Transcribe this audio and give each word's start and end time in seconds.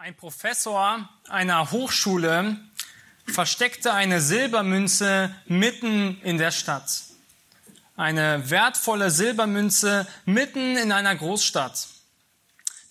Ein 0.00 0.14
Professor 0.14 1.08
einer 1.28 1.72
Hochschule 1.72 2.56
versteckte 3.26 3.92
eine 3.92 4.20
Silbermünze 4.20 5.34
mitten 5.46 6.20
in 6.22 6.38
der 6.38 6.52
Stadt. 6.52 7.02
Eine 7.96 8.48
wertvolle 8.48 9.10
Silbermünze 9.10 10.06
mitten 10.24 10.76
in 10.76 10.92
einer 10.92 11.16
Großstadt. 11.16 11.88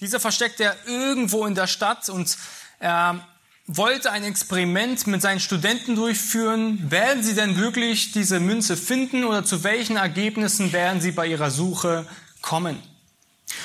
Diese 0.01 0.19
versteckte 0.19 0.65
er 0.65 0.75
irgendwo 0.85 1.45
in 1.45 1.55
der 1.55 1.67
Stadt 1.67 2.09
und 2.09 2.37
er 2.79 3.25
wollte 3.67 4.11
ein 4.11 4.25
Experiment 4.25 5.07
mit 5.07 5.21
seinen 5.21 5.39
Studenten 5.39 5.95
durchführen. 5.95 6.91
Werden 6.91 7.23
sie 7.23 7.35
denn 7.35 7.55
wirklich 7.55 8.11
diese 8.11 8.41
Münze 8.41 8.75
finden 8.75 9.23
oder 9.23 9.45
zu 9.45 9.63
welchen 9.63 9.95
Ergebnissen 9.95 10.73
werden 10.73 10.99
sie 10.99 11.11
bei 11.11 11.27
ihrer 11.27 11.51
Suche 11.51 12.05
kommen? 12.41 12.83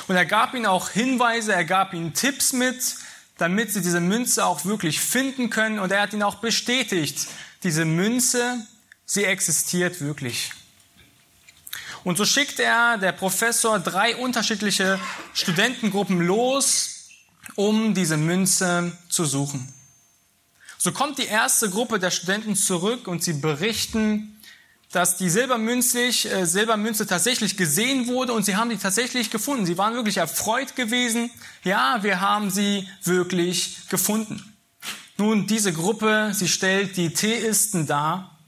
Und 0.07 0.15
er 0.15 0.27
gab 0.27 0.55
ihnen 0.55 0.67
auch 0.67 0.91
Hinweise, 0.91 1.53
er 1.53 1.65
gab 1.65 1.93
ihnen 1.93 2.15
Tipps 2.15 2.53
mit, 2.53 3.02
damit 3.43 3.73
sie 3.73 3.83
diese 3.83 3.99
Münze 3.99 4.47
auch 4.47 4.65
wirklich 4.65 5.01
finden 5.01 5.50
können. 5.50 5.81
Und 5.81 5.91
er 5.91 6.03
hat 6.03 6.13
ihnen 6.13 6.23
auch 6.23 6.37
bestätigt, 6.37 7.27
diese 7.64 7.85
Münze, 7.85 8.64
sie 9.05 9.25
existiert 9.25 10.00
wirklich. 10.00 10.53
Und 12.05 12.19
so 12.19 12.25
schickt 12.25 12.61
er, 12.61 12.99
der 12.99 13.11
Professor, 13.11 13.81
drei 13.81 14.14
unterschiedliche 14.14 15.00
Studentengruppen 15.35 16.21
los, 16.21 17.09
um 17.57 17.95
diese 17.95 18.17
Münze 18.17 18.97
zu 19.09 19.25
suchen. 19.25 19.75
So 20.79 20.93
kommt 20.93 21.19
die 21.19 21.27
erste 21.27 21.69
Gruppe 21.69 21.99
der 21.99 22.13
Studenten 22.13 22.55
zurück 22.55 23.09
und 23.09 23.25
sie 23.25 23.33
berichten, 23.33 24.32
dass 24.93 25.17
die 25.17 25.31
Silbermünze, 25.31 26.05
äh, 26.05 26.45
Silbermünze 26.45 27.07
tatsächlich 27.07 27.57
gesehen 27.57 28.07
wurde 28.07 28.35
und 28.35 28.45
sie 28.45 28.57
haben 28.57 28.71
die 28.71 28.77
tatsächlich 28.77 29.31
gefunden. 29.31 29.67
Sie 29.67 29.79
waren 29.79 29.95
wirklich 29.95 30.19
erfreut 30.19 30.77
gewesen. 30.77 31.31
Ja, 31.64 32.03
wir 32.03 32.20
haben 32.20 32.50
sie 32.50 32.89
wirklich 33.03 33.89
gefunden. 33.89 34.55
Nun, 35.17 35.47
diese 35.47 35.73
Gruppe, 35.73 36.33
sie 36.34 36.48
stellt 36.48 36.97
die 36.97 37.12
Theisten 37.12 37.86
dar, 37.86 38.39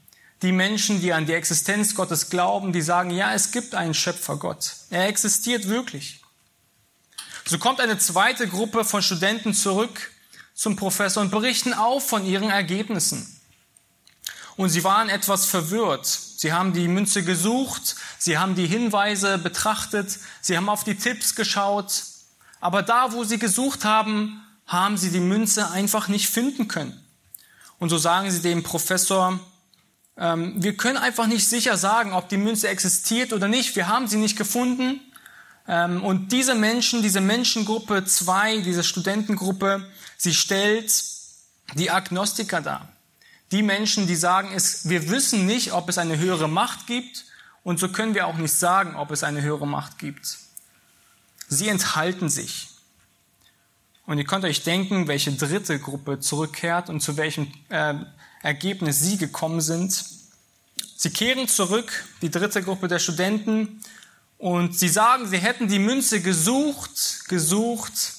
die 0.41 0.51
Menschen, 0.51 1.01
die 1.01 1.13
an 1.13 1.25
die 1.25 1.33
Existenz 1.33 1.95
Gottes 1.95 2.29
glauben, 2.29 2.73
die 2.73 2.81
sagen, 2.81 3.09
ja, 3.09 3.33
es 3.33 3.51
gibt 3.51 3.73
einen 3.73 3.93
Schöpfer 3.93 4.37
Gott. 4.37 4.75
Er 4.89 5.07
existiert 5.07 5.67
wirklich. 5.67 6.21
So 7.47 7.57
kommt 7.57 7.79
eine 7.79 7.97
zweite 7.97 8.47
Gruppe 8.47 8.83
von 8.83 9.01
Studenten 9.01 9.53
zurück 9.53 10.11
zum 10.53 10.75
Professor 10.75 11.21
und 11.21 11.31
berichten 11.31 11.73
auch 11.73 12.01
von 12.01 12.25
ihren 12.25 12.49
Ergebnissen. 12.49 13.39
Und 14.57 14.69
sie 14.69 14.83
waren 14.83 15.09
etwas 15.09 15.45
verwirrt. 15.45 16.19
Sie 16.37 16.51
haben 16.51 16.73
die 16.73 16.87
Münze 16.87 17.23
gesucht, 17.23 17.95
sie 18.17 18.37
haben 18.37 18.55
die 18.55 18.67
Hinweise 18.67 19.37
betrachtet, 19.37 20.19
sie 20.41 20.57
haben 20.57 20.69
auf 20.69 20.83
die 20.83 20.95
Tipps 20.95 21.35
geschaut. 21.35 22.03
Aber 22.59 22.81
da, 22.83 23.13
wo 23.13 23.23
sie 23.23 23.39
gesucht 23.39 23.85
haben, 23.85 24.41
haben 24.67 24.97
sie 24.97 25.11
die 25.11 25.19
Münze 25.19 25.71
einfach 25.71 26.07
nicht 26.07 26.27
finden 26.27 26.67
können. 26.67 26.99
Und 27.79 27.89
so 27.89 27.97
sagen 27.97 28.31
sie 28.31 28.41
dem 28.41 28.63
Professor, 28.63 29.39
ähm, 30.17 30.61
wir 30.63 30.75
können 30.75 30.97
einfach 30.97 31.27
nicht 31.27 31.47
sicher 31.47 31.77
sagen, 31.77 32.13
ob 32.13 32.29
die 32.29 32.37
Münze 32.37 32.67
existiert 32.67 33.33
oder 33.33 33.47
nicht. 33.47 33.75
Wir 33.75 33.87
haben 33.87 34.07
sie 34.07 34.17
nicht 34.17 34.37
gefunden. 34.37 35.01
Ähm, 35.67 36.03
und 36.03 36.31
diese 36.31 36.55
Menschen, 36.55 37.01
diese 37.01 37.21
Menschengruppe 37.21 38.05
zwei, 38.05 38.59
diese 38.61 38.83
Studentengruppe, 38.83 39.89
sie 40.17 40.33
stellt 40.33 40.91
die 41.73 41.91
Agnostiker 41.91 42.61
dar. 42.61 42.94
Die 43.51 43.63
Menschen, 43.63 44.07
die 44.07 44.15
sagen, 44.15 44.51
es, 44.53 44.89
wir 44.89 45.09
wissen 45.09 45.45
nicht, 45.45 45.73
ob 45.73 45.89
es 45.89 45.97
eine 45.97 46.17
höhere 46.17 46.49
Macht 46.49 46.87
gibt 46.87 47.25
und 47.63 47.79
so 47.79 47.89
können 47.89 48.15
wir 48.15 48.27
auch 48.27 48.37
nicht 48.37 48.53
sagen, 48.53 48.95
ob 48.95 49.11
es 49.11 49.23
eine 49.23 49.41
höhere 49.41 49.67
Macht 49.67 49.97
gibt. 49.97 50.37
Sie 51.47 51.67
enthalten 51.67 52.29
sich. 52.29 52.69
Und 54.05 54.17
ihr 54.17 54.25
könnt 54.25 54.45
euch 54.45 54.63
denken, 54.63 55.07
welche 55.07 55.31
dritte 55.31 55.79
Gruppe 55.79 56.19
zurückkehrt 56.19 56.89
und 56.89 57.01
zu 57.01 57.17
welchem 57.17 57.51
äh, 57.69 57.95
Ergebnis 58.43 58.99
sie 58.99 59.17
gekommen 59.17 59.61
sind. 59.61 60.05
Sie 60.95 61.09
kehren 61.09 61.47
zurück, 61.47 62.05
die 62.21 62.29
dritte 62.29 62.61
Gruppe 62.61 62.87
der 62.87 62.99
Studenten, 62.99 63.81
und 64.37 64.77
sie 64.77 64.89
sagen, 64.89 65.27
sie 65.27 65.37
hätten 65.37 65.67
die 65.67 65.79
Münze 65.79 66.21
gesucht, 66.21 67.27
gesucht, 67.29 68.13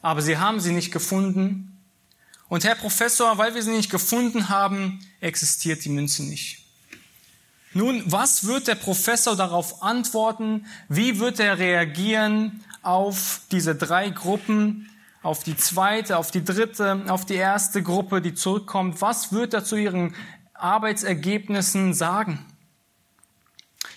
aber 0.00 0.22
sie 0.22 0.38
haben 0.38 0.60
sie 0.60 0.72
nicht 0.72 0.90
gefunden. 0.90 1.69
Und 2.50 2.64
Herr 2.64 2.74
Professor, 2.74 3.38
weil 3.38 3.54
wir 3.54 3.62
sie 3.62 3.70
nicht 3.70 3.90
gefunden 3.90 4.48
haben, 4.48 4.98
existiert 5.20 5.84
die 5.84 5.88
Münze 5.88 6.24
nicht. 6.24 6.64
Nun, 7.74 8.02
was 8.06 8.44
wird 8.44 8.66
der 8.66 8.74
Professor 8.74 9.36
darauf 9.36 9.84
antworten? 9.84 10.66
Wie 10.88 11.20
wird 11.20 11.38
er 11.38 11.60
reagieren 11.60 12.64
auf 12.82 13.42
diese 13.52 13.76
drei 13.76 14.10
Gruppen, 14.10 14.90
auf 15.22 15.44
die 15.44 15.56
zweite, 15.56 16.16
auf 16.16 16.32
die 16.32 16.44
dritte, 16.44 17.04
auf 17.06 17.24
die 17.24 17.36
erste 17.36 17.84
Gruppe, 17.84 18.20
die 18.20 18.34
zurückkommt? 18.34 19.00
Was 19.00 19.32
wird 19.32 19.54
er 19.54 19.64
zu 19.64 19.76
ihren 19.76 20.16
Arbeitsergebnissen 20.54 21.94
sagen? 21.94 22.44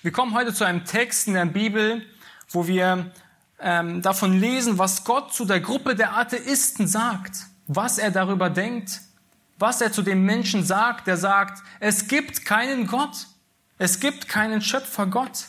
Wir 0.04 0.12
kommen 0.12 0.36
heute 0.36 0.54
zu 0.54 0.64
einem 0.64 0.86
Text 0.86 1.28
in 1.28 1.34
der 1.34 1.48
Bibel, 1.48 2.06
wo 2.50 2.68
wir 2.68 3.12
ähm, 3.60 4.04
davon 4.04 4.40
lesen, 4.40 4.78
was 4.78 5.06
Gott 5.06 5.34
zu 5.34 5.46
der 5.46 5.60
Gruppe 5.60 5.96
der 5.96 6.16
Atheisten 6.16 6.88
sagt 6.88 7.48
was 7.68 7.98
er 7.98 8.12
darüber 8.12 8.50
denkt, 8.50 9.02
was 9.58 9.82
er 9.82 9.92
zu 9.92 10.02
dem 10.02 10.26
Menschen 10.26 10.66
sagt, 10.66 11.08
der 11.08 11.18
sagt, 11.18 11.64
es 11.80 12.08
gibt 12.08 12.46
keinen 12.46 12.88
Gott, 12.88 13.28
es 13.78 14.00
gibt 14.00 14.28
keinen 14.28 14.62
Schöpfer 14.62 15.08
Gott. 15.08 15.46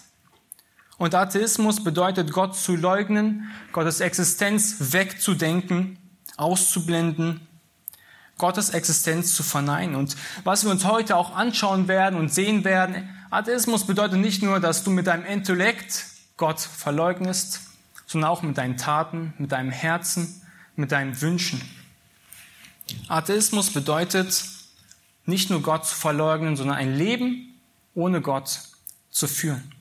Und 0.96 1.14
Atheismus 1.14 1.82
bedeutet 1.82 2.32
Gott 2.32 2.56
zu 2.56 2.76
leugnen, 2.76 3.50
Gottes 3.72 4.00
Existenz 4.00 4.76
wegzudenken, 4.92 5.98
auszublenden, 6.36 7.46
Gottes 8.38 8.70
Existenz 8.70 9.34
zu 9.34 9.42
verneinen. 9.42 9.96
Und 9.96 10.16
was 10.44 10.64
wir 10.64 10.70
uns 10.70 10.84
heute 10.84 11.16
auch 11.16 11.34
anschauen 11.34 11.88
werden 11.88 12.18
und 12.18 12.32
sehen 12.32 12.64
werden, 12.64 13.08
Atheismus 13.30 13.86
bedeutet 13.86 14.18
nicht 14.18 14.42
nur, 14.42 14.60
dass 14.60 14.84
du 14.84 14.90
mit 14.90 15.06
deinem 15.08 15.24
Intellekt 15.24 16.06
Gott 16.36 16.60
verleugnest, 16.60 17.60
sondern 18.06 18.30
auch 18.30 18.42
mit 18.42 18.58
deinen 18.58 18.76
Taten, 18.76 19.34
mit 19.38 19.50
deinem 19.52 19.70
Herzen, 19.70 20.42
mit 20.76 20.92
deinen 20.92 21.20
Wünschen. 21.20 21.60
Atheismus 23.08 23.70
bedeutet, 23.70 24.44
nicht 25.26 25.50
nur 25.50 25.62
Gott 25.62 25.86
zu 25.86 25.94
verleugnen, 25.94 26.56
sondern 26.56 26.76
ein 26.76 26.96
Leben 26.96 27.60
ohne 27.94 28.20
Gott 28.20 28.60
zu 29.10 29.26
führen. 29.26 29.72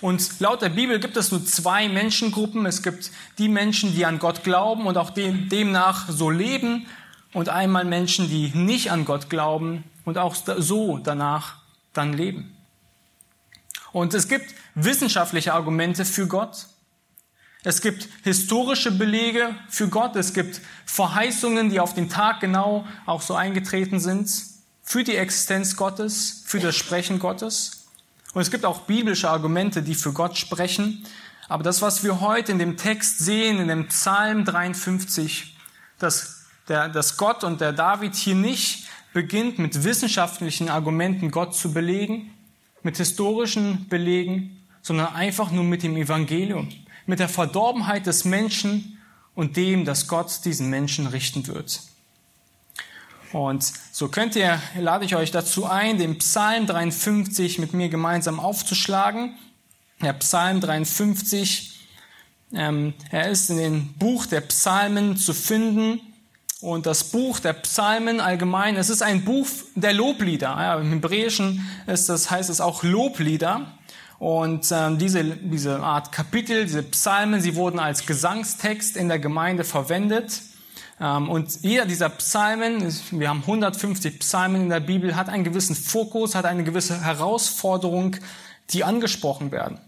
Und 0.00 0.40
laut 0.40 0.62
der 0.62 0.70
Bibel 0.70 0.98
gibt 0.98 1.16
es 1.16 1.30
nur 1.30 1.44
zwei 1.44 1.88
Menschengruppen. 1.88 2.64
Es 2.66 2.82
gibt 2.82 3.10
die 3.38 3.48
Menschen, 3.48 3.94
die 3.94 4.06
an 4.06 4.18
Gott 4.18 4.44
glauben 4.44 4.86
und 4.86 4.96
auch 4.96 5.10
demnach 5.10 6.08
so 6.08 6.30
leben 6.30 6.86
und 7.32 7.48
einmal 7.48 7.84
Menschen, 7.84 8.28
die 8.28 8.50
nicht 8.54 8.90
an 8.90 9.04
Gott 9.04 9.30
glauben 9.30 9.84
und 10.04 10.18
auch 10.18 10.34
so 10.34 10.98
danach 10.98 11.56
dann 11.92 12.12
leben. 12.12 12.56
Und 13.92 14.14
es 14.14 14.28
gibt 14.28 14.54
wissenschaftliche 14.74 15.52
Argumente 15.52 16.04
für 16.04 16.26
Gott 16.26 16.66
es 17.62 17.82
gibt 17.82 18.08
historische 18.22 18.90
Belege 18.90 19.54
für 19.68 19.88
Gott. 19.88 20.16
Es 20.16 20.32
gibt 20.32 20.60
Verheißungen, 20.86 21.68
die 21.68 21.78
auf 21.78 21.94
den 21.94 22.08
Tag 22.08 22.40
genau 22.40 22.86
auch 23.04 23.20
so 23.20 23.34
eingetreten 23.34 24.00
sind 24.00 24.30
für 24.82 25.04
die 25.04 25.16
Existenz 25.16 25.76
Gottes, 25.76 26.42
für 26.46 26.58
das 26.58 26.74
Sprechen 26.74 27.18
Gottes. 27.18 27.86
Und 28.32 28.40
es 28.40 28.50
gibt 28.50 28.64
auch 28.64 28.82
biblische 28.82 29.28
Argumente, 29.28 29.82
die 29.82 29.94
für 29.94 30.12
Gott 30.12 30.38
sprechen. 30.38 31.04
Aber 31.48 31.62
das, 31.62 31.82
was 31.82 32.02
wir 32.02 32.20
heute 32.20 32.52
in 32.52 32.58
dem 32.58 32.76
Text 32.76 33.18
sehen, 33.18 33.58
in 33.58 33.68
dem 33.68 33.88
Psalm 33.88 34.44
53, 34.44 35.56
dass, 35.98 36.46
der, 36.68 36.88
dass 36.88 37.18
Gott 37.18 37.44
und 37.44 37.60
der 37.60 37.72
David 37.72 38.14
hier 38.14 38.36
nicht 38.36 38.88
beginnt, 39.12 39.58
mit 39.58 39.84
wissenschaftlichen 39.84 40.70
Argumenten 40.70 41.30
Gott 41.30 41.54
zu 41.54 41.72
belegen, 41.72 42.32
mit 42.82 42.96
historischen 42.96 43.88
Belegen, 43.88 44.64
sondern 44.80 45.14
einfach 45.14 45.50
nur 45.50 45.64
mit 45.64 45.82
dem 45.82 45.96
Evangelium 45.96 46.70
mit 47.10 47.18
der 47.18 47.28
Verdorbenheit 47.28 48.06
des 48.06 48.24
Menschen 48.24 48.98
und 49.34 49.56
dem, 49.56 49.84
dass 49.84 50.06
Gott 50.06 50.44
diesen 50.44 50.70
Menschen 50.70 51.08
richten 51.08 51.46
wird. 51.48 51.82
Und 53.32 53.72
so 53.92 54.08
könnt 54.08 54.36
ihr, 54.36 54.60
lade 54.78 55.04
ich 55.04 55.16
euch 55.16 55.32
dazu 55.32 55.66
ein, 55.66 55.98
den 55.98 56.18
Psalm 56.18 56.66
53 56.66 57.58
mit 57.58 57.74
mir 57.74 57.88
gemeinsam 57.88 58.38
aufzuschlagen. 58.38 59.34
Der 60.00 60.12
Psalm 60.14 60.60
53, 60.60 61.80
ähm, 62.52 62.94
er 63.10 63.28
ist 63.28 63.50
in 63.50 63.56
dem 63.56 63.92
Buch 63.94 64.26
der 64.26 64.40
Psalmen 64.42 65.16
zu 65.16 65.34
finden. 65.34 66.00
Und 66.60 66.86
das 66.86 67.04
Buch 67.04 67.40
der 67.40 67.54
Psalmen 67.54 68.20
allgemein, 68.20 68.76
es 68.76 68.88
ist 68.88 69.02
ein 69.02 69.24
Buch 69.24 69.48
der 69.74 69.94
Loblieder. 69.94 70.48
Ja, 70.48 70.78
Im 70.78 70.90
Hebräischen 70.90 71.66
ist 71.88 72.08
das, 72.08 72.30
heißt 72.30 72.50
es 72.50 72.60
auch 72.60 72.84
Loblieder. 72.84 73.66
Und 74.20 74.70
ähm, 74.70 74.98
diese, 74.98 75.24
diese 75.24 75.80
Art 75.80 76.12
Kapitel, 76.12 76.64
diese 76.66 76.82
Psalmen, 76.82 77.40
sie 77.40 77.56
wurden 77.56 77.78
als 77.78 78.04
Gesangstext 78.04 78.98
in 78.98 79.08
der 79.08 79.18
Gemeinde 79.18 79.64
verwendet. 79.64 80.42
Ähm, 81.00 81.30
und 81.30 81.62
jeder 81.62 81.86
dieser 81.86 82.10
Psalmen, 82.10 82.94
wir 83.12 83.30
haben 83.30 83.40
150 83.40 84.18
Psalmen 84.18 84.60
in 84.60 84.68
der 84.68 84.80
Bibel, 84.80 85.16
hat 85.16 85.30
einen 85.30 85.42
gewissen 85.42 85.74
Fokus, 85.74 86.34
hat 86.34 86.44
eine 86.44 86.64
gewisse 86.64 87.02
Herausforderung, 87.02 88.16
die 88.68 88.84
angesprochen 88.84 89.52
werden. 89.52 89.78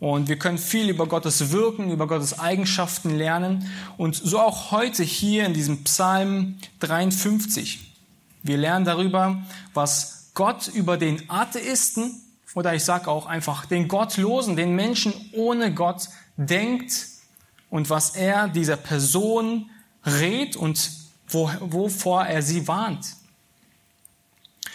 Und 0.00 0.26
wir 0.26 0.36
können 0.36 0.58
viel 0.58 0.88
über 0.88 1.06
Gottes 1.06 1.52
Wirken, 1.52 1.92
über 1.92 2.08
Gottes 2.08 2.40
Eigenschaften 2.40 3.16
lernen. 3.16 3.70
Und 3.96 4.16
so 4.16 4.40
auch 4.40 4.72
heute 4.72 5.04
hier 5.04 5.46
in 5.46 5.54
diesem 5.54 5.84
Psalm 5.84 6.58
53. 6.80 7.94
Wir 8.42 8.56
lernen 8.56 8.84
darüber, 8.84 9.40
was 9.74 10.32
Gott 10.34 10.66
über 10.66 10.96
den 10.96 11.30
Atheisten 11.30 12.20
oder 12.54 12.74
ich 12.74 12.84
sage 12.84 13.08
auch 13.10 13.26
einfach 13.26 13.66
den 13.66 13.88
Gottlosen, 13.88 14.56
den 14.56 14.74
Menschen 14.74 15.14
ohne 15.32 15.72
Gott 15.72 16.08
denkt 16.36 16.92
und 17.68 17.90
was 17.90 18.10
er 18.16 18.48
dieser 18.48 18.76
Person 18.76 19.70
rät 20.04 20.56
und 20.56 20.90
wo, 21.28 21.50
wovor 21.60 22.26
er 22.26 22.42
sie 22.42 22.66
warnt. 22.66 23.14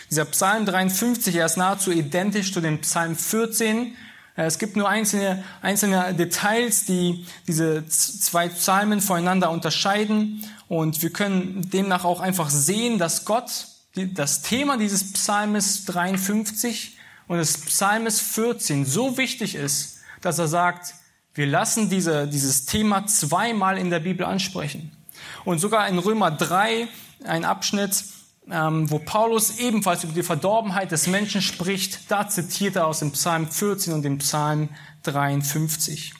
Dieser 0.09 0.25
Psalm 0.25 0.65
53, 0.65 1.35
er 1.35 1.47
ist 1.47 1.57
nahezu 1.57 1.91
identisch 1.91 2.53
zu 2.53 2.61
dem 2.61 2.79
Psalm 2.81 3.15
14. 3.15 3.95
Es 4.37 4.59
gibt 4.59 4.75
nur 4.75 4.87
einzelne, 4.87 5.43
einzelne 5.61 6.13
Details, 6.13 6.85
die 6.85 7.25
diese 7.47 7.85
zwei 7.87 8.49
Psalmen 8.49 9.01
voneinander 9.01 9.49
unterscheiden. 9.49 10.43
Und 10.67 11.01
wir 11.01 11.09
können 11.09 11.69
demnach 11.69 12.05
auch 12.05 12.19
einfach 12.19 12.49
sehen, 12.49 12.99
dass 12.99 13.25
Gott 13.25 13.67
das 13.95 14.41
Thema 14.41 14.77
dieses 14.77 15.13
Psalmes 15.13 15.85
53 15.85 16.97
und 17.27 17.37
des 17.37 17.57
Psalmes 17.59 18.19
14 18.19 18.85
so 18.85 19.17
wichtig 19.17 19.55
ist, 19.55 19.99
dass 20.21 20.39
er 20.39 20.47
sagt, 20.47 20.93
wir 21.33 21.47
lassen 21.47 21.89
diese, 21.89 22.27
dieses 22.27 22.65
Thema 22.65 23.07
zweimal 23.07 23.77
in 23.77 23.89
der 23.89 23.99
Bibel 23.99 24.25
ansprechen. 24.25 24.95
Und 25.43 25.59
sogar 25.59 25.87
in 25.87 25.99
Römer 25.99 26.31
3, 26.31 26.87
ein 27.25 27.45
Abschnitt, 27.45 28.05
ähm, 28.49 28.89
wo 28.89 28.99
Paulus 28.99 29.57
ebenfalls 29.57 30.03
über 30.03 30.13
die 30.13 30.23
Verdorbenheit 30.23 30.91
des 30.91 31.07
Menschen 31.07 31.41
spricht, 31.41 32.09
da 32.09 32.27
zitiert 32.27 32.75
er 32.75 32.87
aus 32.87 32.99
dem 32.99 33.11
Psalm 33.11 33.49
14 33.49 33.93
und 33.93 34.03
dem 34.03 34.19
Psalm 34.19 34.69
53. 35.03 36.13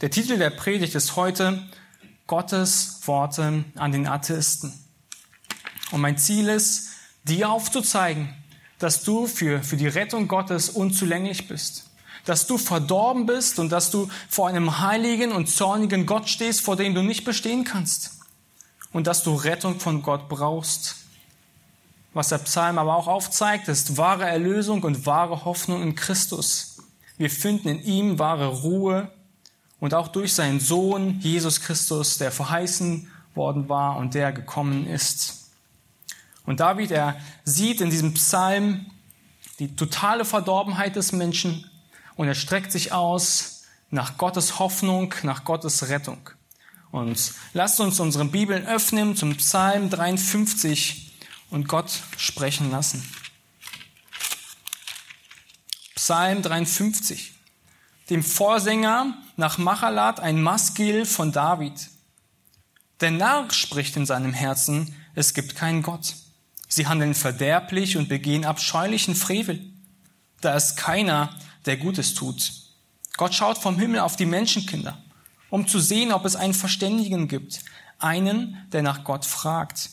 Der 0.00 0.10
Titel 0.10 0.38
der 0.38 0.50
Predigt 0.50 0.94
ist 0.94 1.16
heute 1.16 1.62
Gottes 2.26 3.00
Worte 3.04 3.64
an 3.74 3.92
den 3.92 4.06
Atheisten. 4.06 4.72
Und 5.90 6.00
mein 6.00 6.18
Ziel 6.18 6.48
ist, 6.48 6.90
dir 7.24 7.50
aufzuzeigen, 7.50 8.34
dass 8.78 9.02
du 9.02 9.26
für, 9.26 9.62
für 9.62 9.76
die 9.76 9.86
Rettung 9.86 10.28
Gottes 10.28 10.68
unzulänglich 10.68 11.48
bist. 11.48 11.90
Dass 12.24 12.46
du 12.46 12.58
verdorben 12.58 13.26
bist 13.26 13.58
und 13.58 13.70
dass 13.70 13.90
du 13.90 14.08
vor 14.28 14.48
einem 14.48 14.80
heiligen 14.80 15.32
und 15.32 15.48
zornigen 15.48 16.06
Gott 16.06 16.28
stehst, 16.28 16.62
vor 16.62 16.76
dem 16.76 16.94
du 16.94 17.02
nicht 17.02 17.24
bestehen 17.24 17.64
kannst. 17.64 18.18
Und 18.92 19.06
dass 19.06 19.22
du 19.22 19.34
Rettung 19.34 19.80
von 19.80 20.02
Gott 20.02 20.28
brauchst. 20.28 20.96
Was 22.12 22.28
der 22.28 22.38
Psalm 22.38 22.78
aber 22.78 22.96
auch 22.96 23.08
aufzeigt, 23.08 23.68
ist 23.68 23.96
wahre 23.96 24.24
Erlösung 24.24 24.82
und 24.84 25.04
wahre 25.04 25.44
Hoffnung 25.44 25.82
in 25.82 25.96
Christus. 25.96 26.78
Wir 27.16 27.28
finden 27.30 27.68
in 27.68 27.82
ihm 27.82 28.18
wahre 28.18 28.46
Ruhe 28.46 29.10
und 29.80 29.94
auch 29.94 30.08
durch 30.08 30.32
seinen 30.32 30.60
Sohn 30.60 31.18
Jesus 31.20 31.60
Christus, 31.60 32.18
der 32.18 32.30
verheißen 32.30 33.10
worden 33.34 33.68
war 33.68 33.96
und 33.96 34.14
der 34.14 34.32
gekommen 34.32 34.86
ist. 34.86 35.43
Und 36.44 36.60
David, 36.60 36.90
er 36.90 37.16
sieht 37.44 37.80
in 37.80 37.90
diesem 37.90 38.14
Psalm 38.14 38.90
die 39.58 39.74
totale 39.76 40.24
Verdorbenheit 40.24 40.96
des 40.96 41.12
Menschen 41.12 41.70
und 42.16 42.28
er 42.28 42.34
streckt 42.34 42.72
sich 42.72 42.92
aus 42.92 43.64
nach 43.90 44.18
Gottes 44.18 44.58
Hoffnung, 44.58 45.14
nach 45.22 45.44
Gottes 45.44 45.88
Rettung. 45.88 46.30
Und 46.90 47.32
lasst 47.54 47.80
uns 47.80 47.98
unsere 47.98 48.24
Bibeln 48.24 48.66
öffnen 48.66 49.16
zum 49.16 49.36
Psalm 49.36 49.90
53 49.90 51.12
und 51.50 51.68
Gott 51.68 51.90
sprechen 52.16 52.70
lassen. 52.70 53.02
Psalm 55.94 56.42
53. 56.42 57.32
Dem 58.10 58.22
Vorsänger 58.22 59.16
nach 59.36 59.58
Machalat 59.58 60.20
ein 60.20 60.42
Maskil 60.42 61.06
von 61.06 61.32
David. 61.32 61.90
Der 63.00 63.10
Narr 63.10 63.50
spricht 63.50 63.96
in 63.96 64.04
seinem 64.04 64.32
Herzen, 64.32 64.94
es 65.14 65.34
gibt 65.34 65.56
keinen 65.56 65.82
Gott. 65.82 66.14
Sie 66.74 66.88
handeln 66.88 67.14
verderblich 67.14 67.96
und 67.96 68.08
begehen 68.08 68.44
abscheulichen 68.44 69.14
Frevel. 69.14 69.60
Da 70.40 70.56
ist 70.56 70.76
keiner, 70.76 71.30
der 71.66 71.76
Gutes 71.76 72.14
tut. 72.14 72.50
Gott 73.16 73.32
schaut 73.32 73.58
vom 73.58 73.78
Himmel 73.78 74.00
auf 74.00 74.16
die 74.16 74.26
Menschenkinder, 74.26 74.98
um 75.50 75.68
zu 75.68 75.78
sehen, 75.78 76.10
ob 76.10 76.24
es 76.24 76.34
einen 76.34 76.52
Verständigen 76.52 77.28
gibt, 77.28 77.60
einen, 78.00 78.66
der 78.72 78.82
nach 78.82 79.04
Gott 79.04 79.24
fragt. 79.24 79.88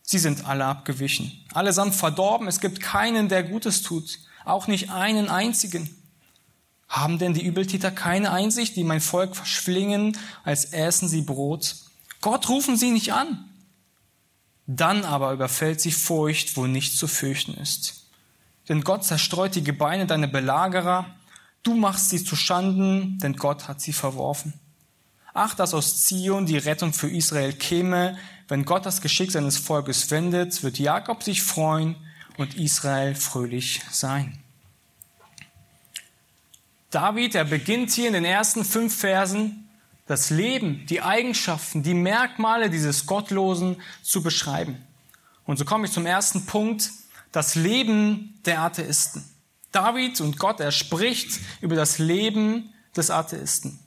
Sie 0.00 0.16
sind 0.16 0.46
alle 0.46 0.64
abgewichen, 0.64 1.30
allesamt 1.52 1.94
verdorben, 1.94 2.48
es 2.48 2.60
gibt 2.60 2.80
keinen, 2.80 3.28
der 3.28 3.42
Gutes 3.42 3.82
tut, 3.82 4.18
auch 4.46 4.66
nicht 4.66 4.88
einen 4.88 5.28
einzigen. 5.28 5.94
Haben 6.88 7.18
denn 7.18 7.34
die 7.34 7.44
Übeltäter 7.44 7.90
keine 7.90 8.30
Einsicht, 8.32 8.76
die 8.76 8.84
mein 8.84 9.02
Volk 9.02 9.36
verschlingen, 9.36 10.16
als 10.42 10.64
essen 10.72 11.06
sie 11.06 11.20
Brot? 11.20 11.76
Gott 12.22 12.48
rufen 12.48 12.78
sie 12.78 12.92
nicht 12.92 13.12
an. 13.12 13.50
Dann 14.66 15.04
aber 15.04 15.32
überfällt 15.32 15.80
sie 15.80 15.92
Furcht, 15.92 16.56
wo 16.56 16.66
nicht 16.66 16.96
zu 16.96 17.06
fürchten 17.06 17.54
ist. 17.54 18.06
Denn 18.68 18.82
Gott 18.82 19.04
zerstreut 19.04 19.54
die 19.54 19.64
Gebeine 19.64 20.06
deiner 20.06 20.26
Belagerer, 20.26 21.06
du 21.62 21.74
machst 21.74 22.10
sie 22.10 22.24
zu 22.24 22.34
Schanden, 22.34 23.18
denn 23.18 23.36
Gott 23.36 23.68
hat 23.68 23.80
sie 23.80 23.92
verworfen. 23.92 24.54
Ach, 25.34 25.54
dass 25.54 25.74
aus 25.74 26.04
Zion 26.04 26.46
die 26.46 26.56
Rettung 26.56 26.92
für 26.92 27.10
Israel 27.10 27.52
käme, 27.52 28.16
wenn 28.48 28.64
Gott 28.64 28.86
das 28.86 29.00
Geschick 29.00 29.32
seines 29.32 29.58
Volkes 29.58 30.10
wendet, 30.10 30.62
wird 30.62 30.78
Jakob 30.78 31.22
sich 31.22 31.42
freuen 31.42 31.96
und 32.36 32.54
Israel 32.56 33.14
fröhlich 33.14 33.82
sein. 33.90 34.38
David, 36.90 37.34
er 37.34 37.44
beginnt 37.44 37.90
hier 37.90 38.06
in 38.06 38.12
den 38.12 38.24
ersten 38.24 38.64
fünf 38.64 38.96
Versen 38.96 39.63
das 40.06 40.30
Leben, 40.30 40.86
die 40.86 41.00
Eigenschaften, 41.00 41.82
die 41.82 41.94
Merkmale 41.94 42.70
dieses 42.70 43.06
Gottlosen 43.06 43.80
zu 44.02 44.22
beschreiben. 44.22 44.82
Und 45.46 45.58
so 45.58 45.64
komme 45.64 45.86
ich 45.86 45.92
zum 45.92 46.06
ersten 46.06 46.46
Punkt, 46.46 46.90
das 47.32 47.54
Leben 47.54 48.40
der 48.44 48.60
Atheisten. 48.60 49.24
David 49.72 50.20
und 50.20 50.38
Gott, 50.38 50.60
er 50.60 50.72
spricht 50.72 51.40
über 51.60 51.74
das 51.74 51.98
Leben 51.98 52.72
des 52.96 53.10
Atheisten. 53.10 53.78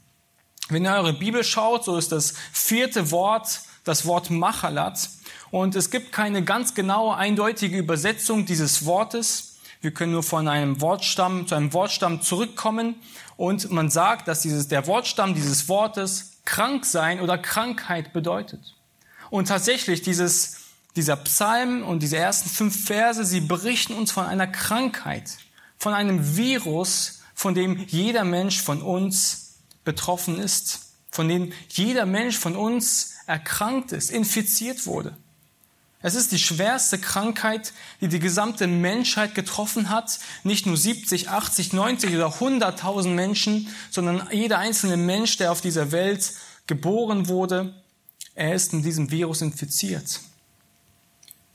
Wenn 0.69 0.85
ihr 0.85 0.91
eure 0.91 1.13
Bibel 1.13 1.43
schaut, 1.43 1.85
so 1.85 1.97
ist 1.97 2.11
das 2.11 2.33
vierte 2.51 3.11
Wort 3.11 3.61
das 3.87 4.05
Wort 4.05 4.29
Machalat. 4.29 5.09
Und 5.49 5.75
es 5.75 5.89
gibt 5.89 6.11
keine 6.11 6.43
ganz 6.43 6.75
genaue, 6.75 7.15
eindeutige 7.15 7.77
Übersetzung 7.77 8.45
dieses 8.45 8.85
Wortes. 8.85 9.57
Wir 9.81 9.91
können 9.91 10.11
nur 10.11 10.23
von 10.23 10.47
einem 10.47 10.81
Wortstamm 10.81 11.47
zu 11.47 11.55
einem 11.55 11.73
Wortstamm 11.73 12.21
zurückkommen. 12.21 12.95
Und 13.37 13.71
man 13.71 13.89
sagt, 13.89 14.27
dass 14.27 14.41
dieses, 14.41 14.67
der 14.67 14.87
Wortstamm 14.87 15.35
dieses 15.35 15.69
Wortes 15.69 16.39
krank 16.43 16.85
sein 16.85 17.21
oder 17.21 17.37
Krankheit 17.37 18.11
bedeutet. 18.11 18.75
Und 19.29 19.47
tatsächlich 19.47 20.01
dieses, 20.01 20.57
dieser 20.95 21.15
Psalm 21.17 21.83
und 21.83 22.01
diese 22.01 22.17
ersten 22.17 22.49
fünf 22.49 22.85
Verse, 22.85 23.23
sie 23.23 23.41
berichten 23.41 23.93
uns 23.93 24.11
von 24.11 24.25
einer 24.25 24.47
Krankheit, 24.47 25.37
von 25.77 25.93
einem 25.93 26.35
Virus, 26.35 27.21
von 27.35 27.53
dem 27.53 27.77
jeder 27.87 28.23
Mensch 28.23 28.61
von 28.61 28.81
uns 28.81 29.59
betroffen 29.85 30.39
ist, 30.39 30.93
von 31.11 31.29
dem 31.29 31.53
jeder 31.69 32.07
Mensch 32.07 32.37
von 32.37 32.55
uns 32.55 33.13
erkrankt 33.27 33.91
ist, 33.91 34.09
infiziert 34.09 34.87
wurde. 34.87 35.15
Es 36.07 36.15
ist 36.15 36.31
die 36.31 36.39
schwerste 36.39 36.99
Krankheit, 36.99 37.73
die 37.99 38.07
die 38.07 38.21
gesamte 38.21 38.65
Menschheit 38.65 39.35
getroffen 39.35 39.89
hat. 39.89 40.19
Nicht 40.45 40.65
nur 40.65 40.77
70, 40.77 41.27
80, 41.27 41.73
90 41.73 42.15
oder 42.15 42.27
100.000 42.27 43.09
Menschen, 43.09 43.67
sondern 43.91 44.25
jeder 44.31 44.57
einzelne 44.57 44.95
Mensch, 44.95 45.35
der 45.35 45.51
auf 45.51 45.59
dieser 45.59 45.91
Welt 45.91 46.31
geboren 46.65 47.27
wurde, 47.27 47.73
er 48.35 48.55
ist 48.55 48.71
in 48.71 48.83
diesem 48.83 49.11
Virus 49.11 49.41
infiziert. 49.41 50.21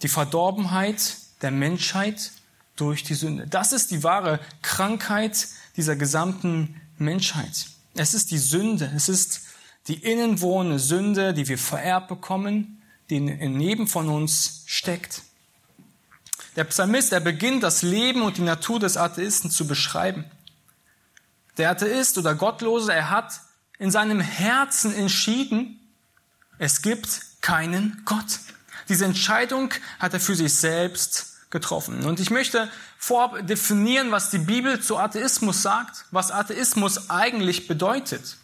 Die 0.02 0.08
Verdorbenheit 0.08 1.16
der 1.40 1.50
Menschheit 1.50 2.32
durch 2.76 3.04
die 3.04 3.14
Sünde. 3.14 3.46
Das 3.46 3.72
ist 3.72 3.90
die 3.90 4.02
wahre 4.02 4.38
Krankheit 4.60 5.48
dieser 5.78 5.96
gesamten 5.96 6.78
Menschheit. 6.98 7.68
Es 7.94 8.12
ist 8.12 8.30
die 8.30 8.36
Sünde. 8.36 8.92
Es 8.94 9.08
ist 9.08 9.40
die 9.88 9.94
innenwohnende 9.94 10.78
Sünde, 10.78 11.32
die 11.32 11.48
wir 11.48 11.56
vererbt 11.56 12.08
bekommen, 12.08 12.81
die 13.20 13.60
jedem 13.60 13.86
von 13.86 14.08
uns 14.08 14.62
steckt. 14.66 15.22
Der 16.56 16.64
Psalmist, 16.64 17.12
er 17.12 17.20
beginnt 17.20 17.62
das 17.62 17.82
Leben 17.82 18.22
und 18.22 18.36
die 18.36 18.42
Natur 18.42 18.78
des 18.78 18.96
Atheisten 18.96 19.50
zu 19.50 19.66
beschreiben. 19.66 20.24
Der 21.56 21.70
Atheist 21.70 22.18
oder 22.18 22.34
Gottlose, 22.34 22.92
er 22.92 23.10
hat 23.10 23.40
in 23.78 23.90
seinem 23.90 24.20
Herzen 24.20 24.94
entschieden, 24.94 25.78
es 26.58 26.82
gibt 26.82 27.22
keinen 27.40 28.02
Gott. 28.04 28.38
Diese 28.88 29.04
Entscheidung 29.04 29.72
hat 29.98 30.14
er 30.14 30.20
für 30.20 30.36
sich 30.36 30.54
selbst 30.54 31.50
getroffen. 31.50 32.04
Und 32.04 32.20
ich 32.20 32.30
möchte 32.30 32.70
vorab 32.98 33.46
definieren, 33.46 34.10
was 34.10 34.30
die 34.30 34.38
Bibel 34.38 34.80
zu 34.80 34.98
Atheismus 34.98 35.62
sagt, 35.62 36.04
was 36.10 36.30
Atheismus 36.30 37.10
eigentlich 37.10 37.66
bedeutet. 37.68 38.36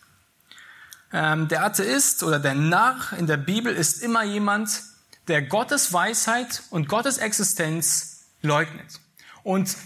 Ähm, 1.12 1.48
der 1.48 1.64
Atheist 1.64 2.22
oder 2.22 2.38
der 2.38 2.54
Narr 2.54 3.12
in 3.18 3.26
der 3.26 3.38
Bibel 3.38 3.74
ist 3.74 4.02
immer 4.02 4.24
jemand, 4.24 4.82
der 5.26 5.42
Gottes 5.42 5.92
Weisheit 5.92 6.62
und 6.70 6.88
Gottes 6.88 7.18
Existenz 7.18 8.26
leugnet. 8.42 9.00
Und 9.42 9.76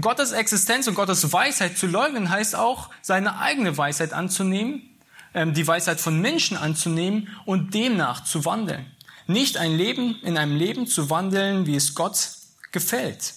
Gottes 0.00 0.32
Existenz 0.32 0.86
und 0.86 0.94
Gottes 0.94 1.32
Weisheit 1.32 1.78
zu 1.78 1.86
leugnen, 1.86 2.30
heißt 2.30 2.56
auch, 2.56 2.90
seine 3.00 3.38
eigene 3.38 3.76
Weisheit 3.76 4.12
anzunehmen, 4.12 4.82
ähm, 5.34 5.54
die 5.54 5.66
Weisheit 5.66 6.00
von 6.00 6.20
Menschen 6.20 6.56
anzunehmen 6.56 7.28
und 7.44 7.74
demnach 7.74 8.24
zu 8.24 8.44
wandeln. 8.44 8.86
Nicht 9.26 9.56
ein 9.56 9.76
Leben 9.76 10.16
in 10.22 10.38
einem 10.38 10.56
Leben 10.56 10.86
zu 10.86 11.10
wandeln, 11.10 11.66
wie 11.66 11.76
es 11.76 11.94
Gott 11.94 12.30
gefällt. 12.72 13.34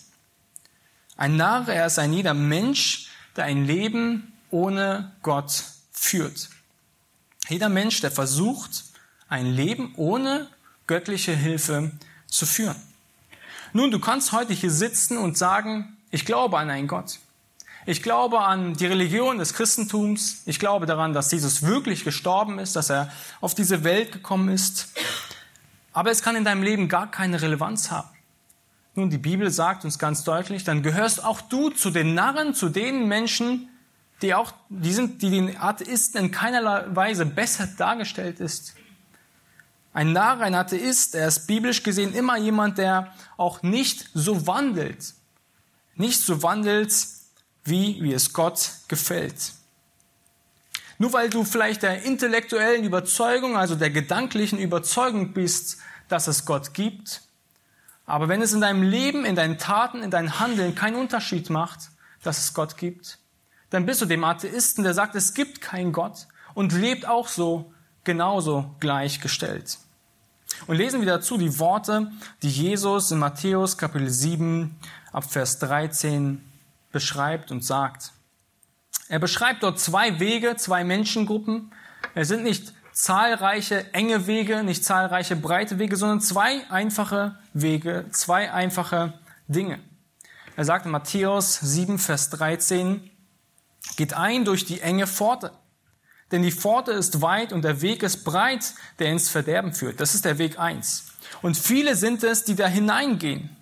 Ein 1.18 1.38
Narr, 1.38 1.68
er 1.68 1.86
ist 1.86 2.00
ein 2.00 2.14
jeder 2.14 2.34
Mensch, 2.34 3.10
der 3.36 3.46
ein 3.46 3.66
Leben 3.66 4.34
ohne 4.50 5.12
Gott 5.22 5.64
führt. 5.92 6.50
Jeder 7.52 7.68
Mensch, 7.68 8.00
der 8.00 8.12
versucht, 8.12 8.86
ein 9.28 9.46
Leben 9.46 9.94
ohne 9.98 10.48
göttliche 10.88 11.36
Hilfe 11.36 11.92
zu 12.28 12.46
führen. 12.46 12.78
Nun, 13.74 13.92
du 13.92 14.00
kannst 14.00 14.32
heute 14.32 14.54
hier 14.54 14.72
sitzen 14.72 15.18
und 15.18 15.38
sagen, 15.38 15.98
ich 16.12 16.26
glaube 16.26 16.58
an 16.58 16.70
einen 16.70 16.88
Gott. 16.88 17.20
Ich 17.86 18.02
glaube 18.02 18.40
an 18.40 18.76
die 18.76 18.86
Religion 18.86 19.38
des 19.38 19.54
Christentums. 19.54 20.44
Ich 20.46 20.60
glaube 20.60 20.86
daran, 20.86 21.12
dass 21.12 21.30
Jesus 21.30 21.64
wirklich 21.64 22.06
gestorben 22.06 22.58
ist, 22.58 22.78
dass 22.78 22.90
er 22.90 23.12
auf 23.42 23.54
diese 23.54 23.84
Welt 23.84 24.14
gekommen 24.14 24.48
ist. 24.48 24.88
Aber 25.92 26.10
es 26.10 26.22
kann 26.22 26.38
in 26.38 26.46
deinem 26.46 26.64
Leben 26.64 26.88
gar 26.88 27.12
keine 27.12 27.42
Relevanz 27.42 27.92
haben. 27.92 28.08
Nun, 28.96 29.10
die 29.10 29.18
Bibel 29.18 29.52
sagt 29.52 29.84
uns 29.84 30.00
ganz 30.00 30.24
deutlich, 30.24 30.64
dann 30.64 30.84
gehörst 30.84 31.22
auch 31.22 31.42
du 31.42 31.70
zu 31.70 31.90
den 31.90 32.14
Narren, 32.14 32.54
zu 32.54 32.70
den 32.70 33.10
Menschen, 33.10 33.68
die 34.22 34.34
auch, 34.34 34.54
die 34.70 34.94
sind, 34.94 35.22
die 35.22 35.30
den 35.30 35.58
Atheisten 35.58 36.26
in 36.26 36.32
keinerlei 36.32 36.86
Weise 36.96 37.26
besser 37.26 37.68
dargestellt 37.78 38.40
ist. 38.40 38.76
Ein 39.94 40.14
Narr, 40.14 40.40
ein 40.42 40.56
Atheist, 40.56 41.16
er 41.16 41.28
ist 41.28 41.48
biblisch 41.48 41.84
gesehen 41.84 42.14
immer 42.14 42.38
jemand, 42.38 42.78
der 42.78 43.14
auch 43.38 43.62
nicht 43.62 44.10
so 44.14 44.48
wandelt. 44.48 45.14
Nicht 45.96 46.22
so 46.22 46.44
wandelt, 46.44 46.94
wie, 47.64 48.02
wie 48.02 48.14
es 48.14 48.32
Gott 48.34 48.72
gefällt. 48.88 49.54
Nur 50.98 51.14
weil 51.14 51.30
du 51.30 51.44
vielleicht 51.44 51.84
der 51.84 52.04
intellektuellen 52.04 52.84
Überzeugung, 52.84 53.58
also 53.58 53.76
der 53.76 53.90
gedanklichen 53.90 54.60
Überzeugung 54.60 55.34
bist, 55.34 55.80
dass 56.08 56.28
es 56.28 56.46
Gott 56.46 56.74
gibt, 56.74 57.22
aber 58.06 58.28
wenn 58.28 58.42
es 58.42 58.54
in 58.54 58.62
deinem 58.62 58.84
Leben, 58.84 59.26
in 59.26 59.36
deinen 59.36 59.58
Taten, 59.58 60.04
in 60.04 60.12
deinem 60.12 60.40
Handeln 60.40 60.76
keinen 60.76 60.98
Unterschied 60.98 61.50
macht, 61.50 61.92
dass 62.24 62.40
es 62.40 62.54
Gott 62.54 62.78
gibt, 62.78 63.20
dann 63.72 63.86
bist 63.86 64.02
du 64.02 64.06
dem 64.06 64.24
Atheisten, 64.24 64.84
der 64.84 64.94
sagt, 64.94 65.16
es 65.16 65.34
gibt 65.34 65.62
keinen 65.62 65.92
Gott 65.92 66.28
und 66.54 66.74
lebt 66.74 67.08
auch 67.08 67.28
so 67.28 67.74
genauso 68.04 68.76
gleichgestellt. 68.80 69.80
Und 70.68 70.76
lesen 70.76 71.02
wir 71.02 71.08
dazu 71.08 71.38
die 71.38 71.58
Worte, 71.58 72.12
die 72.44 72.50
Jesus 72.50 73.12
in 73.12 73.20
Matthäus 73.20 73.78
Kapitel 73.78 74.10
7 74.10 74.78
ab 75.12 75.24
Vers 75.24 75.60
13 75.60 76.44
beschreibt 76.92 77.52
und 77.52 77.64
sagt. 77.64 78.12
Er 79.08 79.20
beschreibt 79.20 79.64
dort 79.64 79.80
zwei 79.80 80.20
Wege, 80.20 80.56
zwei 80.58 80.84
Menschengruppen. 80.84 81.72
Es 82.14 82.28
sind 82.28 82.44
nicht 82.44 82.74
zahlreiche 82.92 83.94
enge 83.94 84.28
Wege, 84.28 84.64
nicht 84.64 84.84
zahlreiche 84.84 85.36
breite 85.36 85.80
Wege, 85.80 85.96
sondern 85.96 86.20
zwei 86.22 86.70
einfache 86.70 87.38
Wege, 87.54 88.06
zwei 88.12 88.52
einfache 88.52 89.14
Dinge. 89.48 89.80
Er 90.58 90.66
sagt 90.66 90.86
in 90.86 90.92
Matthäus 90.92 91.60
7, 91.60 91.98
Vers 91.98 92.30
13, 92.32 93.11
geht 93.98 94.14
ein 94.14 94.46
durch 94.46 94.66
die 94.66 94.82
enge 94.82 95.08
Pforte. 95.08 95.52
Denn 96.32 96.44
die 96.44 96.52
Pforte 96.52 96.92
ist 96.92 97.22
weit 97.22 97.52
und 97.52 97.64
der 97.64 97.82
Weg 97.82 98.04
ist 98.04 98.24
breit, 98.24 98.74
der 99.00 99.08
ins 99.08 99.30
Verderben 99.30 99.74
führt. 99.74 100.00
Das 100.00 100.16
ist 100.16 100.24
der 100.24 100.38
Weg 100.38 100.60
eins. 100.60 101.08
Und 101.42 101.58
viele 101.58 101.96
sind 101.96 102.24
es, 102.24 102.46
die 102.46 102.56
da 102.56 102.68
hineingehen. 102.68 103.56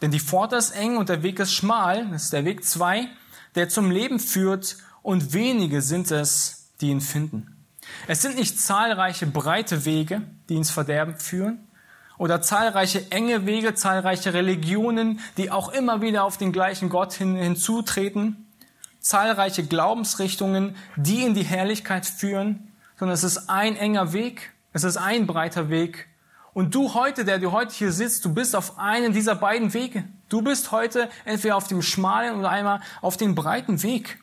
Denn 0.00 0.10
die 0.10 0.20
Pforte 0.20 0.56
ist 0.56 0.70
eng 0.70 0.96
und 0.96 1.08
der 1.08 1.22
Weg 1.22 1.40
ist 1.40 1.52
schmal, 1.52 2.08
das 2.10 2.24
ist 2.24 2.32
der 2.32 2.44
Weg 2.44 2.64
zwei, 2.64 3.08
der 3.54 3.68
zum 3.68 3.90
Leben 3.90 4.20
führt 4.20 4.76
und 5.02 5.32
wenige 5.32 5.82
sind 5.82 6.10
es, 6.10 6.70
die 6.80 6.88
ihn 6.88 7.00
finden. 7.00 7.66
Es 8.06 8.22
sind 8.22 8.36
nicht 8.36 8.58
zahlreiche 8.60 9.26
breite 9.26 9.84
Wege, 9.84 10.22
die 10.48 10.56
ins 10.56 10.70
Verderben 10.70 11.16
führen, 11.16 11.66
oder 12.18 12.42
zahlreiche 12.42 13.10
enge 13.10 13.46
Wege, 13.46 13.74
zahlreiche 13.74 14.34
Religionen, 14.34 15.20
die 15.36 15.50
auch 15.50 15.70
immer 15.70 16.02
wieder 16.02 16.24
auf 16.24 16.36
den 16.36 16.52
gleichen 16.52 16.88
Gott 16.90 17.14
hin, 17.14 17.34
hinzutreten, 17.34 18.49
zahlreiche 19.00 19.64
Glaubensrichtungen, 19.64 20.76
die 20.96 21.24
in 21.24 21.34
die 21.34 21.42
Herrlichkeit 21.42 22.06
führen, 22.06 22.72
sondern 22.98 23.14
es 23.14 23.24
ist 23.24 23.48
ein 23.48 23.76
enger 23.76 24.12
Weg, 24.12 24.52
es 24.72 24.84
ist 24.84 24.96
ein 24.96 25.26
breiter 25.26 25.68
Weg. 25.70 26.06
Und 26.52 26.74
du 26.74 26.94
heute, 26.94 27.24
der 27.24 27.38
du 27.38 27.52
heute 27.52 27.74
hier 27.74 27.92
sitzt, 27.92 28.24
du 28.24 28.34
bist 28.34 28.54
auf 28.54 28.78
einem 28.78 29.12
dieser 29.12 29.34
beiden 29.34 29.72
Wege. 29.72 30.04
Du 30.28 30.42
bist 30.42 30.72
heute 30.72 31.08
entweder 31.24 31.56
auf 31.56 31.68
dem 31.68 31.80
schmalen 31.80 32.38
oder 32.38 32.50
einmal 32.50 32.80
auf 33.00 33.16
dem 33.16 33.34
breiten 33.34 33.82
Weg. 33.82 34.22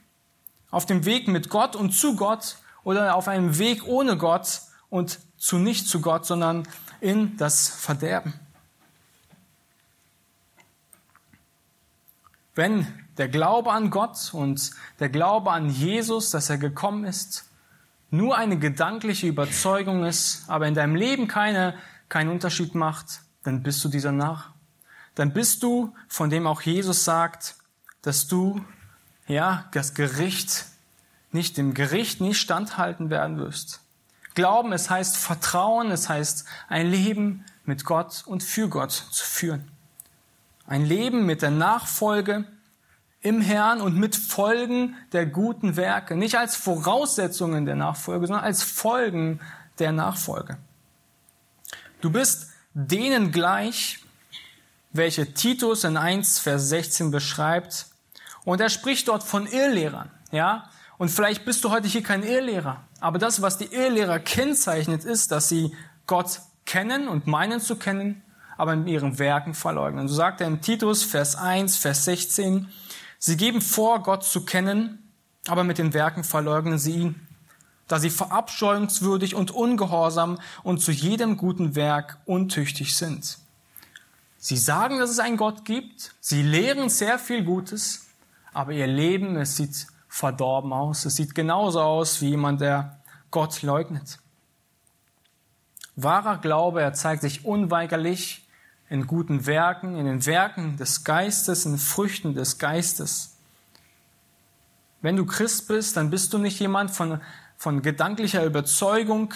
Auf 0.70 0.86
dem 0.86 1.06
Weg 1.06 1.28
mit 1.28 1.50
Gott 1.50 1.76
und 1.76 1.92
zu 1.92 2.16
Gott 2.16 2.58
oder 2.84 3.16
auf 3.16 3.28
einem 3.28 3.58
Weg 3.58 3.86
ohne 3.88 4.18
Gott 4.18 4.62
und 4.90 5.20
zu 5.38 5.58
nicht 5.58 5.88
zu 5.88 6.02
Gott, 6.02 6.26
sondern 6.26 6.68
in 7.00 7.38
das 7.38 7.70
Verderben. 7.70 8.34
Wenn 12.56 13.07
der 13.18 13.28
Glaube 13.28 13.72
an 13.72 13.90
Gott 13.90 14.34
und 14.34 14.72
der 15.00 15.10
Glaube 15.10 15.52
an 15.52 15.70
Jesus, 15.70 16.30
dass 16.30 16.50
er 16.50 16.58
gekommen 16.58 17.06
ist, 17.06 17.50
nur 18.10 18.38
eine 18.38 18.58
gedankliche 18.58 19.28
Überzeugung 19.28 20.06
ist, 20.06 20.44
aber 20.48 20.68
in 20.68 20.76
deinem 20.76 20.96
Leben 20.96 21.28
keine, 21.28 21.76
keinen 22.10 22.30
Unterschied 22.30 22.74
macht, 22.76 23.22
dann 23.44 23.64
bist 23.64 23.84
du 23.84 23.90
dieser 23.90 24.12
nach. 24.12 24.52
Dann 25.16 25.34
bist 25.34 25.64
du, 25.64 25.94
von 26.08 26.30
dem 26.30 26.48
auch 26.48 26.62
Jesus 26.62 27.04
sagt, 27.04 27.56
dass 28.02 28.28
du, 28.28 28.64
ja, 29.28 29.66
das 29.74 29.94
Gericht, 29.94 30.66
nicht 31.32 31.58
dem 31.58 31.74
Gericht 31.74 32.22
nicht 32.22 32.40
standhalten 32.40 33.10
werden 33.10 33.38
wirst. 33.38 33.82
Glauben, 34.36 34.72
es 34.72 34.90
heißt 34.90 35.18
Vertrauen, 35.18 35.92
es 35.92 36.08
heißt 36.08 36.46
ein 36.70 36.88
Leben 36.88 37.44
mit 37.66 37.84
Gott 37.84 38.24
und 38.26 38.44
für 38.44 38.70
Gott 38.70 38.92
zu 38.92 39.26
führen. 39.26 39.70
Ein 40.68 40.86
Leben 40.86 41.26
mit 41.26 41.42
der 41.42 41.52
Nachfolge, 41.52 42.46
im 43.28 43.42
Herrn 43.42 43.82
und 43.82 43.98
mit 43.98 44.16
Folgen 44.16 44.96
der 45.12 45.26
guten 45.26 45.76
Werke. 45.76 46.16
Nicht 46.16 46.38
als 46.38 46.56
Voraussetzungen 46.56 47.66
der 47.66 47.76
Nachfolge, 47.76 48.26
sondern 48.26 48.46
als 48.46 48.64
Folgen 48.64 49.42
der 49.80 49.92
Nachfolge. 49.92 50.58
Du 52.00 52.10
bist 52.10 52.52
denen 52.74 53.32
gleich, 53.32 54.00
welche 54.94 55.34
Titus 55.34 55.84
in 55.84 55.98
1, 55.98 56.40
Vers 56.40 56.70
16 56.70 57.12
beschreibt. 57.12 57.88
Und 58.46 58.62
er 58.62 58.70
spricht 58.70 59.10
dort 59.10 59.24
von 59.24 59.46
Irrlehrern, 59.46 60.10
ja. 60.32 60.70
Und 60.98 61.10
vielleicht 61.10 61.44
bist 61.44 61.64
du 61.64 61.70
heute 61.70 61.88
hier 61.88 62.02
kein 62.02 62.24
Irrlehrer. 62.24 62.82
Aber 63.02 63.20
das, 63.20 63.42
was 63.42 63.58
die 63.58 63.66
Irrlehrer 63.66 64.20
kennzeichnet, 64.20 65.04
ist, 65.04 65.32
dass 65.32 65.50
sie 65.50 65.76
Gott 66.08 66.40
kennen 66.66 67.08
und 67.10 67.28
meinen 67.28 67.60
zu 67.60 67.76
kennen, 67.76 68.24
aber 68.58 68.74
in 68.74 68.88
ihren 68.88 69.20
Werken 69.20 69.54
verleugnen. 69.54 70.08
So 70.08 70.16
sagt 70.16 70.42
er 70.42 70.48
in 70.48 70.62
Titus, 70.62 71.04
Vers 71.04 71.36
1, 71.36 71.78
Vers 71.78 72.06
16, 72.06 72.70
Sie 73.20 73.38
geben 73.38 73.62
vor, 73.62 74.04
Gott 74.04 74.24
zu 74.24 74.46
kennen, 74.46 75.12
aber 75.48 75.64
mit 75.64 75.78
den 75.78 75.94
Werken 75.94 76.24
verleugnen 76.24 76.78
sie 76.78 76.96
ihn, 76.96 77.28
da 77.88 78.00
sie 78.00 78.10
verabscheuungswürdig 78.10 79.36
und 79.36 79.52
ungehorsam 79.52 80.40
und 80.64 80.80
zu 80.80 80.92
jedem 80.92 81.38
guten 81.38 81.76
Werk 81.76 82.20
untüchtig 82.26 82.96
sind. 82.96 83.40
Sie 84.38 84.58
sagen, 84.58 85.00
dass 85.00 85.10
es 85.10 85.20
einen 85.20 85.38
Gott 85.38 85.66
gibt, 85.66 86.14
sie 86.20 86.44
lehren 86.44 86.90
sehr 86.90 87.18
viel 87.18 87.44
Gutes, 87.44 88.08
aber 88.54 88.72
ihr 88.72 88.88
Leben, 88.88 89.36
es 89.36 89.56
sieht 89.56 89.88
verdorben 90.08 90.74
aus, 90.74 91.06
es 91.06 91.16
sieht 91.16 91.36
genauso 91.36 91.82
aus 91.82 92.22
wie 92.22 92.30
jemand, 92.30 92.62
der 92.62 93.00
Gott 93.32 93.62
leugnet. 93.62 94.20
Wahrer 95.96 96.38
Glaube, 96.38 96.82
er 96.82 96.94
zeigt 96.94 97.24
sich 97.24 97.46
unweigerlich 97.46 98.47
in 98.90 99.08
guten 99.08 99.46
Werken, 99.46 99.96
in 99.98 100.06
den 100.06 100.26
Werken 100.26 100.78
des 100.78 101.04
Geistes, 101.04 101.66
in 101.66 101.78
Früchten 101.78 102.34
des 102.34 102.58
Geistes. 102.58 103.36
Wenn 105.02 105.16
du 105.16 105.26
Christ 105.26 105.68
bist, 105.68 105.98
dann 105.98 106.10
bist 106.10 106.34
du 106.34 106.38
nicht 106.38 106.60
jemand 106.60 106.92
von, 106.92 107.22
von 107.58 107.82
gedanklicher 107.82 108.44
Überzeugung 108.46 109.34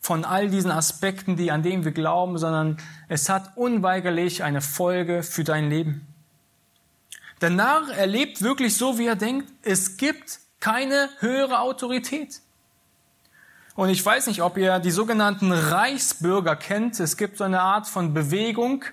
von 0.00 0.24
all 0.24 0.50
diesen 0.50 0.72
Aspekten, 0.72 1.36
die, 1.36 1.52
an 1.52 1.62
denen 1.62 1.84
wir 1.84 1.92
glauben, 1.92 2.36
sondern 2.36 2.76
es 3.08 3.28
hat 3.28 3.56
unweigerlich 3.56 4.42
eine 4.42 4.60
Folge 4.60 5.22
für 5.22 5.44
dein 5.44 5.70
Leben. 5.70 6.06
Der 7.40 7.50
Narr 7.50 7.88
erlebt 7.92 8.42
wirklich 8.42 8.76
so, 8.76 8.98
wie 8.98 9.06
er 9.06 9.16
denkt, 9.16 9.52
es 9.62 9.96
gibt 9.96 10.40
keine 10.58 11.08
höhere 11.20 11.60
Autorität. 11.60 12.40
Und 13.74 13.88
ich 13.88 14.04
weiß 14.04 14.26
nicht, 14.26 14.42
ob 14.42 14.58
ihr 14.58 14.78
die 14.80 14.90
sogenannten 14.90 15.50
Reichsbürger 15.50 16.56
kennt. 16.56 17.00
Es 17.00 17.16
gibt 17.16 17.38
so 17.38 17.44
eine 17.44 17.62
Art 17.62 17.86
von 17.86 18.12
Bewegung. 18.12 18.84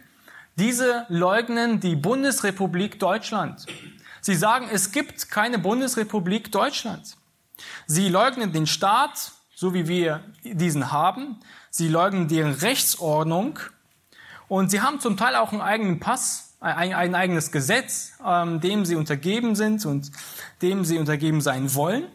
Diese 0.56 1.06
leugnen 1.10 1.80
die 1.80 1.96
Bundesrepublik 1.96 3.00
Deutschland. 3.00 3.66
Sie 4.22 4.36
sagen, 4.36 4.68
es 4.72 4.92
gibt 4.92 5.30
keine 5.30 5.60
Bundesrepublik 5.60 6.52
Deutschland. 6.52 7.18
Sie 7.88 8.08
leugnen 8.08 8.54
den 8.54 8.68
Staat, 8.68 9.34
so 9.54 9.74
wie 9.74 9.88
wir 9.88 10.24
diesen 10.44 10.92
haben. 10.92 11.40
Sie 11.70 11.90
leugnen 11.90 12.30
deren 12.30 12.54
Rechtsordnung. 12.54 13.60
Und 14.48 14.72
sie 14.72 14.82
haben 14.82 15.02
zum 15.02 15.18
Teil 15.18 15.36
auch 15.36 15.52
einen 15.52 15.62
eigenen 15.62 16.00
Pass. 16.00 16.56
ein, 16.62 16.94
ein 16.94 17.16
eigenes 17.16 17.52
Gesetz, 17.52 18.14
ähm, 18.26 18.60
dem 18.62 18.86
sie 18.86 18.96
untergeben 18.96 19.56
sind 19.56 19.86
und 19.86 20.12
dem 20.62 20.86
sie 20.86 20.98
untergeben 20.98 21.42
sein 21.42 21.74
wollen. 21.76 22.06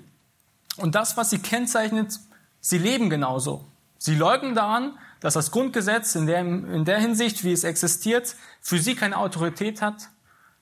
Und 0.77 0.95
das, 0.95 1.17
was 1.17 1.31
sie 1.31 1.39
kennzeichnet, 1.39 2.19
sie 2.65 2.79
leben 2.79 3.11
genauso. 3.11 3.67
Sie 3.99 4.15
leugnen 4.15 4.55
daran, 4.55 4.99
dass 5.21 5.35
das 5.35 5.51
Grundgesetz 5.51 6.15
in 6.15 6.27
der, 6.27 6.41
in 6.41 6.85
der 6.85 6.99
Hinsicht, 6.99 7.45
wie 7.45 7.53
es 7.53 7.63
existiert, 7.63 8.37
für 8.61 8.79
sie 8.79 8.95
keine 8.95 9.19
Autorität 9.19 9.83
hat. 9.83 10.09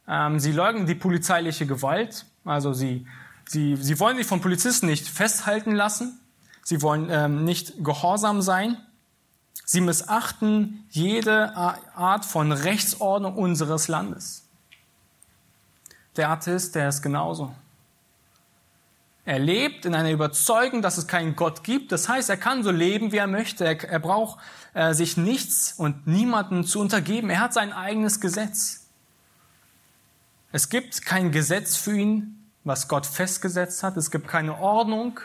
Ähm, 0.09 0.41
sie 0.41 0.53
leugnen 0.53 0.87
die 0.87 0.97
polizeiliche 0.97 1.65
Gewalt. 1.65 2.27
Also 2.45 2.73
sie, 2.73 3.07
sie, 3.47 3.77
sie 3.77 4.01
wollen 4.01 4.17
sich 4.17 4.27
von 4.27 4.41
Polizisten 4.41 4.87
nicht 4.87 5.07
festhalten 5.09 5.73
lassen. 5.73 6.21
Sie 6.65 6.83
wollen 6.83 7.09
ähm, 7.09 7.45
nicht 7.45 7.85
gehorsam 7.85 8.43
sein. 8.43 8.77
Sie 9.65 9.81
missachten 9.81 10.85
jede 10.91 11.57
Art 11.57 12.25
von 12.25 12.51
Rechtsordnung 12.51 13.37
unseres 13.37 13.87
Landes. 13.87 14.49
Der 16.17 16.31
Atheist, 16.31 16.75
der 16.75 16.89
ist 16.89 17.01
genauso. 17.01 17.55
Er 19.25 19.39
lebt 19.39 19.85
in 19.87 19.95
einer 19.95 20.11
Überzeugung, 20.11 20.83
dass 20.83 20.99
es 20.99 21.07
keinen 21.07 21.37
Gott 21.37 21.63
gibt. 21.63 21.93
Das 21.93 22.09
heißt, 22.09 22.29
er 22.29 22.37
kann 22.37 22.65
so 22.65 22.73
leben, 22.73 23.13
wie 23.13 23.19
er 23.19 23.29
möchte. 23.29 23.65
Er, 23.65 23.83
er 23.89 24.01
braucht 24.01 24.41
äh, 24.75 24.95
sich 24.95 25.17
nichts 25.17 25.75
und 25.77 26.07
niemanden 26.09 26.65
zu 26.65 26.81
untergeben. 26.81 27.31
Er 27.31 27.41
hat 27.41 27.55
sein 27.55 27.73
eigenes 27.73 28.21
Gesetz. 28.21 28.89
Es 30.51 30.69
gibt 30.69 31.07
kein 31.07 31.31
Gesetz 31.31 31.77
für 31.77 31.97
ihn, 31.97 32.51
was 32.65 32.89
Gott 32.89 33.07
festgesetzt 33.07 33.85
hat. 33.85 33.97
Es 33.97 34.11
gibt 34.11 34.27
keine 34.27 34.59
Ordnung. 34.59 35.21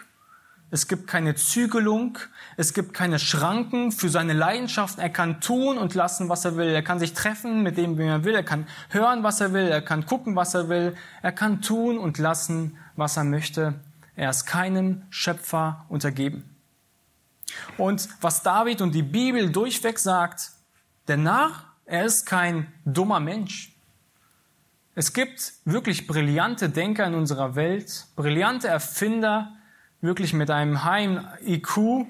Es 0.69 0.87
gibt 0.87 1.07
keine 1.07 1.33
Zügelung. 1.33 2.19
Es 2.55 2.73
gibt 2.73 2.93
keine 2.93 3.17
Schranken 3.17 3.91
für 3.91 4.09
seine 4.09 4.33
Leidenschaft. 4.33 4.99
Er 4.99 5.09
kann 5.09 5.41
tun 5.41 5.79
und 5.79 5.95
lassen, 5.95 6.29
was 6.29 6.45
er 6.45 6.55
will. 6.55 6.67
Er 6.67 6.83
kann 6.83 6.99
sich 6.99 7.13
treffen 7.13 7.63
mit 7.63 7.77
dem, 7.77 7.97
wem 7.97 8.09
er 8.09 8.23
will. 8.25 8.35
Er 8.35 8.43
kann 8.43 8.67
hören, 8.89 9.23
was 9.23 9.41
er 9.41 9.53
will. 9.53 9.67
Er 9.67 9.81
kann 9.81 10.05
gucken, 10.05 10.35
was 10.35 10.53
er 10.53 10.69
will. 10.69 10.95
Er 11.23 11.31
kann 11.31 11.61
tun 11.61 11.97
und 11.97 12.19
lassen, 12.19 12.77
was 12.97 13.15
er 13.15 13.23
möchte. 13.23 13.75
Er 14.15 14.29
ist 14.29 14.45
keinem 14.45 15.03
Schöpfer 15.09 15.85
untergeben. 15.87 16.55
Und 17.77 18.09
was 18.19 18.43
David 18.43 18.81
und 18.81 18.93
die 18.93 19.03
Bibel 19.03 19.51
durchweg 19.51 19.99
sagt, 19.99 20.51
der 21.07 21.17
Narr, 21.17 21.51
er 21.85 22.03
ist 22.03 22.25
kein 22.25 22.71
dummer 22.83 23.19
Mensch. 23.19 23.73
Es 24.95 25.13
gibt 25.13 25.53
wirklich 25.63 26.07
brillante 26.07 26.69
Denker 26.69 27.05
in 27.05 27.13
unserer 27.13 27.55
Welt, 27.55 28.07
brillante 28.15 28.67
Erfinder, 28.67 29.55
wirklich 30.01 30.33
mit 30.33 30.49
einem 30.49 30.83
heimen 30.83 31.25
IQ, 31.45 32.07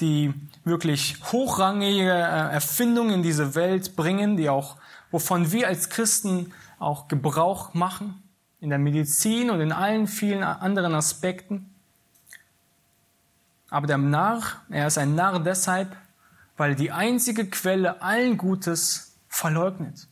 die 0.00 0.32
wirklich 0.64 1.18
hochrangige 1.30 2.10
äh, 2.10 2.52
Erfindungen 2.52 3.16
in 3.16 3.22
diese 3.22 3.54
Welt 3.54 3.94
bringen, 3.94 4.38
die 4.38 4.48
auch, 4.48 4.78
wovon 5.10 5.52
wir 5.52 5.68
als 5.68 5.90
Christen 5.90 6.52
auch 6.78 7.08
Gebrauch 7.08 7.74
machen 7.74 8.22
in 8.60 8.70
der 8.70 8.78
Medizin 8.78 9.50
und 9.50 9.60
in 9.60 9.72
allen 9.72 10.06
vielen 10.06 10.42
anderen 10.42 10.94
Aspekten. 10.94 11.74
Aber 13.70 13.86
der 13.86 13.98
Narr, 13.98 14.42
er 14.68 14.86
ist 14.86 14.98
ein 14.98 15.14
Narr 15.14 15.40
deshalb, 15.40 15.96
weil 16.56 16.74
die 16.74 16.92
einzige 16.92 17.46
Quelle 17.46 18.02
allen 18.02 18.36
Gutes 18.36 19.14
verleugnet. 19.28 20.08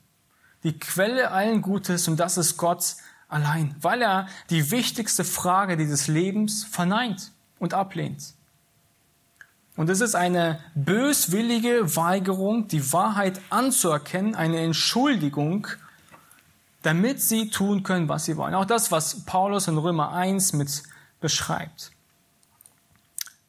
Die 0.62 0.78
Quelle 0.78 1.30
allen 1.30 1.60
Gutes 1.60 2.08
und 2.08 2.18
das 2.18 2.38
ist 2.38 2.56
Gott 2.56 2.96
allein, 3.28 3.74
weil 3.80 4.00
er 4.00 4.28
die 4.48 4.70
wichtigste 4.70 5.24
Frage 5.24 5.76
dieses 5.76 6.08
Lebens 6.08 6.64
verneint 6.64 7.32
und 7.58 7.74
ablehnt. 7.74 8.34
Und 9.76 9.90
es 9.90 10.00
ist 10.00 10.14
eine 10.14 10.58
böswillige 10.74 11.94
Weigerung, 11.94 12.66
die 12.66 12.92
Wahrheit 12.92 13.40
anzuerkennen, 13.50 14.34
eine 14.34 14.58
Entschuldigung 14.58 15.68
damit 16.82 17.20
sie 17.20 17.50
tun 17.50 17.82
können, 17.82 18.08
was 18.08 18.24
sie 18.24 18.36
wollen. 18.36 18.54
Auch 18.54 18.64
das, 18.64 18.92
was 18.92 19.24
Paulus 19.24 19.68
in 19.68 19.78
Römer 19.78 20.12
1 20.12 20.52
mit 20.52 20.82
beschreibt. 21.20 21.92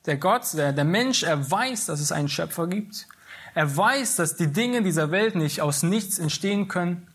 Der 0.06 0.18
Gott, 0.18 0.54
der, 0.54 0.74
der 0.74 0.86
Mensch, 0.86 1.24
er 1.24 1.52
weiß, 1.52 1.86
dass 1.86 2.00
es 2.00 2.12
einen 2.12 2.30
Schöpfer 2.30 2.68
gibt. 2.68 3.08
Er 3.54 3.76
weiß, 3.76 4.16
dass 4.16 4.36
die 4.36 4.52
Dinge 4.52 4.82
dieser 4.82 5.12
Welt 5.12 5.36
nicht 5.36 5.62
aus 5.62 5.84
nichts 5.84 6.18
entstehen 6.18 6.68
können. 6.68 7.08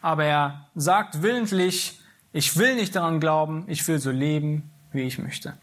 Aber 0.00 0.24
er 0.24 0.66
sagt 0.74 1.22
willentlich, 1.22 2.00
ich 2.32 2.56
will 2.56 2.76
nicht 2.76 2.96
daran 2.96 3.20
glauben, 3.20 3.64
ich 3.66 3.86
will 3.88 3.98
so 3.98 4.10
leben, 4.10 4.70
wie 4.92 5.02
ich 5.02 5.18
möchte. 5.18 5.54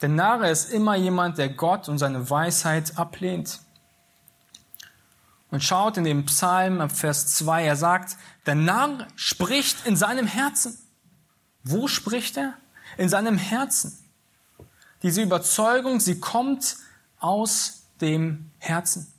Der 0.00 0.08
Narre 0.08 0.50
ist 0.50 0.72
immer 0.72 0.96
jemand, 0.96 1.38
der 1.38 1.48
Gott 1.48 1.88
und 1.88 1.98
seine 1.98 2.30
Weisheit 2.30 2.98
ablehnt. 2.98 3.60
Und 5.50 5.64
schaut 5.64 5.96
in 5.96 6.04
dem 6.04 6.26
Psalm 6.26 6.80
ab 6.80 6.92
Vers 6.92 7.34
2, 7.36 7.64
er 7.64 7.76
sagt, 7.76 8.16
der 8.46 8.54
Narr 8.54 9.06
spricht 9.16 9.86
in 9.86 9.96
seinem 9.96 10.26
Herzen. 10.26 10.78
Wo 11.64 11.88
spricht 11.88 12.36
er? 12.36 12.54
In 12.96 13.08
seinem 13.08 13.38
Herzen. 13.38 13.98
Diese 15.02 15.22
Überzeugung, 15.22 16.00
sie 16.00 16.20
kommt 16.20 16.76
aus 17.18 17.84
dem 18.00 18.50
Herzen. 18.58 19.12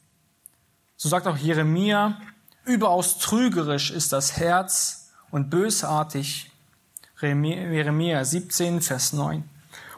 So 0.97 1.09
sagt 1.09 1.27
auch 1.27 1.37
Jeremia, 1.37 2.19
überaus 2.65 3.19
trügerisch 3.19 3.89
ist 3.89 4.11
das 4.11 4.37
Herz 4.37 5.11
und 5.31 5.49
bösartig. 5.49 6.51
Jeremia 7.21 8.23
17, 8.23 8.81
Vers 8.81 9.13
9. 9.13 9.43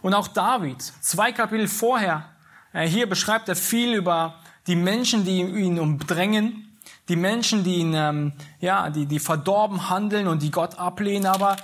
Und 0.01 0.13
auch 0.13 0.27
David, 0.27 0.81
zwei 1.01 1.31
Kapitel 1.31 1.67
vorher, 1.67 2.29
äh, 2.73 2.87
hier 2.87 3.07
beschreibt 3.07 3.49
er 3.49 3.55
viel 3.55 3.93
über 3.93 4.40
die 4.67 4.75
Menschen, 4.75 5.25
die 5.25 5.41
ihn 5.41 5.79
umdrängen, 5.79 6.77
die 7.09 7.15
Menschen, 7.15 7.63
die 7.63 7.75
ihn, 7.75 7.93
ähm, 7.93 8.33
ja, 8.59 8.89
die, 8.89 9.05
die 9.05 9.19
verdorben 9.19 9.89
handeln 9.89 10.27
und 10.27 10.41
die 10.41 10.51
Gott 10.51 10.77
ablehnen. 10.77 11.25
Aber 11.25 11.57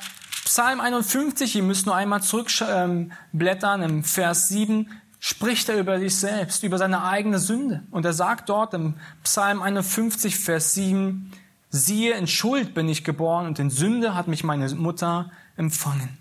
Psalm 0.43 0.79
51, 0.79 1.55
ihr 1.55 1.63
müsst 1.63 1.85
nur 1.85 1.95
einmal 1.95 2.21
zurückblättern, 2.21 3.81
ähm, 3.81 3.89
im 3.89 4.03
Vers 4.03 4.49
7, 4.49 4.89
spricht 5.19 5.69
er 5.69 5.77
über 5.77 5.99
sich 5.99 6.15
selbst, 6.15 6.63
über 6.63 6.77
seine 6.77 7.03
eigene 7.03 7.39
Sünde. 7.39 7.83
Und 7.91 8.05
er 8.05 8.13
sagt 8.13 8.49
dort 8.49 8.73
im 8.73 8.95
Psalm 9.23 9.61
51, 9.61 10.37
Vers 10.37 10.73
7, 10.73 11.31
siehe, 11.69 12.15
in 12.15 12.27
Schuld 12.27 12.73
bin 12.73 12.89
ich 12.89 13.03
geboren 13.03 13.45
und 13.45 13.59
in 13.59 13.69
Sünde 13.69 14.15
hat 14.15 14.27
mich 14.27 14.43
meine 14.43 14.73
Mutter 14.75 15.31
empfangen. 15.55 16.17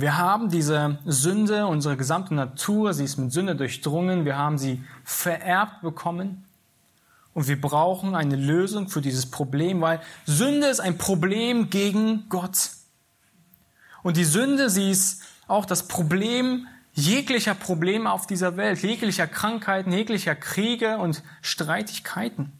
Wir 0.00 0.16
haben 0.16 0.48
diese 0.48 0.98
Sünde, 1.04 1.66
unsere 1.66 1.94
gesamte 1.96 2.34
Natur, 2.34 2.94
sie 2.94 3.04
ist 3.04 3.18
mit 3.18 3.32
Sünde 3.32 3.54
durchdrungen, 3.54 4.24
wir 4.24 4.38
haben 4.38 4.56
sie 4.56 4.82
vererbt 5.04 5.82
bekommen 5.82 6.46
und 7.34 7.48
wir 7.48 7.60
brauchen 7.60 8.14
eine 8.14 8.36
Lösung 8.36 8.88
für 8.88 9.02
dieses 9.02 9.30
Problem, 9.30 9.82
weil 9.82 10.00
Sünde 10.24 10.68
ist 10.68 10.80
ein 10.80 10.96
Problem 10.96 11.68
gegen 11.68 12.30
Gott. 12.30 12.70
Und 14.02 14.16
die 14.16 14.24
Sünde, 14.24 14.70
sie 14.70 14.90
ist 14.90 15.22
auch 15.46 15.66
das 15.66 15.86
Problem 15.86 16.66
jeglicher 16.94 17.54
Probleme 17.54 18.10
auf 18.10 18.26
dieser 18.26 18.56
Welt, 18.56 18.82
jeglicher 18.82 19.26
Krankheiten, 19.26 19.92
jeglicher 19.92 20.34
Kriege 20.34 20.96
und 20.96 21.22
Streitigkeiten. 21.42 22.52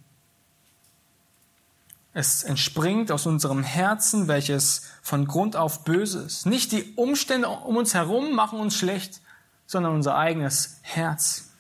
Es 2.13 2.43
entspringt 2.43 3.13
aus 3.13 3.27
unserem 3.27 3.63
Herzen, 3.63 4.27
welches 4.27 4.83
von 5.03 5.27
Grund 5.27 5.55
auf 5.55 5.85
böse 5.85 6.23
ist. 6.23 6.45
Nicht 6.45 6.73
die 6.73 6.95
Umstände 6.97 7.49
um 7.49 7.77
uns 7.77 7.95
herum 7.95 8.35
machen 8.35 8.59
uns 8.59 8.77
schlecht, 8.77 9.21
sondern 9.67 9.95
unser 9.95 10.17
eigenes 10.17 10.79
Herz. 10.83 11.51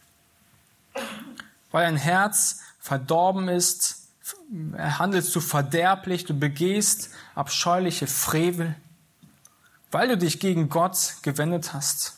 Weil 1.70 1.86
ein 1.86 1.96
Herz 1.96 2.60
verdorben 2.80 3.48
ist, 3.48 4.08
handelst 4.76 5.34
du 5.36 5.40
verderblich, 5.40 6.24
du 6.24 6.34
begehst 6.34 7.10
abscheuliche 7.36 8.08
Frevel, 8.08 8.74
weil 9.92 10.08
du 10.08 10.18
dich 10.18 10.40
gegen 10.40 10.68
Gott 10.68 11.14
gewendet 11.22 11.72
hast, 11.72 12.16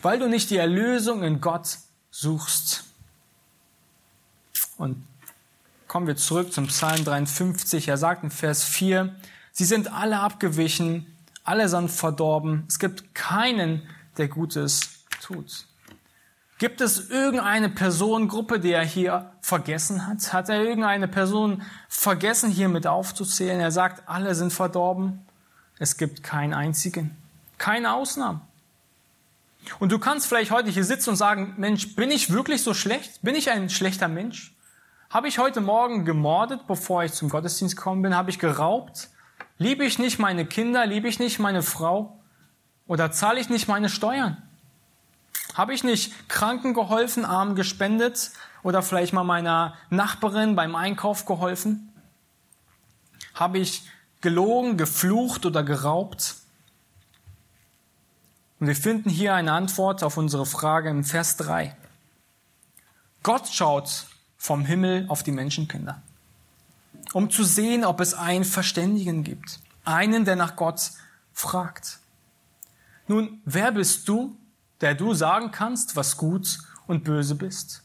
weil 0.00 0.18
du 0.18 0.28
nicht 0.28 0.48
die 0.48 0.56
Erlösung 0.56 1.22
in 1.22 1.42
Gott 1.42 1.78
suchst. 2.10 2.84
Und 4.78 5.04
Kommen 5.88 6.06
wir 6.06 6.16
zurück 6.16 6.52
zum 6.52 6.66
Psalm 6.66 7.02
53. 7.02 7.88
Er 7.88 7.96
sagt 7.96 8.22
in 8.22 8.30
Vers 8.30 8.62
4, 8.62 9.16
sie 9.52 9.64
sind 9.64 9.90
alle 9.90 10.20
abgewichen, 10.20 11.06
alle 11.44 11.66
sind 11.70 11.90
verdorben. 11.90 12.64
Es 12.68 12.78
gibt 12.78 13.14
keinen, 13.14 13.88
der 14.18 14.28
Gutes 14.28 15.06
tut. 15.22 15.64
Gibt 16.58 16.82
es 16.82 17.08
irgendeine 17.08 17.70
Personengruppe, 17.70 18.60
die 18.60 18.70
er 18.70 18.84
hier 18.84 19.32
vergessen 19.40 20.06
hat? 20.06 20.30
Hat 20.34 20.50
er 20.50 20.62
irgendeine 20.62 21.08
Person 21.08 21.62
vergessen, 21.88 22.50
hier 22.50 22.68
mit 22.68 22.86
aufzuzählen? 22.86 23.58
Er 23.58 23.70
sagt, 23.70 24.06
alle 24.06 24.34
sind 24.34 24.52
verdorben. 24.52 25.26
Es 25.78 25.96
gibt 25.96 26.22
keinen 26.22 26.52
einzigen. 26.52 27.16
Keine 27.56 27.94
Ausnahmen. 27.94 28.42
Und 29.78 29.90
du 29.90 29.98
kannst 29.98 30.26
vielleicht 30.26 30.50
heute 30.50 30.68
hier 30.68 30.84
sitzen 30.84 31.10
und 31.10 31.16
sagen, 31.16 31.54
Mensch, 31.56 31.96
bin 31.96 32.10
ich 32.10 32.30
wirklich 32.30 32.62
so 32.62 32.74
schlecht? 32.74 33.22
Bin 33.22 33.34
ich 33.34 33.50
ein 33.50 33.70
schlechter 33.70 34.08
Mensch? 34.08 34.52
Habe 35.10 35.26
ich 35.28 35.38
heute 35.38 35.62
Morgen 35.62 36.04
gemordet, 36.04 36.66
bevor 36.66 37.02
ich 37.02 37.14
zum 37.14 37.30
Gottesdienst 37.30 37.76
gekommen 37.76 38.02
bin? 38.02 38.14
Habe 38.14 38.28
ich 38.28 38.38
geraubt? 38.38 39.08
Liebe 39.56 39.86
ich 39.86 39.98
nicht 39.98 40.18
meine 40.18 40.44
Kinder? 40.44 40.84
Liebe 40.84 41.08
ich 41.08 41.18
nicht 41.18 41.38
meine 41.38 41.62
Frau? 41.62 42.20
Oder 42.86 43.10
zahle 43.10 43.40
ich 43.40 43.48
nicht 43.48 43.68
meine 43.68 43.88
Steuern? 43.88 44.36
Habe 45.54 45.72
ich 45.72 45.82
nicht 45.82 46.28
Kranken 46.28 46.74
geholfen, 46.74 47.24
Armen 47.24 47.54
gespendet 47.54 48.32
oder 48.62 48.82
vielleicht 48.82 49.14
mal 49.14 49.24
meiner 49.24 49.74
Nachbarin 49.88 50.54
beim 50.54 50.76
Einkauf 50.76 51.24
geholfen? 51.24 51.90
Habe 53.32 53.56
ich 53.56 53.88
gelogen, 54.20 54.76
geflucht 54.76 55.46
oder 55.46 55.62
geraubt? 55.62 56.36
Und 58.60 58.66
wir 58.66 58.76
finden 58.76 59.08
hier 59.08 59.34
eine 59.34 59.52
Antwort 59.52 60.02
auf 60.02 60.18
unsere 60.18 60.44
Frage 60.44 60.90
im 60.90 61.02
Vers 61.02 61.38
3. 61.38 61.74
Gott 63.22 63.48
schaut 63.48 64.04
vom 64.38 64.64
Himmel 64.64 65.04
auf 65.08 65.22
die 65.22 65.32
Menschenkinder, 65.32 66.00
um 67.12 67.28
zu 67.28 67.44
sehen, 67.44 67.84
ob 67.84 68.00
es 68.00 68.14
einen 68.14 68.44
Verständigen 68.44 69.24
gibt, 69.24 69.60
einen, 69.84 70.24
der 70.24 70.36
nach 70.36 70.56
Gott 70.56 70.92
fragt. 71.32 71.98
Nun, 73.08 73.40
wer 73.44 73.72
bist 73.72 74.08
du, 74.08 74.36
der 74.80 74.94
du 74.94 75.12
sagen 75.12 75.50
kannst, 75.50 75.96
was 75.96 76.16
gut 76.16 76.58
und 76.86 77.04
böse 77.04 77.34
bist? 77.34 77.82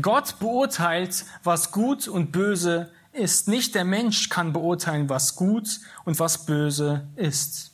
Gott 0.00 0.38
beurteilt, 0.38 1.24
was 1.42 1.72
gut 1.72 2.08
und 2.08 2.32
böse 2.32 2.90
ist. 3.12 3.48
Nicht 3.48 3.74
der 3.74 3.84
Mensch 3.84 4.28
kann 4.28 4.52
beurteilen, 4.52 5.08
was 5.08 5.34
gut 5.34 5.80
und 6.04 6.18
was 6.20 6.46
böse 6.46 7.08
ist. 7.16 7.72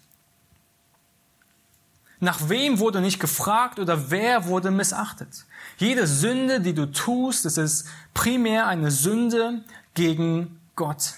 Nach 2.24 2.48
wem 2.48 2.78
wurde 2.78 3.02
nicht 3.02 3.20
gefragt 3.20 3.78
oder 3.78 4.10
wer 4.10 4.46
wurde 4.46 4.70
missachtet? 4.70 5.44
Jede 5.76 6.06
Sünde, 6.06 6.62
die 6.62 6.72
du 6.72 6.86
tust, 6.86 7.44
das 7.44 7.58
ist 7.58 7.86
primär 8.14 8.66
eine 8.66 8.90
Sünde 8.90 9.62
gegen 9.92 10.58
Gott. 10.74 11.16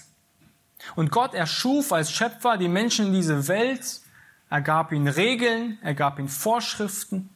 Und 0.97 1.09
Gott 1.11 1.33
erschuf 1.33 1.93
als 1.93 2.11
Schöpfer 2.11 2.57
die 2.57 2.67
Menschen 2.67 3.07
in 3.07 3.13
diese 3.13 3.47
Welt. 3.47 4.01
Er 4.49 4.59
gab 4.59 4.91
ihnen 4.91 5.07
Regeln, 5.07 5.77
er 5.81 5.93
gab 5.93 6.19
ihnen 6.19 6.27
Vorschriften. 6.27 7.29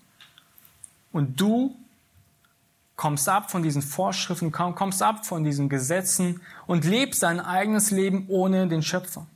Und 1.14 1.40
du 1.40 1.74
kommst 2.98 3.30
ab 3.30 3.52
von 3.52 3.64
diesen 3.64 3.82
Vorschriften, 3.82 4.52
kommst 4.52 5.02
ab 5.02 5.26
von 5.26 5.46
diesen 5.46 5.70
Gesetzen 5.70 6.42
und 6.68 6.84
lebst 6.84 7.24
dein 7.24 7.40
eigenes 7.40 7.90
Leben 7.90 8.26
ohne 8.28 8.68
den 8.68 8.84
Schöpfer. 8.84 9.28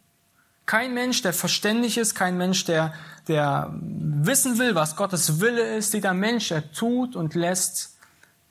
Kein 0.66 0.94
Mensch, 0.94 1.22
der 1.22 1.34
verständig 1.34 1.98
ist, 1.98 2.16
kein 2.16 2.38
Mensch, 2.38 2.66
der, 2.66 2.94
der 3.28 3.74
wissen 3.80 4.58
will, 4.58 4.74
was 4.74 4.96
Gottes 4.96 5.40
Wille 5.40 5.76
ist. 5.76 5.94
Jeder 5.94 6.14
Mensch, 6.14 6.50
der 6.50 6.72
tut 6.72 7.16
und 7.16 7.36
lässt, 7.36 7.98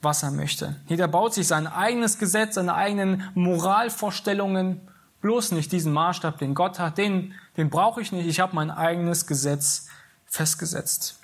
was 0.00 0.22
er 0.22 0.31
möchte. 0.31 0.77
Jeder 0.87 1.09
baut 1.09 1.35
sich 1.35 1.48
sein 1.48 1.66
eigenes 1.66 2.18
Gesetz, 2.18 2.55
seine 2.55 2.74
eigenen 2.74 3.29
Moralvorstellungen. 3.35 4.88
Bloß 5.22 5.53
nicht 5.53 5.72
diesen 5.72 5.92
Maßstab, 5.92 6.38
den 6.38 6.55
Gott 6.55 6.79
hat, 6.79 6.98
den, 6.98 7.35
den 7.57 7.70
brauche 7.70 8.00
ich 8.00 8.12
nicht. 8.12 8.27
Ich 8.27 8.40
habe 8.40 8.55
mein 8.55 8.70
eigenes 8.70 9.27
Gesetz 9.27 9.88
festgesetzt. 10.27 11.18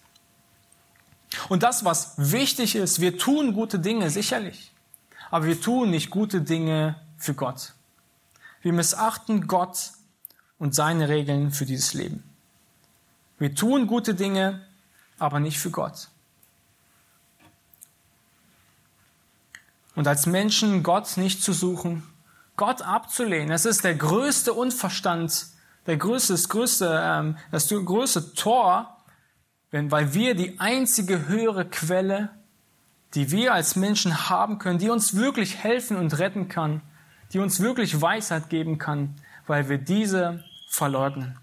Und 1.48 1.62
das, 1.62 1.84
was 1.84 2.14
wichtig 2.16 2.74
ist, 2.74 3.00
wir 3.00 3.18
tun 3.18 3.52
gute 3.52 3.78
Dinge, 3.78 4.10
sicherlich. 4.10 4.72
Aber 5.30 5.46
wir 5.46 5.60
tun 5.60 5.90
nicht 5.90 6.10
gute 6.10 6.40
Dinge 6.40 6.96
für 7.16 7.34
Gott. 7.34 7.74
Wir 8.62 8.72
missachten 8.72 9.46
Gott 9.46 9.92
und 10.60 10.74
seine 10.74 11.08
Regeln 11.08 11.50
für 11.50 11.66
dieses 11.66 11.94
Leben. 11.94 12.22
Wir 13.38 13.54
tun 13.54 13.88
gute 13.88 14.14
Dinge, 14.14 14.64
aber 15.18 15.40
nicht 15.40 15.58
für 15.58 15.70
Gott. 15.70 16.08
Und 19.96 20.06
als 20.06 20.26
Menschen 20.26 20.82
Gott 20.82 21.16
nicht 21.16 21.42
zu 21.42 21.52
suchen, 21.52 22.04
Gott 22.56 22.82
abzulehnen, 22.82 23.48
das 23.48 23.64
ist 23.64 23.82
der 23.82 23.94
größte 23.94 24.52
Unverstand, 24.52 25.46
der 25.86 25.96
größte, 25.96 26.34
das 26.34 26.48
größte, 26.50 27.00
ähm, 27.02 27.38
das 27.50 27.68
größte 27.68 28.34
Tor, 28.34 28.96
weil 29.72 30.12
wir 30.12 30.34
die 30.34 30.60
einzige 30.60 31.26
höhere 31.26 31.64
Quelle, 31.64 32.28
die 33.14 33.30
wir 33.30 33.54
als 33.54 33.76
Menschen 33.76 34.28
haben 34.28 34.58
können, 34.58 34.78
die 34.78 34.90
uns 34.90 35.16
wirklich 35.16 35.56
helfen 35.56 35.96
und 35.96 36.18
retten 36.18 36.48
kann, 36.48 36.82
die 37.32 37.38
uns 37.38 37.60
wirklich 37.60 38.00
Weisheit 38.00 38.50
geben 38.50 38.76
kann, 38.78 39.14
weil 39.46 39.68
wir 39.68 39.78
diese 39.78 40.44
verleugnen. 40.70 41.38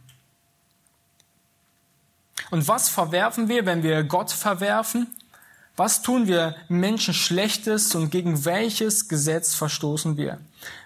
Und 2.50 2.68
was 2.68 2.88
verwerfen 2.88 3.50
wir, 3.50 3.66
wenn 3.66 3.84
wir 3.84 4.04
Gott 4.04 4.32
verwerfen? 4.32 5.14
Was 5.76 6.02
tun 6.02 6.26
wir 6.28 6.56
Menschen 6.70 7.14
Schlechtes 7.14 7.94
und 7.94 8.10
gegen 8.10 8.46
welches 8.46 9.10
Gesetz 9.10 9.54
verstoßen 9.54 10.18
wir? 10.18 10.40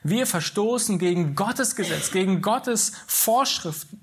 Wir 0.03 0.27
verstoßen 0.27 0.99
gegen 0.99 1.35
Gottes 1.35 1.75
Gesetz, 1.75 2.11
gegen 2.11 2.41
Gottes 2.41 2.91
Vorschriften. 3.07 4.01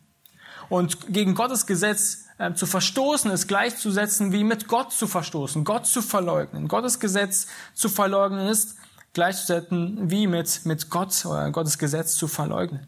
Und 0.71 1.13
gegen 1.13 1.35
Gottes 1.35 1.67
Gesetz 1.67 2.27
äh, 2.39 2.55
zu 2.55 2.67
verstoßen 2.67 3.31
ist 3.31 3.49
gleichzusetzen 3.49 4.33
wie 4.33 4.45
mit 4.45 4.69
Gott 4.69 4.93
zu 4.93 5.07
verstoßen, 5.07 5.65
Gott 5.65 5.87
zu 5.87 6.01
verleugnen. 6.01 6.69
Gottes 6.69 7.01
Gesetz 7.01 7.49
zu 7.75 7.89
verleugnen 7.89 8.47
ist 8.47 8.77
gleichzusetzen 9.15 10.11
wie 10.11 10.27
mit, 10.27 10.65
mit 10.65 10.91
Gott 10.91 11.25
oder 11.27 11.51
Gottes 11.51 11.79
Gesetz 11.79 12.15
zu 12.15 12.29
verleugnen. 12.29 12.87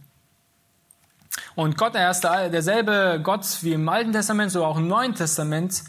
Und 1.54 1.76
Gott, 1.76 1.94
er 1.94 2.10
ist 2.10 2.22
derselbe 2.22 3.20
Gott 3.22 3.44
wie 3.62 3.72
im 3.72 3.88
Alten 3.88 4.12
Testament, 4.12 4.50
so 4.50 4.64
auch 4.64 4.76
im 4.76 4.88
Neuen 4.88 5.14
Testament. 5.14 5.82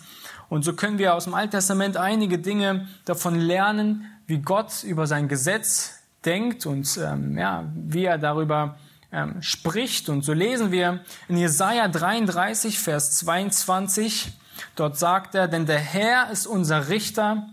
Und 0.49 0.63
so 0.63 0.73
können 0.73 0.97
wir 0.97 1.15
aus 1.15 1.23
dem 1.23 1.33
Alten 1.33 1.51
Testament 1.51 1.97
einige 1.97 2.37
Dinge 2.37 2.87
davon 3.05 3.39
lernen, 3.39 4.05
wie 4.27 4.39
Gott 4.39 4.83
über 4.83 5.07
sein 5.07 5.27
Gesetz 5.27 6.01
denkt 6.25 6.65
und 6.65 6.97
ähm, 6.97 7.37
ja, 7.37 7.65
wie 7.73 8.05
er 8.05 8.17
darüber 8.17 8.77
ähm, 9.11 9.41
spricht. 9.41 10.09
Und 10.09 10.23
so 10.23 10.33
lesen 10.33 10.71
wir 10.71 11.03
in 11.27 11.37
Jesaja 11.37 11.87
33, 11.87 12.79
Vers 12.79 13.17
22. 13.17 14.31
Dort 14.75 14.97
sagt 14.97 15.35
er, 15.35 15.47
denn 15.47 15.65
der 15.65 15.79
Herr 15.79 16.29
ist 16.29 16.47
unser 16.47 16.89
Richter, 16.89 17.47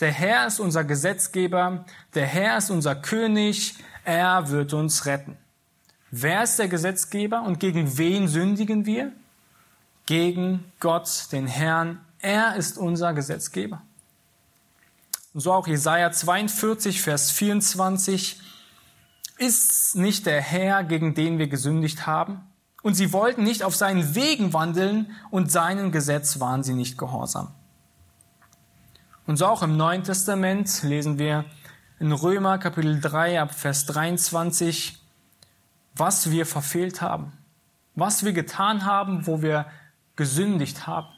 der 0.00 0.12
Herr 0.12 0.46
ist 0.46 0.60
unser 0.60 0.84
Gesetzgeber, 0.84 1.84
der 2.14 2.26
Herr 2.26 2.58
ist 2.58 2.70
unser 2.70 2.94
König, 2.94 3.74
er 4.04 4.50
wird 4.50 4.72
uns 4.72 5.06
retten. 5.06 5.36
Wer 6.10 6.42
ist 6.42 6.58
der 6.58 6.68
Gesetzgeber 6.68 7.42
und 7.42 7.58
gegen 7.58 7.98
wen 7.98 8.28
sündigen 8.28 8.86
wir? 8.86 9.12
Gegen 10.06 10.64
Gott, 10.78 11.28
den 11.32 11.46
Herrn. 11.46 12.00
Er 12.20 12.56
ist 12.56 12.78
unser 12.78 13.12
Gesetzgeber. 13.12 13.82
Und 15.34 15.40
so 15.40 15.52
auch 15.52 15.66
Jesaja 15.66 16.10
42, 16.12 17.02
Vers 17.02 17.30
24. 17.32 18.40
Ist 19.38 19.96
nicht 19.96 20.24
der 20.26 20.40
Herr, 20.40 20.84
gegen 20.84 21.14
den 21.14 21.38
wir 21.38 21.48
gesündigt 21.48 22.06
haben? 22.06 22.40
Und 22.82 22.94
sie 22.94 23.12
wollten 23.12 23.42
nicht 23.42 23.64
auf 23.64 23.74
seinen 23.74 24.14
Wegen 24.14 24.52
wandeln 24.52 25.10
und 25.30 25.50
seinen 25.50 25.90
Gesetz 25.90 26.38
waren 26.40 26.62
sie 26.62 26.72
nicht 26.72 26.96
gehorsam. 26.96 27.48
Und 29.26 29.36
so 29.36 29.46
auch 29.46 29.62
im 29.62 29.76
Neuen 29.76 30.04
Testament 30.04 30.84
lesen 30.84 31.18
wir 31.18 31.44
in 31.98 32.12
Römer 32.12 32.58
Kapitel 32.58 33.00
3 33.00 33.40
ab 33.40 33.52
Vers 33.52 33.86
23, 33.86 35.02
was 35.96 36.30
wir 36.30 36.46
verfehlt 36.46 37.00
haben, 37.00 37.32
was 37.94 38.24
wir 38.24 38.32
getan 38.32 38.84
haben, 38.84 39.26
wo 39.26 39.42
wir 39.42 39.66
gesündigt 40.14 40.86
haben. 40.86 41.08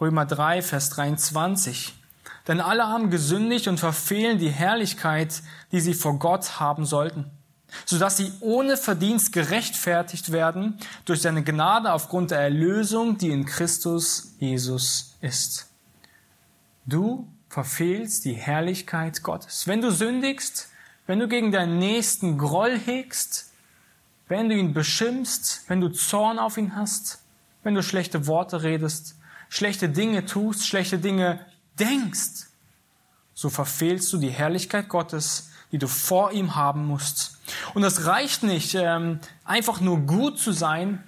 Römer 0.00 0.24
3, 0.24 0.62
Vers 0.62 0.90
23. 0.90 1.94
Denn 2.48 2.60
alle 2.60 2.86
haben 2.86 3.10
gesündigt 3.10 3.68
und 3.68 3.78
verfehlen 3.78 4.38
die 4.38 4.50
Herrlichkeit, 4.50 5.42
die 5.72 5.80
sie 5.80 5.94
vor 5.94 6.18
Gott 6.18 6.58
haben 6.58 6.86
sollten, 6.86 7.30
sodass 7.84 8.16
sie 8.16 8.32
ohne 8.40 8.76
Verdienst 8.76 9.32
gerechtfertigt 9.32 10.32
werden 10.32 10.78
durch 11.04 11.22
seine 11.22 11.44
Gnade 11.44 11.92
aufgrund 11.92 12.30
der 12.30 12.40
Erlösung, 12.40 13.18
die 13.18 13.30
in 13.30 13.44
Christus 13.44 14.34
Jesus 14.38 15.16
ist. 15.20 15.68
Du 16.86 17.28
verfehlst 17.48 18.24
die 18.24 18.34
Herrlichkeit 18.34 19.22
Gottes. 19.22 19.66
Wenn 19.66 19.80
du 19.80 19.90
sündigst, 19.92 20.70
wenn 21.10 21.18
du 21.18 21.26
gegen 21.26 21.50
deinen 21.50 21.80
Nächsten 21.80 22.38
Groll 22.38 22.78
hegst, 22.78 23.50
wenn 24.28 24.48
du 24.48 24.54
ihn 24.54 24.72
beschimpfst, 24.72 25.64
wenn 25.66 25.80
du 25.80 25.88
Zorn 25.88 26.38
auf 26.38 26.56
ihn 26.56 26.76
hast, 26.76 27.18
wenn 27.64 27.74
du 27.74 27.82
schlechte 27.82 28.28
Worte 28.28 28.62
redest, 28.62 29.16
schlechte 29.48 29.88
Dinge 29.88 30.24
tust, 30.24 30.68
schlechte 30.68 31.00
Dinge 31.00 31.44
denkst, 31.80 32.46
so 33.34 33.50
verfehlst 33.50 34.12
du 34.12 34.18
die 34.18 34.30
Herrlichkeit 34.30 34.88
Gottes, 34.88 35.50
die 35.72 35.78
du 35.78 35.88
vor 35.88 36.30
ihm 36.30 36.54
haben 36.54 36.86
musst. 36.86 37.40
Und 37.74 37.82
es 37.82 38.06
reicht 38.06 38.44
nicht, 38.44 38.76
ähm, 38.76 39.18
einfach 39.44 39.80
nur 39.80 39.98
gut 39.98 40.38
zu 40.38 40.52
sein. 40.52 41.02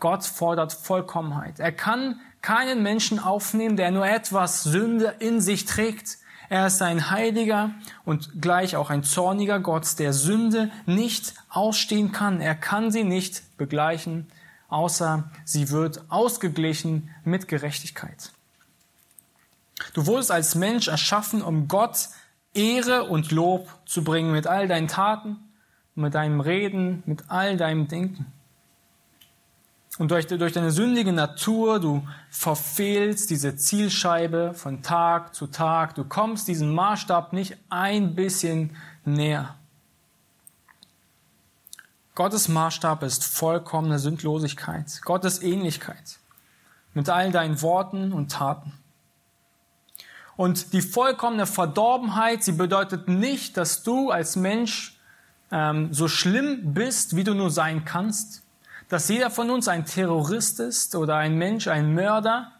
Gott 0.00 0.24
fordert 0.24 0.72
Vollkommenheit. 0.72 1.60
Er 1.60 1.72
kann 1.72 2.18
keinen 2.40 2.82
Menschen 2.82 3.18
aufnehmen, 3.18 3.76
der 3.76 3.90
nur 3.90 4.06
etwas 4.06 4.62
Sünde 4.62 5.16
in 5.18 5.42
sich 5.42 5.66
trägt. 5.66 6.16
Er 6.48 6.66
ist 6.66 6.80
ein 6.80 7.10
heiliger 7.10 7.72
und 8.04 8.40
gleich 8.40 8.76
auch 8.76 8.88
ein 8.90 9.04
zorniger 9.04 9.60
Gott, 9.60 9.98
der 9.98 10.12
Sünde 10.12 10.70
nicht 10.86 11.34
ausstehen 11.50 12.12
kann. 12.12 12.40
Er 12.40 12.54
kann 12.54 12.90
sie 12.90 13.04
nicht 13.04 13.56
begleichen, 13.58 14.26
außer 14.68 15.30
sie 15.44 15.70
wird 15.70 16.10
ausgeglichen 16.10 17.10
mit 17.24 17.48
Gerechtigkeit. 17.48 18.32
Du 19.92 20.06
wurdest 20.06 20.30
als 20.30 20.54
Mensch 20.54 20.88
erschaffen, 20.88 21.42
um 21.42 21.68
Gott 21.68 22.08
Ehre 22.54 23.04
und 23.04 23.30
Lob 23.30 23.68
zu 23.84 24.02
bringen 24.02 24.32
mit 24.32 24.46
all 24.46 24.68
deinen 24.68 24.88
Taten, 24.88 25.36
mit 25.94 26.14
deinem 26.14 26.40
Reden, 26.40 27.02
mit 27.06 27.24
all 27.28 27.56
deinem 27.56 27.88
Denken. 27.88 28.32
Und 29.98 30.12
durch, 30.12 30.28
durch 30.28 30.52
deine 30.52 30.70
sündige 30.70 31.12
Natur, 31.12 31.80
du 31.80 32.06
verfehlst 32.30 33.30
diese 33.30 33.56
Zielscheibe 33.56 34.54
von 34.54 34.82
Tag 34.82 35.34
zu 35.34 35.48
Tag. 35.48 35.96
Du 35.96 36.04
kommst 36.04 36.46
diesem 36.46 36.72
Maßstab 36.72 37.32
nicht 37.32 37.56
ein 37.68 38.14
bisschen 38.14 38.76
näher. 39.04 39.56
Gottes 42.14 42.48
Maßstab 42.48 43.02
ist 43.02 43.24
vollkommene 43.24 43.98
Sündlosigkeit, 43.98 45.02
Gottes 45.04 45.42
Ähnlichkeit 45.42 46.18
mit 46.94 47.08
all 47.08 47.30
deinen 47.30 47.60
Worten 47.62 48.12
und 48.12 48.32
Taten. 48.32 48.72
Und 50.36 50.72
die 50.72 50.82
vollkommene 50.82 51.46
Verdorbenheit, 51.46 52.44
sie 52.44 52.52
bedeutet 52.52 53.08
nicht, 53.08 53.56
dass 53.56 53.82
du 53.82 54.10
als 54.10 54.36
Mensch 54.36 54.98
ähm, 55.50 55.92
so 55.92 56.08
schlimm 56.08 56.74
bist, 56.74 57.16
wie 57.16 57.24
du 57.24 57.34
nur 57.34 57.50
sein 57.50 57.84
kannst, 57.84 58.42
dass 58.88 59.08
jeder 59.08 59.30
von 59.30 59.50
uns 59.50 59.68
ein 59.68 59.84
Terrorist 59.84 60.60
ist 60.60 60.94
oder 60.94 61.16
ein 61.16 61.36
Mensch, 61.36 61.68
ein 61.68 61.94
Mörder, 61.94 62.52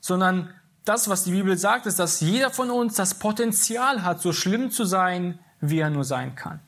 sondern 0.00 0.52
das, 0.84 1.08
was 1.08 1.24
die 1.24 1.32
Bibel 1.32 1.56
sagt, 1.56 1.86
ist, 1.86 1.98
dass 1.98 2.20
jeder 2.20 2.50
von 2.50 2.70
uns 2.70 2.94
das 2.94 3.14
Potenzial 3.14 4.02
hat, 4.02 4.20
so 4.20 4.32
schlimm 4.32 4.70
zu 4.70 4.84
sein, 4.84 5.38
wie 5.60 5.80
er 5.80 5.90
nur 5.90 6.04
sein 6.04 6.34
kann. 6.34 6.60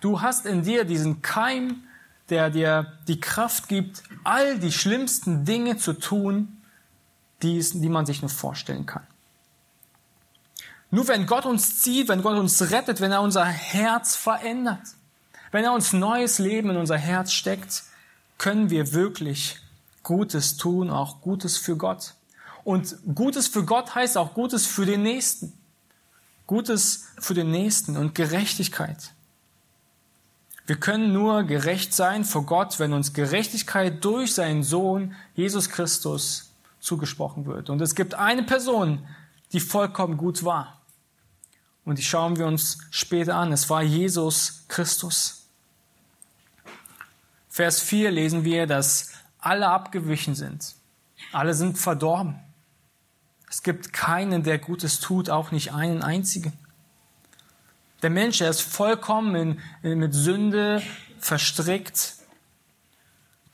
Du 0.00 0.22
hast 0.22 0.46
in 0.46 0.62
dir 0.62 0.84
diesen 0.84 1.22
Keim, 1.22 1.82
der 2.30 2.50
dir 2.50 2.92
die 3.06 3.20
Kraft 3.20 3.68
gibt, 3.68 4.02
all 4.24 4.58
die 4.58 4.72
schlimmsten 4.72 5.44
Dinge 5.44 5.76
zu 5.76 5.92
tun, 5.92 6.60
die, 7.42 7.60
die 7.60 7.88
man 7.88 8.06
sich 8.06 8.22
nur 8.22 8.30
vorstellen 8.30 8.86
kann. 8.86 9.06
Nur 10.90 11.06
wenn 11.08 11.26
Gott 11.26 11.46
uns 11.46 11.80
zieht, 11.82 12.08
wenn 12.08 12.22
Gott 12.22 12.38
uns 12.38 12.70
rettet, 12.70 13.00
wenn 13.00 13.12
er 13.12 13.20
unser 13.20 13.44
Herz 13.44 14.16
verändert, 14.16 14.80
wenn 15.52 15.64
er 15.64 15.72
uns 15.72 15.92
neues 15.92 16.38
Leben 16.38 16.70
in 16.70 16.76
unser 16.76 16.96
Herz 16.96 17.32
steckt, 17.32 17.84
können 18.38 18.70
wir 18.70 18.92
wirklich 18.92 19.58
Gutes 20.02 20.56
tun, 20.56 20.90
auch 20.90 21.20
Gutes 21.20 21.56
für 21.56 21.76
Gott. 21.76 22.14
Und 22.64 22.96
Gutes 23.14 23.48
für 23.48 23.64
Gott 23.64 23.94
heißt 23.94 24.16
auch 24.18 24.34
Gutes 24.34 24.66
für 24.66 24.86
den 24.86 25.02
Nächsten. 25.02 25.52
Gutes 26.46 27.06
für 27.18 27.34
den 27.34 27.50
Nächsten 27.50 27.96
und 27.96 28.14
Gerechtigkeit. 28.14 29.12
Wir 30.66 30.76
können 30.76 31.12
nur 31.12 31.44
gerecht 31.44 31.94
sein 31.94 32.24
vor 32.24 32.44
Gott, 32.44 32.80
wenn 32.80 32.92
uns 32.92 33.12
Gerechtigkeit 33.12 34.04
durch 34.04 34.34
seinen 34.34 34.64
Sohn 34.64 35.14
Jesus 35.34 35.68
Christus 35.68 36.50
zugesprochen 36.80 37.46
wird. 37.46 37.70
Und 37.70 37.80
es 37.80 37.94
gibt 37.94 38.14
eine 38.14 38.42
Person, 38.42 39.06
die 39.52 39.60
vollkommen 39.60 40.16
gut 40.16 40.44
war. 40.44 40.80
Und 41.84 41.98
die 41.98 42.02
schauen 42.02 42.36
wir 42.36 42.46
uns 42.46 42.78
später 42.90 43.36
an. 43.36 43.52
Es 43.52 43.70
war 43.70 43.82
Jesus 43.82 44.64
Christus. 44.66 45.35
Vers 47.56 47.80
4 47.80 48.10
lesen 48.10 48.44
wir, 48.44 48.66
dass 48.66 49.12
alle 49.38 49.68
abgewichen 49.68 50.34
sind. 50.34 50.74
Alle 51.32 51.54
sind 51.54 51.78
verdorben. 51.78 52.38
Es 53.48 53.62
gibt 53.62 53.94
keinen, 53.94 54.42
der 54.42 54.58
Gutes 54.58 55.00
tut, 55.00 55.30
auch 55.30 55.52
nicht 55.52 55.72
einen 55.72 56.02
einzigen. 56.02 56.52
Der 58.02 58.10
Mensch, 58.10 58.42
er 58.42 58.50
ist 58.50 58.60
vollkommen 58.60 59.58
in, 59.82 59.98
mit 59.98 60.12
Sünde 60.12 60.82
verstrickt. 61.18 62.16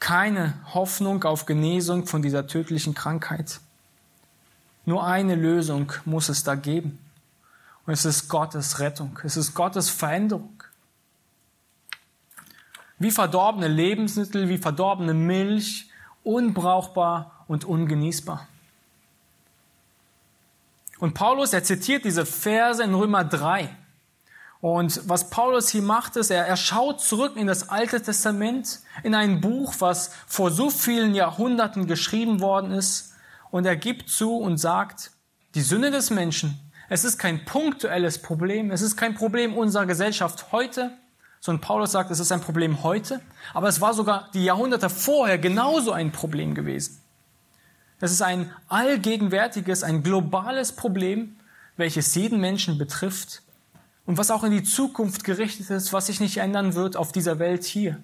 Keine 0.00 0.54
Hoffnung 0.74 1.22
auf 1.22 1.46
Genesung 1.46 2.04
von 2.08 2.22
dieser 2.22 2.48
tödlichen 2.48 2.94
Krankheit. 2.94 3.60
Nur 4.84 5.06
eine 5.06 5.36
Lösung 5.36 5.92
muss 6.04 6.28
es 6.28 6.42
da 6.42 6.56
geben. 6.56 6.98
Und 7.86 7.92
es 7.92 8.04
ist 8.04 8.28
Gottes 8.28 8.80
Rettung. 8.80 9.20
Es 9.22 9.36
ist 9.36 9.54
Gottes 9.54 9.90
Veränderung. 9.90 10.51
Wie 13.02 13.10
verdorbene 13.10 13.68
Lebensmittel, 13.68 14.48
wie 14.48 14.58
verdorbene 14.58 15.12
Milch, 15.12 15.90
unbrauchbar 16.22 17.44
und 17.48 17.64
ungenießbar. 17.64 18.46
Und 21.00 21.14
Paulus, 21.14 21.52
er 21.52 21.64
zitiert 21.64 22.04
diese 22.04 22.24
Verse 22.24 22.80
in 22.80 22.94
Römer 22.94 23.24
3. 23.24 23.68
Und 24.60 25.08
was 25.08 25.30
Paulus 25.30 25.68
hier 25.68 25.82
macht, 25.82 26.14
ist, 26.14 26.30
er, 26.30 26.46
er 26.46 26.56
schaut 26.56 27.00
zurück 27.00 27.36
in 27.36 27.48
das 27.48 27.68
Alte 27.68 28.00
Testament, 28.00 28.78
in 29.02 29.16
ein 29.16 29.40
Buch, 29.40 29.74
was 29.80 30.12
vor 30.28 30.52
so 30.52 30.70
vielen 30.70 31.16
Jahrhunderten 31.16 31.88
geschrieben 31.88 32.40
worden 32.40 32.70
ist. 32.70 33.14
Und 33.50 33.66
er 33.66 33.74
gibt 33.74 34.10
zu 34.10 34.36
und 34.36 34.58
sagt, 34.58 35.10
die 35.56 35.62
Sünde 35.62 35.90
des 35.90 36.10
Menschen, 36.10 36.60
es 36.88 37.02
ist 37.02 37.18
kein 37.18 37.44
punktuelles 37.44 38.22
Problem, 38.22 38.70
es 38.70 38.80
ist 38.80 38.96
kein 38.96 39.14
Problem 39.16 39.56
unserer 39.56 39.86
Gesellschaft 39.86 40.52
heute, 40.52 40.92
sondern 41.42 41.60
Paulus 41.60 41.92
sagt, 41.92 42.10
es 42.10 42.20
ist 42.20 42.32
ein 42.32 42.40
Problem 42.40 42.82
heute, 42.82 43.20
aber 43.52 43.68
es 43.68 43.82
war 43.82 43.92
sogar 43.92 44.30
die 44.32 44.44
Jahrhunderte 44.44 44.88
vorher 44.88 45.36
genauso 45.36 45.92
ein 45.92 46.10
Problem 46.10 46.54
gewesen. 46.54 47.02
Es 48.00 48.12
ist 48.12 48.22
ein 48.22 48.50
allgegenwärtiges, 48.68 49.82
ein 49.82 50.02
globales 50.02 50.72
Problem, 50.72 51.36
welches 51.76 52.14
jeden 52.14 52.40
Menschen 52.40 52.78
betrifft 52.78 53.42
und 54.06 54.16
was 54.16 54.30
auch 54.30 54.44
in 54.44 54.52
die 54.52 54.62
Zukunft 54.62 55.24
gerichtet 55.24 55.68
ist, 55.68 55.92
was 55.92 56.06
sich 56.06 56.20
nicht 56.20 56.38
ändern 56.38 56.74
wird 56.74 56.96
auf 56.96 57.12
dieser 57.12 57.38
Welt 57.38 57.64
hier. 57.64 58.00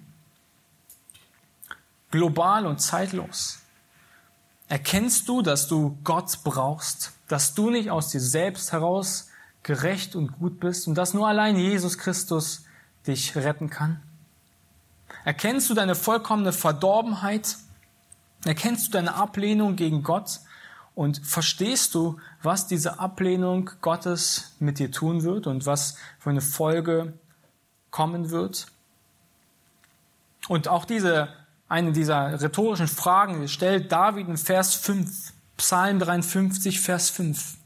Global 2.11 2.67
und 2.67 2.79
zeitlos. 2.79 3.59
Erkennst 4.67 5.27
du, 5.27 5.41
dass 5.41 5.67
du 5.67 5.97
Gott 6.03 6.43
brauchst? 6.43 7.13
dass 7.29 7.53
du 7.53 7.69
nicht 7.69 7.89
aus 7.89 8.09
dir 8.09 8.19
selbst 8.19 8.73
heraus 8.73 9.29
gerecht 9.63 10.15
und 10.15 10.39
gut 10.39 10.59
bist 10.59 10.87
und 10.87 10.95
dass 10.95 11.13
nur 11.13 11.27
allein 11.27 11.55
Jesus 11.55 11.97
Christus 11.97 12.65
dich 13.09 13.35
retten 13.35 13.69
kann? 13.69 14.01
Erkennst 15.25 15.69
du 15.69 15.73
deine 15.73 15.95
vollkommene 15.95 16.53
Verdorbenheit? 16.53 17.57
Erkennst 18.45 18.87
du 18.87 18.91
deine 18.91 19.15
Ablehnung 19.15 19.75
gegen 19.75 20.03
Gott? 20.03 20.39
Und 20.95 21.25
verstehst 21.25 21.95
du, 21.95 22.19
was 22.41 22.67
diese 22.67 22.99
Ablehnung 22.99 23.69
Gottes 23.81 24.55
mit 24.59 24.79
dir 24.79 24.91
tun 24.91 25.23
wird 25.23 25.47
und 25.47 25.65
was 25.65 25.95
für 26.19 26.29
eine 26.29 26.41
Folge 26.41 27.13
kommen 27.89 28.31
wird? 28.31 28.67
Und 30.47 30.67
auch 30.67 30.85
diese, 30.85 31.29
eine 31.67 31.91
dieser 31.91 32.41
rhetorischen 32.41 32.87
Fragen 32.87 33.47
stellt 33.47 33.91
David 33.91 34.27
in 34.27 34.37
Vers 34.37 34.75
5. 34.75 35.33
Psalm 35.57 35.99
53, 35.99 36.79
Vers 36.79 37.09
5. 37.09 37.58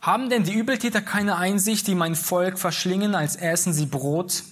Haben 0.00 0.30
denn 0.30 0.44
die 0.44 0.54
Übeltäter 0.54 1.02
keine 1.02 1.36
Einsicht, 1.36 1.86
die 1.86 1.94
mein 1.94 2.14
Volk 2.14 2.58
verschlingen, 2.58 3.14
als 3.14 3.36
essen 3.36 3.72
sie 3.72 3.86
Brot? 3.86 4.44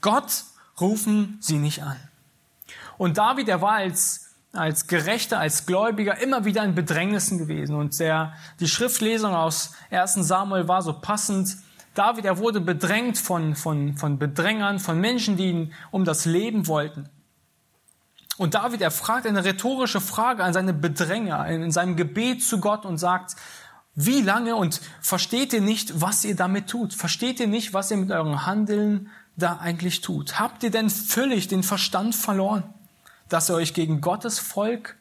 Gott 0.00 0.44
rufen 0.80 1.36
sie 1.40 1.58
nicht 1.58 1.82
an. 1.82 1.96
Und 2.96 3.18
David, 3.18 3.48
er 3.48 3.60
war 3.60 3.72
als, 3.72 4.34
als 4.52 4.86
Gerechter, 4.86 5.38
als 5.38 5.66
Gläubiger 5.66 6.18
immer 6.18 6.44
wieder 6.46 6.64
in 6.64 6.74
Bedrängnissen 6.74 7.36
gewesen. 7.38 7.74
Und 7.74 7.98
der, 8.00 8.32
die 8.60 8.68
Schriftlesung 8.68 9.34
aus 9.34 9.74
1 9.90 10.14
Samuel 10.14 10.68
war 10.68 10.80
so 10.80 10.94
passend. 10.94 11.58
David, 11.94 12.24
er 12.24 12.38
wurde 12.38 12.60
bedrängt 12.60 13.18
von, 13.18 13.54
von, 13.54 13.96
von 13.98 14.18
Bedrängern, 14.18 14.78
von 14.78 14.98
Menschen, 14.98 15.36
die 15.36 15.50
ihn 15.50 15.74
um 15.90 16.06
das 16.06 16.24
Leben 16.24 16.66
wollten. 16.66 17.10
Und 18.38 18.54
David, 18.54 18.80
er 18.80 18.90
fragt 18.90 19.26
eine 19.26 19.44
rhetorische 19.44 20.00
Frage 20.00 20.42
an 20.42 20.54
seine 20.54 20.72
Bedränger 20.72 21.46
in 21.48 21.70
seinem 21.70 21.96
Gebet 21.96 22.42
zu 22.42 22.60
Gott 22.60 22.86
und 22.86 22.96
sagt, 22.96 23.36
wie 23.94 24.22
lange 24.22 24.56
und 24.56 24.80
versteht 25.00 25.52
ihr 25.52 25.60
nicht, 25.60 26.00
was 26.00 26.24
ihr 26.24 26.34
damit 26.34 26.68
tut? 26.68 26.94
Versteht 26.94 27.40
ihr 27.40 27.46
nicht, 27.46 27.74
was 27.74 27.90
ihr 27.90 27.98
mit 27.98 28.10
eurem 28.10 28.46
Handeln 28.46 29.10
da 29.36 29.58
eigentlich 29.58 30.00
tut? 30.00 30.38
Habt 30.38 30.62
ihr 30.62 30.70
denn 30.70 30.88
völlig 30.88 31.48
den 31.48 31.62
Verstand 31.62 32.14
verloren, 32.14 32.64
dass 33.28 33.50
ihr 33.50 33.54
euch 33.54 33.74
gegen 33.74 34.00
Gottes 34.00 34.38
Volk 34.38 34.96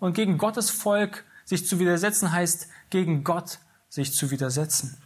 und 0.00 0.14
gegen 0.14 0.36
Gottes 0.36 0.70
Volk 0.70 1.24
sich 1.44 1.66
zu 1.66 1.78
widersetzen 1.78 2.32
heißt, 2.32 2.68
gegen 2.90 3.22
Gott 3.22 3.58
sich 3.88 4.12
zu 4.12 4.30
widersetzen? 4.32 4.96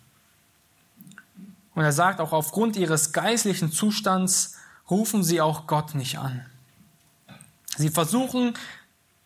Und 1.74 1.84
er 1.84 1.92
sagt 1.92 2.20
auch, 2.20 2.32
aufgrund 2.32 2.76
ihres 2.76 3.12
geistlichen 3.12 3.72
Zustands 3.72 4.56
rufen 4.90 5.22
sie 5.22 5.40
auch 5.40 5.66
Gott 5.66 5.94
nicht 5.94 6.18
an. 6.18 6.44
Sie 7.76 7.88
versuchen, 7.90 8.54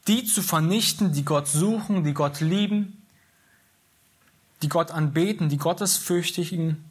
die 0.07 0.25
zu 0.25 0.43
vernichten, 0.43 1.13
die 1.13 1.25
Gott 1.25 1.49
suchen, 1.49 2.05
die 2.05 2.15
Gott 2.15 2.41
lieben, 2.41 2.96
die 4.63 4.69
Gott 4.69 4.91
anbeten, 4.91 5.49
die 5.49 5.59
Gottesfürchtigen. 5.59 6.85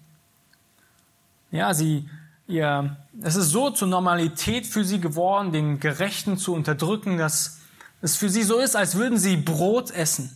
Ja, 1.52 1.74
sie, 1.74 2.10
ihr, 2.48 2.98
es 3.22 3.36
ist 3.36 3.50
so 3.50 3.70
zur 3.70 3.88
Normalität 3.88 4.66
für 4.68 4.84
sie 4.84 5.00
geworden, 5.00 5.52
den 5.52 5.80
Gerechten 5.80 6.38
zu 6.38 6.54
unterdrücken, 6.54 7.18
dass 7.18 7.60
es 8.02 8.16
für 8.16 8.30
sie 8.30 8.44
so 8.44 8.60
ist, 8.60 8.76
als 8.76 8.96
würden 8.96 9.18
sie 9.18 9.38
Brot 9.38 9.92
essen, 9.92 10.36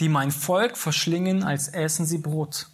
die 0.00 0.08
mein 0.08 0.30
Volk 0.30 0.76
verschlingen, 0.76 1.42
als 1.42 1.68
essen 1.68 2.06
sie 2.06 2.18
Brot. 2.18 2.68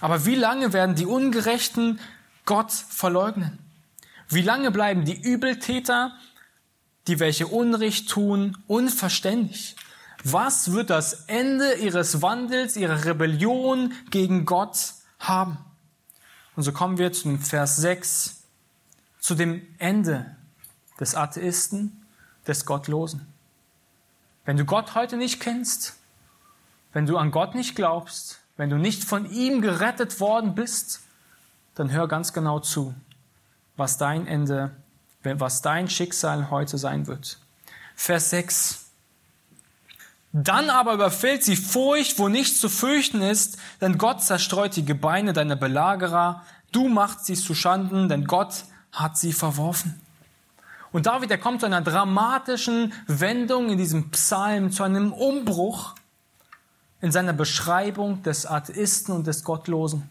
Aber 0.00 0.26
wie 0.26 0.34
lange 0.34 0.72
werden 0.72 0.94
die 0.94 1.06
Ungerechten 1.06 2.00
Gott 2.44 2.72
verleugnen? 2.72 3.58
Wie 4.28 4.42
lange 4.42 4.70
bleiben 4.70 5.04
die 5.04 5.20
Übeltäter, 5.20 6.12
die 7.06 7.18
welche 7.18 7.46
Unrecht 7.46 8.08
tun, 8.08 8.58
unverständlich? 8.66 9.76
Was 10.24 10.72
wird 10.72 10.90
das 10.90 11.24
Ende 11.26 11.74
ihres 11.74 12.22
Wandels, 12.22 12.76
ihrer 12.76 13.04
Rebellion 13.04 13.92
gegen 14.10 14.44
Gott 14.44 14.94
haben? 15.18 15.58
Und 16.56 16.64
so 16.64 16.72
kommen 16.72 16.98
wir 16.98 17.12
zum 17.12 17.38
Vers 17.38 17.76
6. 17.76 18.42
zu 19.20 19.34
dem 19.34 19.66
Ende 19.78 20.36
des 20.98 21.14
Atheisten, 21.14 22.04
des 22.46 22.66
Gottlosen. 22.66 23.26
Wenn 24.44 24.56
du 24.56 24.64
Gott 24.64 24.94
heute 24.94 25.16
nicht 25.16 25.40
kennst, 25.40 25.96
wenn 26.92 27.06
du 27.06 27.16
an 27.16 27.30
Gott 27.30 27.54
nicht 27.54 27.76
glaubst, 27.76 28.40
wenn 28.56 28.70
du 28.70 28.76
nicht 28.76 29.04
von 29.04 29.30
ihm 29.30 29.60
gerettet 29.60 30.18
worden 30.20 30.54
bist, 30.54 31.00
dann 31.74 31.92
hör 31.92 32.08
ganz 32.08 32.32
genau 32.32 32.58
zu, 32.58 32.94
was 33.76 33.98
dein 33.98 34.26
Ende, 34.26 34.72
was 35.22 35.62
dein 35.62 35.88
Schicksal 35.88 36.50
heute 36.50 36.76
sein 36.76 37.06
wird. 37.06 37.38
Vers 37.94 38.30
6. 38.30 38.87
Dann 40.32 40.68
aber 40.68 40.94
überfällt 40.94 41.42
sie 41.42 41.56
Furcht, 41.56 42.18
wo 42.18 42.28
nichts 42.28 42.60
zu 42.60 42.68
fürchten 42.68 43.22
ist, 43.22 43.56
denn 43.80 43.96
Gott 43.96 44.22
zerstreut 44.22 44.76
die 44.76 44.84
Gebeine 44.84 45.32
deiner 45.32 45.56
Belagerer, 45.56 46.44
du 46.70 46.88
machst 46.88 47.24
sie 47.24 47.34
zu 47.34 47.54
Schanden, 47.54 48.08
denn 48.08 48.26
Gott 48.26 48.64
hat 48.92 49.16
sie 49.16 49.32
verworfen. 49.32 50.00
Und 50.92 51.06
David, 51.06 51.30
er 51.30 51.38
kommt 51.38 51.60
zu 51.60 51.66
einer 51.66 51.80
dramatischen 51.80 52.92
Wendung 53.06 53.70
in 53.70 53.78
diesem 53.78 54.10
Psalm, 54.10 54.70
zu 54.70 54.82
einem 54.82 55.12
Umbruch 55.12 55.94
in 57.00 57.12
seiner 57.12 57.32
Beschreibung 57.32 58.22
des 58.22 58.46
Atheisten 58.46 59.14
und 59.14 59.26
des 59.26 59.44
Gottlosen. 59.44 60.08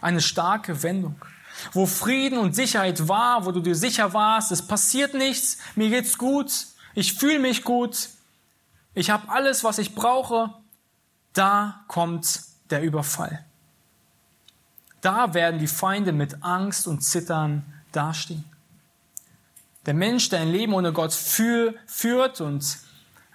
Eine 0.00 0.20
starke 0.20 0.82
Wendung. 0.82 1.16
Wo 1.72 1.86
Frieden 1.86 2.38
und 2.38 2.54
Sicherheit 2.54 3.08
war, 3.08 3.46
wo 3.46 3.52
du 3.52 3.60
dir 3.60 3.74
sicher 3.74 4.12
warst, 4.12 4.52
es 4.52 4.66
passiert 4.66 5.14
nichts, 5.14 5.58
mir 5.74 5.88
geht's 5.88 6.18
gut, 6.18 6.52
ich 6.94 7.14
fühle 7.14 7.38
mich 7.38 7.64
gut, 7.64 8.10
ich 8.96 9.10
habe 9.10 9.28
alles, 9.28 9.62
was 9.62 9.76
ich 9.78 9.94
brauche, 9.94 10.54
da 11.34 11.84
kommt 11.86 12.40
der 12.70 12.82
Überfall. 12.82 13.44
Da 15.02 15.34
werden 15.34 15.60
die 15.60 15.66
Feinde 15.66 16.12
mit 16.12 16.42
Angst 16.42 16.88
und 16.88 17.02
Zittern 17.02 17.62
dastehen. 17.92 18.44
Der 19.84 19.92
Mensch, 19.92 20.30
der 20.30 20.40
ein 20.40 20.50
Leben 20.50 20.72
ohne 20.72 20.94
Gott 20.94 21.12
für, 21.12 21.74
führt 21.86 22.40
und 22.40 22.78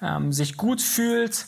ähm, 0.01 0.33
sich 0.33 0.57
gut 0.57 0.81
fühlt, 0.81 1.45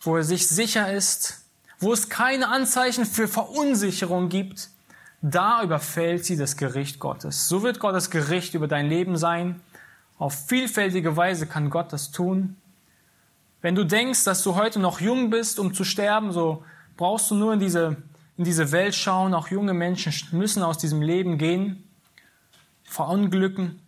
wo 0.00 0.16
er 0.16 0.24
sich 0.24 0.48
sicher 0.48 0.92
ist, 0.92 1.44
wo 1.78 1.92
es 1.92 2.08
keine 2.08 2.48
Anzeichen 2.48 3.06
für 3.06 3.28
Verunsicherung 3.28 4.28
gibt, 4.28 4.70
da 5.22 5.62
überfällt 5.62 6.24
sie 6.24 6.36
das 6.36 6.56
Gericht 6.56 6.98
Gottes. 6.98 7.48
So 7.48 7.62
wird 7.62 7.78
Gottes 7.78 8.10
Gericht 8.10 8.54
über 8.54 8.66
dein 8.66 8.88
Leben 8.88 9.16
sein. 9.16 9.60
Auf 10.18 10.34
vielfältige 10.48 11.16
Weise 11.16 11.46
kann 11.46 11.70
Gott 11.70 11.92
das 11.92 12.10
tun. 12.10 12.56
Wenn 13.62 13.74
du 13.74 13.84
denkst, 13.84 14.24
dass 14.24 14.42
du 14.42 14.54
heute 14.54 14.78
noch 14.78 15.00
jung 15.00 15.30
bist, 15.30 15.58
um 15.58 15.74
zu 15.74 15.84
sterben, 15.84 16.32
so 16.32 16.62
brauchst 16.96 17.30
du 17.30 17.34
nur 17.34 17.54
in 17.54 17.60
diese, 17.60 17.96
in 18.36 18.44
diese 18.44 18.72
Welt 18.72 18.94
schauen. 18.94 19.34
Auch 19.34 19.48
junge 19.48 19.74
Menschen 19.74 20.12
müssen 20.32 20.62
aus 20.62 20.78
diesem 20.78 21.02
Leben 21.02 21.38
gehen, 21.38 21.88
verunglücken. 22.84 23.80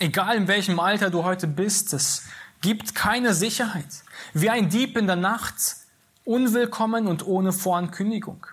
Egal 0.00 0.36
in 0.36 0.48
welchem 0.48 0.80
Alter 0.80 1.10
du 1.10 1.24
heute 1.24 1.46
bist, 1.46 1.92
es 1.92 2.24
gibt 2.60 2.94
keine 2.94 3.34
Sicherheit. 3.34 4.02
Wie 4.34 4.50
ein 4.50 4.68
Dieb 4.68 4.96
in 4.96 5.06
der 5.06 5.16
Nacht, 5.16 5.54
unwillkommen 6.24 7.06
und 7.06 7.26
ohne 7.26 7.52
Vorankündigung. 7.52 8.46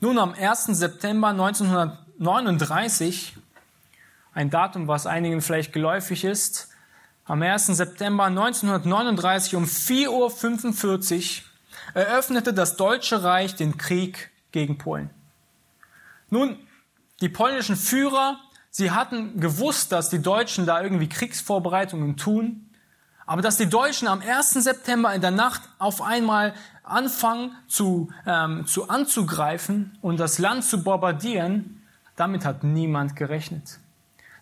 Nun, 0.00 0.18
am 0.18 0.34
1. 0.34 0.66
September 0.66 1.28
1939, 1.28 3.36
ein 4.34 4.50
Datum, 4.50 4.88
was 4.88 5.06
einigen 5.06 5.40
vielleicht 5.40 5.72
geläufig 5.72 6.24
ist, 6.24 6.71
am 7.32 7.40
1. 7.40 7.68
September 7.68 8.24
1939 8.24 9.56
um 9.56 9.64
4.45 9.64 11.40
Uhr 11.40 11.44
eröffnete 11.94 12.52
das 12.52 12.76
Deutsche 12.76 13.22
Reich 13.22 13.54
den 13.54 13.78
Krieg 13.78 14.30
gegen 14.50 14.76
Polen. 14.76 15.08
Nun, 16.28 16.58
die 17.22 17.30
polnischen 17.30 17.76
Führer, 17.76 18.38
sie 18.68 18.90
hatten 18.90 19.40
gewusst, 19.40 19.92
dass 19.92 20.10
die 20.10 20.20
Deutschen 20.20 20.66
da 20.66 20.82
irgendwie 20.82 21.08
Kriegsvorbereitungen 21.08 22.18
tun, 22.18 22.68
aber 23.24 23.40
dass 23.40 23.56
die 23.56 23.70
Deutschen 23.70 24.08
am 24.08 24.20
1. 24.20 24.50
September 24.50 25.14
in 25.14 25.22
der 25.22 25.30
Nacht 25.30 25.62
auf 25.78 26.02
einmal 26.02 26.52
anfangen 26.82 27.56
zu, 27.66 28.10
ähm, 28.26 28.66
zu 28.66 28.90
anzugreifen 28.90 29.96
und 30.02 30.20
das 30.20 30.38
Land 30.38 30.64
zu 30.64 30.84
bombardieren, 30.84 31.82
damit 32.14 32.44
hat 32.44 32.62
niemand 32.62 33.16
gerechnet. 33.16 33.78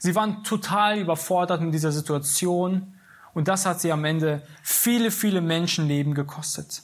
Sie 0.02 0.14
waren 0.14 0.44
total 0.44 0.98
überfordert 0.98 1.60
mit 1.60 1.74
dieser 1.74 1.92
Situation 1.92 2.94
und 3.34 3.48
das 3.48 3.66
hat 3.66 3.82
sie 3.82 3.92
am 3.92 4.06
Ende 4.06 4.42
viele, 4.62 5.10
viele 5.10 5.42
Menschenleben 5.42 6.14
gekostet. 6.14 6.82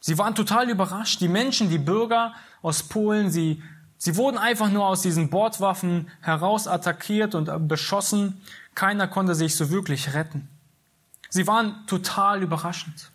Sie 0.00 0.18
waren 0.18 0.34
total 0.34 0.68
überrascht. 0.68 1.20
Die 1.20 1.28
Menschen, 1.28 1.70
die 1.70 1.78
Bürger 1.78 2.34
aus 2.60 2.82
Polen, 2.82 3.30
sie, 3.30 3.62
sie 3.98 4.16
wurden 4.16 4.36
einfach 4.36 4.68
nur 4.68 4.84
aus 4.84 5.02
diesen 5.02 5.30
Bordwaffen 5.30 6.10
heraus 6.22 6.66
attackiert 6.66 7.36
und 7.36 7.68
beschossen. 7.68 8.40
Keiner 8.74 9.06
konnte 9.06 9.36
sich 9.36 9.54
so 9.54 9.70
wirklich 9.70 10.12
retten. 10.12 10.48
Sie 11.30 11.46
waren 11.46 11.86
total 11.86 12.42
überraschend. 12.42 13.12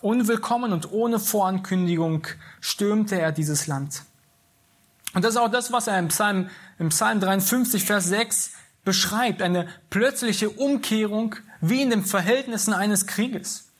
Unwillkommen 0.00 0.72
und 0.72 0.90
ohne 0.90 1.20
Vorankündigung 1.20 2.26
stürmte 2.60 3.20
er 3.20 3.30
dieses 3.30 3.68
Land. 3.68 4.02
Und 5.14 5.24
das 5.24 5.34
ist 5.34 5.40
auch 5.40 5.50
das, 5.50 5.72
was 5.72 5.86
er 5.86 5.98
im 5.98 6.08
Psalm, 6.08 6.50
im 6.78 6.90
Psalm 6.90 7.20
53, 7.20 7.84
Vers 7.84 8.06
6 8.06 8.52
beschreibt. 8.84 9.42
Eine 9.42 9.68
plötzliche 9.90 10.50
Umkehrung 10.50 11.36
wie 11.60 11.82
in 11.82 11.90
den 11.90 12.04
Verhältnissen 12.04 12.72
eines 12.72 13.06
Krieges. 13.06 13.72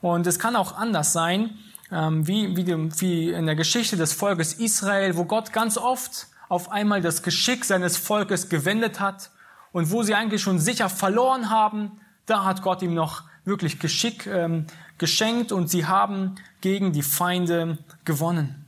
Und 0.00 0.26
es 0.26 0.38
kann 0.38 0.56
auch 0.56 0.76
anders 0.76 1.12
sein, 1.12 1.58
ähm, 1.90 2.26
wie, 2.26 2.56
wie, 2.56 2.66
wie 3.00 3.30
in 3.30 3.46
der 3.46 3.54
Geschichte 3.54 3.96
des 3.96 4.12
Volkes 4.12 4.54
Israel, 4.54 5.16
wo 5.16 5.24
Gott 5.24 5.52
ganz 5.52 5.78
oft 5.78 6.26
auf 6.48 6.70
einmal 6.70 7.00
das 7.00 7.22
Geschick 7.22 7.64
seines 7.64 7.96
Volkes 7.96 8.48
gewendet 8.48 9.00
hat 9.00 9.30
und 9.72 9.90
wo 9.90 10.02
sie 10.02 10.14
eigentlich 10.14 10.42
schon 10.42 10.58
sicher 10.58 10.88
verloren 10.88 11.50
haben, 11.50 12.00
da 12.26 12.44
hat 12.44 12.62
Gott 12.62 12.82
ihm 12.82 12.94
noch 12.94 13.22
wirklich 13.44 13.78
Geschick 13.78 14.26
ähm, 14.26 14.66
geschenkt 14.98 15.52
und 15.52 15.68
sie 15.68 15.86
haben 15.86 16.36
gegen 16.60 16.92
die 16.92 17.02
Feinde 17.02 17.78
gewonnen. 18.04 18.63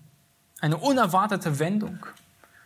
Eine 0.60 0.78
unerwartete 0.78 1.58
Wendung. 1.58 2.04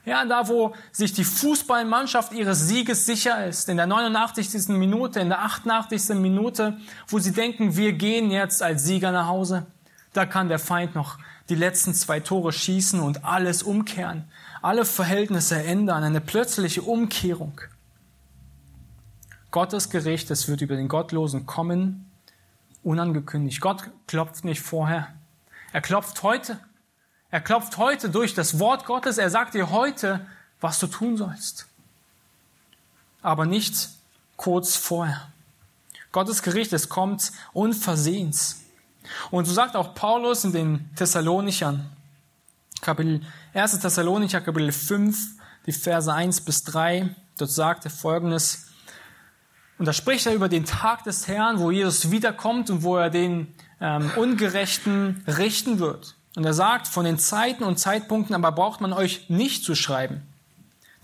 Ja, 0.05 0.25
da 0.25 0.49
wo 0.49 0.75
sich 0.93 1.13
die 1.13 1.25
Fußballmannschaft 1.25 2.33
ihres 2.33 2.67
Sieges 2.67 3.05
sicher 3.05 3.47
ist, 3.47 3.69
in 3.69 3.77
der 3.77 3.87
89. 3.87 4.69
Minute, 4.69 5.21
in 5.21 5.29
der 5.29 5.43
88. 5.43 6.17
Minute, 6.17 6.79
wo 7.09 7.19
sie 7.19 7.33
denken, 7.33 7.77
wir 7.77 7.93
gehen 7.93 8.31
jetzt 8.31 8.63
als 8.63 8.85
Sieger 8.85 9.13
nach 9.13 9.27
Hause, 9.27 9.67
da 10.13 10.25
kann 10.25 10.49
der 10.49 10.59
Feind 10.59 10.95
noch 10.95 11.19
die 11.51 11.55
letzten 11.55 11.93
zwei 11.95 12.21
Tore 12.21 12.53
schießen 12.53 13.01
und 13.01 13.25
alles 13.25 13.63
umkehren, 13.63 14.25
alle 14.63 14.85
Verhältnisse 14.85 15.63
ändern, 15.63 16.03
eine 16.03 16.21
plötzliche 16.21 16.83
Umkehrung. 16.83 17.61
Gottes 19.51 19.91
Gericht, 19.91 20.31
es 20.31 20.49
wird 20.49 20.63
über 20.63 20.77
den 20.77 20.89
Gottlosen 20.89 21.45
kommen, 21.45 22.11
unangekündigt. 22.83 23.61
Gott 23.61 23.91
klopft 24.07 24.45
nicht 24.45 24.63
vorher. 24.63 25.09
Er 25.73 25.81
klopft 25.81 26.23
heute. 26.23 26.59
Er 27.31 27.41
klopft 27.41 27.77
heute 27.77 28.11
durch 28.11 28.35
das 28.35 28.59
Wort 28.59 28.85
Gottes. 28.87 29.19
Er 29.19 29.31
sagt 29.31 29.55
dir 29.55 29.71
heute, 29.71 30.27
was 30.61 30.79
du 30.79 30.87
tun 30.87 31.17
sollst. 31.17 31.67
Aber 33.23 33.47
nicht 33.47 33.89
kurz 34.37 34.77
vorher. 34.77 35.29
Gottes 36.13 36.43
Gericht, 36.43 36.73
es 36.73 36.89
kommt 36.89 37.33
unversehens. 37.53 38.63
Und 39.31 39.45
so 39.45 39.53
sagt 39.53 39.77
auch 39.77 39.95
Paulus 39.95 40.45
in 40.45 40.53
den 40.53 40.91
Thessalonichern, 40.97 41.91
Kapitel, 42.81 43.21
1. 43.55 43.79
Thessalonicher, 43.79 44.41
Kapitel 44.41 44.73
5, 44.73 45.19
die 45.67 45.73
Verse 45.73 46.13
1 46.13 46.41
bis 46.41 46.65
3, 46.65 47.15
dort 47.37 47.51
sagt 47.51 47.85
er 47.85 47.91
folgendes, 47.91 48.67
und 49.79 49.87
da 49.87 49.95
spricht 49.95 50.27
er 50.27 50.35
über 50.35 50.51
den 50.51 50.67
Tag 50.67 51.05
des 51.05 51.27
Herrn, 51.27 51.59
wo 51.59 51.71
Jesus 51.71 52.11
wiederkommt 52.11 52.69
und 52.69 52.83
wo 52.83 52.97
er 52.97 53.09
den 53.09 53.55
ähm, 53.81 54.11
Ungerechten 54.17 55.25
richten 55.27 55.79
wird. 55.79 56.17
Und 56.37 56.45
er 56.45 56.55
sagt, 56.55 56.87
von 56.87 57.05
den 57.05 57.19
Zeiten 57.19 57.65
und 57.65 57.79
Zeitpunkten 57.79 58.35
aber 58.35 58.53
braucht 58.53 58.81
man 58.81 58.93
euch 58.93 59.29
nicht 59.29 59.65
zu 59.65 59.75
schreiben. 59.75 60.23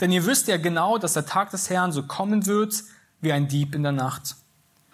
Denn 0.01 0.13
ihr 0.13 0.27
wisst 0.27 0.47
ja 0.49 0.57
genau, 0.57 0.99
dass 0.99 1.15
der 1.15 1.27
Tag 1.27 1.51
des 1.51 1.71
Herrn 1.71 1.93
so 1.93 2.03
kommen 2.03 2.47
wird 2.47 2.85
wie 3.21 3.33
ein 3.33 3.49
Dieb 3.49 3.75
in 3.75 3.83
der 3.83 3.93
Nacht. 3.93 4.37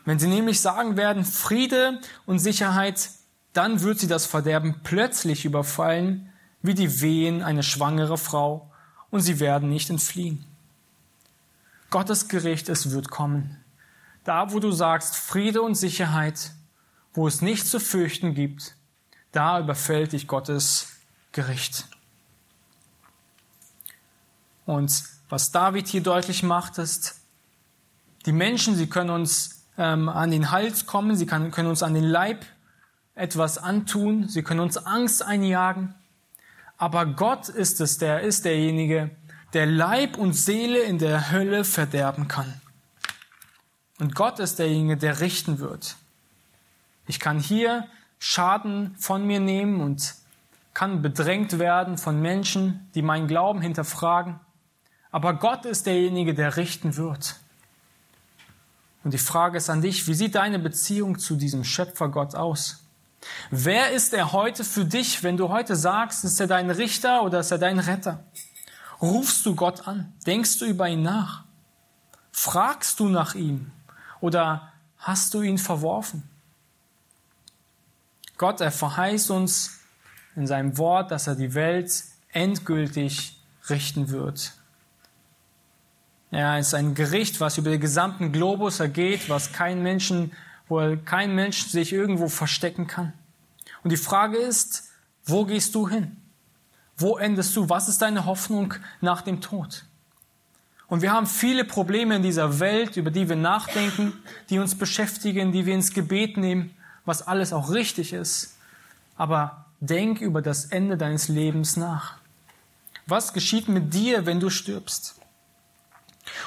Wenn 0.04 0.18
sie 0.18 0.28
nämlich 0.28 0.60
sagen 0.60 0.96
werden, 0.96 1.24
Friede 1.24 2.00
und 2.26 2.38
Sicherheit, 2.38 3.10
dann 3.52 3.82
wird 3.82 3.98
sie 3.98 4.08
das 4.08 4.26
Verderben 4.26 4.80
plötzlich 4.82 5.44
überfallen, 5.44 6.32
wie 6.62 6.74
die 6.74 7.00
Wehen 7.00 7.42
eine 7.42 7.62
schwangere 7.62 8.18
Frau, 8.18 8.68
und 9.10 9.20
sie 9.20 9.40
werden 9.40 9.68
nicht 9.68 9.90
entfliehen. 9.90 10.44
Gottes 11.90 12.28
Gericht, 12.28 12.70
es 12.70 12.90
wird 12.90 13.10
kommen. 13.10 13.62
Da, 14.24 14.52
wo 14.52 14.60
du 14.60 14.72
sagst 14.72 15.16
Friede 15.16 15.60
und 15.60 15.74
Sicherheit, 15.74 16.52
wo 17.12 17.28
es 17.28 17.42
nichts 17.42 17.70
zu 17.70 17.78
fürchten 17.78 18.34
gibt, 18.34 18.74
da 19.32 19.58
überfällt 19.58 20.12
dich 20.12 20.26
Gottes 20.26 20.88
Gericht. 21.32 21.86
Und 24.66 25.04
was 25.28 25.50
David 25.50 25.88
hier 25.88 26.02
deutlich 26.02 26.42
macht, 26.42 26.78
ist, 26.78 27.20
die 28.26 28.32
Menschen, 28.32 28.76
sie 28.76 28.86
können 28.86 29.10
uns 29.10 29.64
ähm, 29.76 30.08
an 30.08 30.30
den 30.30 30.50
Hals 30.50 30.86
kommen, 30.86 31.16
sie 31.16 31.26
kann, 31.26 31.50
können 31.50 31.68
uns 31.68 31.82
an 31.82 31.94
den 31.94 32.04
Leib 32.04 32.44
etwas 33.14 33.58
antun, 33.58 34.28
sie 34.28 34.42
können 34.42 34.60
uns 34.60 34.76
Angst 34.76 35.22
einjagen, 35.22 35.94
Aber 36.76 37.06
Gott 37.06 37.48
ist 37.48 37.80
es, 37.80 37.98
der 37.98 38.20
ist 38.20 38.44
derjenige, 38.44 39.10
der 39.52 39.66
Leib 39.66 40.16
und 40.16 40.32
Seele 40.32 40.80
in 40.80 40.98
der 40.98 41.30
Hölle 41.30 41.64
verderben 41.64 42.28
kann. 42.28 42.60
Und 43.98 44.14
Gott 44.14 44.38
ist 44.38 44.58
derjenige, 44.58 44.96
der 44.96 45.20
richten 45.20 45.58
wird. 45.58 45.96
Ich 47.06 47.20
kann 47.20 47.38
hier 47.38 47.86
Schaden 48.24 48.94
von 48.98 49.26
mir 49.26 49.40
nehmen 49.40 49.80
und 49.80 50.14
kann 50.74 51.02
bedrängt 51.02 51.58
werden 51.58 51.98
von 51.98 52.22
Menschen, 52.22 52.88
die 52.94 53.02
meinen 53.02 53.26
Glauben 53.26 53.60
hinterfragen. 53.60 54.38
Aber 55.10 55.34
Gott 55.34 55.64
ist 55.64 55.86
derjenige, 55.86 56.32
der 56.32 56.56
richten 56.56 56.96
wird. 56.96 57.34
Und 59.02 59.12
die 59.12 59.18
Frage 59.18 59.58
ist 59.58 59.68
an 59.70 59.82
dich, 59.82 60.06
wie 60.06 60.14
sieht 60.14 60.36
deine 60.36 60.60
Beziehung 60.60 61.18
zu 61.18 61.34
diesem 61.34 61.64
Schöpfer 61.64 62.10
Gott 62.10 62.36
aus? 62.36 62.84
Wer 63.50 63.90
ist 63.90 64.14
er 64.14 64.30
heute 64.30 64.62
für 64.62 64.84
dich, 64.84 65.24
wenn 65.24 65.36
du 65.36 65.48
heute 65.48 65.74
sagst, 65.74 66.22
ist 66.22 66.38
er 66.38 66.46
dein 66.46 66.70
Richter 66.70 67.24
oder 67.24 67.40
ist 67.40 67.50
er 67.50 67.58
dein 67.58 67.80
Retter? 67.80 68.22
Rufst 69.00 69.44
du 69.46 69.56
Gott 69.56 69.88
an? 69.88 70.12
Denkst 70.28 70.60
du 70.60 70.66
über 70.66 70.88
ihn 70.88 71.02
nach? 71.02 71.42
Fragst 72.30 73.00
du 73.00 73.08
nach 73.08 73.34
ihm? 73.34 73.72
Oder 74.20 74.72
hast 74.96 75.34
du 75.34 75.42
ihn 75.42 75.58
verworfen? 75.58 76.22
Gott, 78.42 78.60
er 78.60 78.72
verheißt 78.72 79.30
uns 79.30 79.78
in 80.34 80.48
seinem 80.48 80.76
Wort, 80.76 81.12
dass 81.12 81.28
er 81.28 81.36
die 81.36 81.54
Welt 81.54 82.02
endgültig 82.32 83.40
richten 83.70 84.08
wird. 84.08 84.54
Ja, 86.32 86.58
es 86.58 86.66
ist 86.66 86.74
ein 86.74 86.96
Gericht, 86.96 87.38
was 87.38 87.56
über 87.56 87.70
den 87.70 87.80
gesamten 87.80 88.32
Globus 88.32 88.80
ergeht, 88.80 89.28
was 89.28 89.52
kein 89.52 89.80
Menschen, 89.84 90.32
wo 90.66 90.96
kein 91.04 91.36
Mensch 91.36 91.68
sich 91.68 91.92
irgendwo 91.92 92.26
verstecken 92.26 92.88
kann. 92.88 93.12
Und 93.84 93.90
die 93.90 93.96
Frage 93.96 94.38
ist, 94.38 94.90
wo 95.24 95.44
gehst 95.44 95.76
du 95.76 95.88
hin? 95.88 96.16
Wo 96.96 97.18
endest 97.18 97.54
du? 97.54 97.68
Was 97.68 97.88
ist 97.88 98.02
deine 98.02 98.24
Hoffnung 98.24 98.74
nach 99.00 99.22
dem 99.22 99.40
Tod? 99.40 99.84
Und 100.88 101.00
wir 101.00 101.12
haben 101.12 101.28
viele 101.28 101.64
Probleme 101.64 102.16
in 102.16 102.24
dieser 102.24 102.58
Welt, 102.58 102.96
über 102.96 103.12
die 103.12 103.28
wir 103.28 103.36
nachdenken, 103.36 104.14
die 104.50 104.58
uns 104.58 104.74
beschäftigen, 104.74 105.52
die 105.52 105.64
wir 105.64 105.74
ins 105.74 105.94
Gebet 105.94 106.36
nehmen, 106.36 106.74
was 107.04 107.26
alles 107.26 107.52
auch 107.52 107.70
richtig 107.70 108.12
ist. 108.12 108.56
Aber 109.16 109.66
denk 109.80 110.20
über 110.20 110.42
das 110.42 110.66
Ende 110.66 110.96
deines 110.96 111.28
Lebens 111.28 111.76
nach. 111.76 112.14
Was 113.06 113.32
geschieht 113.32 113.68
mit 113.68 113.92
dir, 113.92 114.26
wenn 114.26 114.40
du 114.40 114.48
stirbst? 114.48 115.16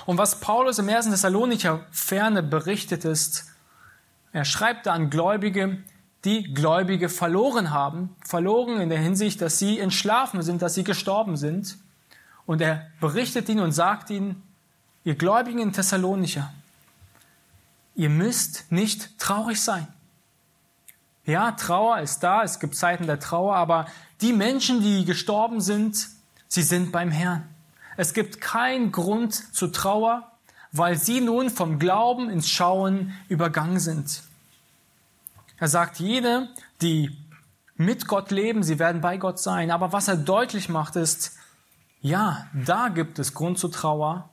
Und 0.05 0.17
was 0.17 0.39
Paulus 0.39 0.79
im 0.79 0.87
ersten 0.87 1.11
Thessalonicher 1.11 1.85
Ferne 1.91 2.41
berichtet 2.41 3.05
ist, 3.05 3.45
er 4.31 4.45
schreibt 4.45 4.85
da 4.85 4.93
an 4.93 5.09
Gläubige, 5.09 5.77
die 6.23 6.53
Gläubige 6.53 7.07
verloren 7.09 7.71
haben, 7.71 8.15
verloren 8.25 8.81
in 8.81 8.89
der 8.89 8.99
Hinsicht, 8.99 9.41
dass 9.41 9.59
sie 9.59 9.79
entschlafen 9.79 10.41
sind, 10.41 10.61
dass 10.61 10.73
sie 10.73 10.83
gestorben 10.83 11.37
sind. 11.37 11.77
Und 12.45 12.61
er 12.61 12.87
berichtet 12.99 13.47
ihnen 13.49 13.61
und 13.61 13.71
sagt 13.71 14.09
ihnen, 14.09 14.41
ihr 15.03 15.15
Gläubigen 15.15 15.59
in 15.59 15.73
Thessalonicher, 15.73 16.51
ihr 17.95 18.09
müsst 18.09 18.71
nicht 18.71 19.17
traurig 19.19 19.61
sein. 19.61 19.87
Ja, 21.25 21.53
Trauer 21.53 21.99
ist 21.99 22.19
da, 22.19 22.43
es 22.43 22.59
gibt 22.59 22.75
Zeiten 22.75 23.07
der 23.07 23.19
Trauer, 23.19 23.55
aber 23.55 23.87
die 24.21 24.31
Menschen, 24.31 24.81
die 24.81 25.05
gestorben 25.05 25.59
sind, 25.59 26.07
sie 26.47 26.61
sind 26.61 26.91
beim 26.91 27.09
Herrn. 27.09 27.47
Es 27.97 28.13
gibt 28.13 28.41
keinen 28.41 28.91
Grund 28.91 29.33
zur 29.55 29.71
Trauer, 29.71 30.31
weil 30.71 30.97
sie 30.97 31.21
nun 31.21 31.49
vom 31.49 31.79
Glauben 31.79 32.29
ins 32.29 32.49
Schauen 32.49 33.13
übergangen 33.27 33.79
sind. 33.79 34.23
Er 35.57 35.67
sagt, 35.67 35.99
jede, 35.99 36.49
die 36.81 37.17
mit 37.75 38.07
Gott 38.07 38.29
leben, 38.31 38.61
sie 38.61 38.77
werden 38.77 39.01
bei 39.01 39.17
Gott 39.17 39.39
sein. 39.39 39.71
Aber 39.71 39.93
was 39.93 40.07
er 40.07 40.17
deutlich 40.17 40.69
macht, 40.69 40.95
ist, 40.95 41.37
ja, 42.01 42.47
da 42.53 42.89
gibt 42.89 43.19
es 43.19 43.33
Grund 43.33 43.57
zur 43.57 43.71
Trauer, 43.71 44.29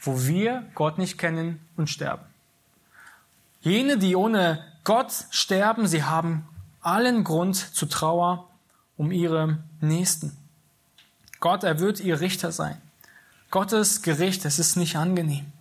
wo 0.00 0.22
wir 0.22 0.64
Gott 0.74 0.98
nicht 0.98 1.18
kennen 1.18 1.60
und 1.76 1.90
sterben. 1.90 2.24
Jene, 3.60 3.98
die 3.98 4.16
ohne 4.16 4.64
Gott 4.84 5.12
sterben, 5.30 5.86
sie 5.86 6.02
haben 6.02 6.48
allen 6.80 7.24
Grund 7.24 7.56
zur 7.56 7.88
Trauer 7.88 8.48
um 8.96 9.12
ihre 9.12 9.62
Nächsten. 9.80 10.36
Gott, 11.40 11.64
er 11.64 11.78
wird 11.78 12.00
ihr 12.00 12.20
Richter 12.20 12.52
sein. 12.52 12.80
Gottes 13.50 14.02
Gericht, 14.02 14.44
es 14.44 14.58
ist 14.58 14.76
nicht 14.76 14.96
angenehm. 14.96 15.52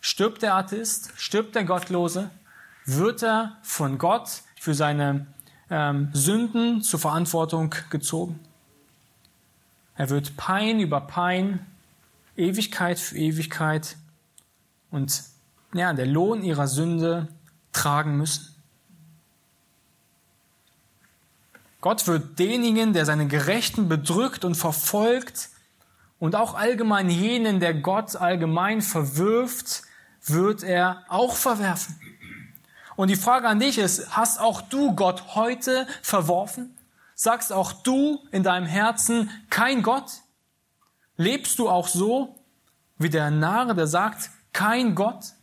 Stirbt 0.00 0.42
der 0.42 0.54
Atheist, 0.54 1.12
stirbt 1.16 1.54
der 1.54 1.64
Gottlose, 1.64 2.30
wird 2.84 3.22
er 3.22 3.56
von 3.62 3.98
Gott 3.98 4.42
für 4.58 4.74
seine 4.74 5.26
ähm, 5.70 6.10
Sünden 6.12 6.82
zur 6.82 6.98
Verantwortung 6.98 7.74
gezogen. 7.90 8.40
Er 9.96 10.10
wird 10.10 10.36
Pein 10.36 10.80
über 10.80 11.00
Pein, 11.00 11.66
Ewigkeit 12.36 12.98
für 12.98 13.16
Ewigkeit 13.16 13.96
und 14.90 15.22
ja, 15.74 15.92
der 15.92 16.06
Lohn 16.06 16.42
ihrer 16.42 16.68
Sünde 16.68 17.28
tragen 17.72 18.16
müssen. 18.16 18.54
Gott 21.80 22.06
wird 22.06 22.38
denjenigen, 22.38 22.92
der 22.92 23.04
seine 23.06 23.28
Gerechten 23.28 23.88
bedrückt 23.88 24.44
und 24.44 24.56
verfolgt, 24.56 25.50
und 26.18 26.34
auch 26.34 26.54
allgemein 26.54 27.08
jenen, 27.10 27.60
der 27.60 27.74
Gott 27.74 28.16
allgemein 28.16 28.82
verwirft, 28.82 29.82
wird 30.24 30.62
er 30.62 31.04
auch 31.08 31.36
verwerfen. 31.36 31.98
Und 32.96 33.08
die 33.08 33.16
Frage 33.16 33.46
an 33.46 33.60
dich 33.60 33.78
ist, 33.78 34.16
hast 34.16 34.40
auch 34.40 34.60
du 34.60 34.96
Gott 34.96 35.36
heute 35.36 35.86
verworfen? 36.02 36.76
Sagst 37.14 37.52
auch 37.52 37.72
du 37.72 38.20
in 38.32 38.42
deinem 38.42 38.66
Herzen 38.66 39.30
kein 39.50 39.82
Gott? 39.82 40.10
Lebst 41.16 41.58
du 41.58 41.68
auch 41.68 41.86
so 41.86 42.34
wie 42.98 43.10
der 43.10 43.30
Narre, 43.30 43.76
der 43.76 43.86
sagt, 43.86 44.30
kein 44.52 44.96
Gott? 44.96 45.34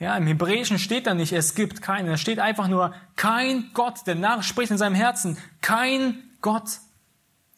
Ja, 0.00 0.16
im 0.16 0.26
Hebräischen 0.26 0.78
steht 0.78 1.06
da 1.06 1.12
nicht, 1.12 1.32
es 1.32 1.54
gibt 1.54 1.82
keinen. 1.82 2.06
Da 2.06 2.16
steht 2.16 2.38
einfach 2.38 2.68
nur, 2.68 2.94
kein 3.16 3.70
Gott. 3.74 4.06
Der 4.06 4.14
Narr 4.14 4.42
spricht 4.42 4.70
in 4.70 4.78
seinem 4.78 4.94
Herzen, 4.94 5.36
kein 5.60 6.24
Gott. 6.40 6.78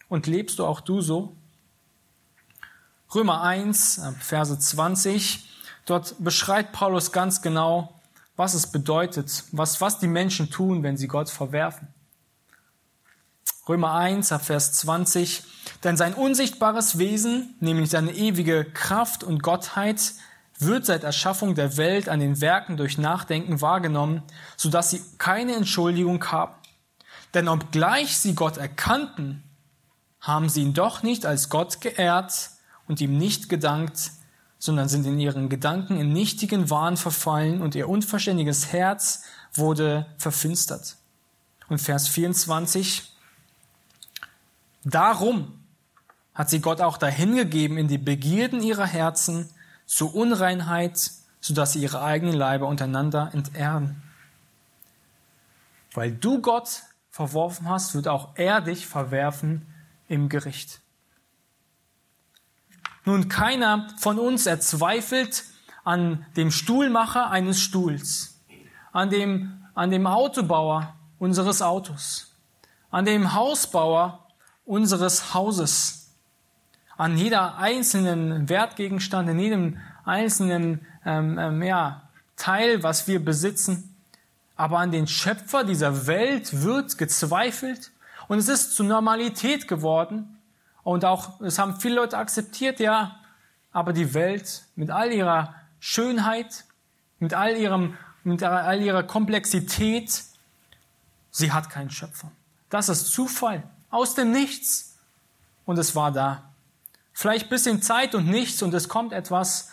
Und 0.09 0.26
lebst 0.26 0.59
du 0.59 0.66
auch 0.66 0.80
du 0.80 1.01
so? 1.01 1.36
Römer 3.14 3.43
1, 3.43 4.03
Verse 4.18 4.59
20, 4.59 5.49
dort 5.86 6.16
beschreibt 6.18 6.72
Paulus 6.72 7.12
ganz 7.12 7.43
genau, 7.43 8.01
was 8.36 8.55
es 8.55 8.66
bedeutet, 8.66 9.45
was, 9.53 9.80
was 9.80 10.01
die 10.01 10.09
Menschen 10.09 10.51
tun, 10.51 10.82
wenn 10.82 10.97
sie 10.97 11.07
Gott 11.07 11.30
verwerfen. 11.30 11.88
Römer 13.68 13.95
1, 13.95 14.34
Vers 14.40 14.72
20, 14.72 15.45
denn 15.84 15.97
sein 15.97 16.14
unsichtbares 16.14 16.99
Wesen, 16.99 17.55
nämlich 17.61 17.90
seine 17.90 18.12
ewige 18.12 18.64
Kraft 18.64 19.22
und 19.22 19.43
Gottheit, 19.43 20.14
wird 20.64 20.86
seit 20.86 21.04
Erschaffung 21.04 21.54
der 21.54 21.76
Welt 21.76 22.08
an 22.08 22.20
den 22.20 22.40
Werken 22.40 22.76
durch 22.76 22.98
Nachdenken 22.98 23.60
wahrgenommen, 23.60 24.22
so 24.56 24.68
dass 24.68 24.90
sie 24.90 25.02
keine 25.18 25.54
Entschuldigung 25.54 26.24
haben. 26.30 26.54
Denn 27.34 27.48
obgleich 27.48 28.18
sie 28.18 28.34
Gott 28.34 28.56
erkannten, 28.56 29.42
haben 30.20 30.48
sie 30.48 30.62
ihn 30.62 30.74
doch 30.74 31.02
nicht 31.02 31.26
als 31.26 31.48
Gott 31.48 31.80
geehrt, 31.80 32.50
und 32.86 33.00
ihm 33.00 33.16
nicht 33.16 33.48
gedankt, 33.48 34.12
sondern 34.58 34.88
sind 34.88 35.06
in 35.06 35.18
ihren 35.18 35.48
Gedanken 35.48 35.98
in 35.98 36.12
nichtigen 36.12 36.70
Wahn 36.70 36.96
verfallen 36.96 37.62
und 37.62 37.74
ihr 37.74 37.88
unverständiges 37.88 38.72
Herz 38.72 39.24
wurde 39.54 40.06
verfinstert. 40.18 40.96
Und 41.68 41.78
Vers 41.78 42.08
24, 42.08 43.10
darum 44.84 45.58
hat 46.34 46.50
sie 46.50 46.60
Gott 46.60 46.80
auch 46.80 46.96
dahingegeben 46.96 47.76
in 47.78 47.88
die 47.88 47.98
Begierden 47.98 48.62
ihrer 48.62 48.86
Herzen 48.86 49.50
zur 49.86 50.14
Unreinheit, 50.14 51.10
sodass 51.40 51.72
sie 51.72 51.80
ihre 51.82 52.02
eigenen 52.02 52.34
Leiber 52.34 52.68
untereinander 52.68 53.30
entehren. 53.32 54.02
Weil 55.94 56.12
du 56.12 56.40
Gott 56.40 56.82
verworfen 57.10 57.68
hast, 57.68 57.94
wird 57.94 58.08
auch 58.08 58.30
er 58.36 58.60
dich 58.60 58.86
verwerfen 58.86 59.66
im 60.08 60.28
Gericht. 60.28 60.80
Nun, 63.04 63.28
keiner 63.28 63.88
von 63.98 64.18
uns 64.18 64.46
erzweifelt 64.46 65.44
an 65.84 66.24
dem 66.36 66.50
Stuhlmacher 66.50 67.30
eines 67.30 67.60
Stuhls, 67.60 68.40
an 68.92 69.10
dem, 69.10 69.64
an 69.74 69.90
dem 69.90 70.06
Autobauer 70.06 70.94
unseres 71.18 71.62
Autos, 71.62 72.36
an 72.90 73.04
dem 73.04 73.34
Hausbauer 73.34 74.28
unseres 74.64 75.34
Hauses, 75.34 76.01
an 77.03 77.18
jeder 77.18 77.59
einzelnen 77.59 78.48
Wertgegenstand, 78.48 79.28
in 79.28 79.38
jedem 79.40 79.78
einzelnen 80.05 80.86
ähm, 81.05 81.36
ähm, 81.36 81.61
ja, 81.61 82.03
Teil, 82.36 82.84
was 82.84 83.09
wir 83.09 83.24
besitzen. 83.24 83.96
Aber 84.55 84.78
an 84.78 84.92
den 84.92 85.09
Schöpfer 85.09 85.64
dieser 85.64 86.07
Welt 86.07 86.62
wird 86.62 86.98
gezweifelt 86.98 87.90
und 88.28 88.38
es 88.38 88.46
ist 88.46 88.76
zur 88.76 88.86
Normalität 88.86 89.66
geworden, 89.66 90.38
und 90.84 91.05
auch, 91.05 91.40
es 91.40 91.59
haben 91.59 91.80
viele 91.80 91.96
Leute 91.96 92.18
akzeptiert, 92.18 92.80
ja, 92.80 93.16
aber 93.72 93.92
die 93.92 94.14
Welt 94.14 94.62
mit 94.74 94.90
all 94.90 95.12
ihrer 95.12 95.55
Schönheit, 95.80 96.64
mit 97.18 97.34
all 97.34 97.57
ihrem, 97.57 97.96
mit 98.22 98.44
all 98.44 98.80
ihrer 98.80 99.03
Komplexität, 99.03 100.22
sie 101.32 101.53
hat 101.53 101.68
keinen 101.68 101.90
Schöpfer. 101.90 102.30
Das 102.70 102.88
ist 102.88 103.07
Zufall. 103.07 103.64
aus 103.90 104.14
dem 104.14 104.30
Nichts. 104.32 104.96
Und 105.64 105.78
es 105.78 105.94
war 105.94 106.11
da. 106.11 106.51
Vielleicht 107.12 107.50
bisschen 107.50 107.82
Zeit 107.82 108.14
und 108.14 108.26
nichts 108.26 108.62
und 108.62 108.72
es 108.74 108.88
kommt 108.88 109.12
etwas 109.12 109.70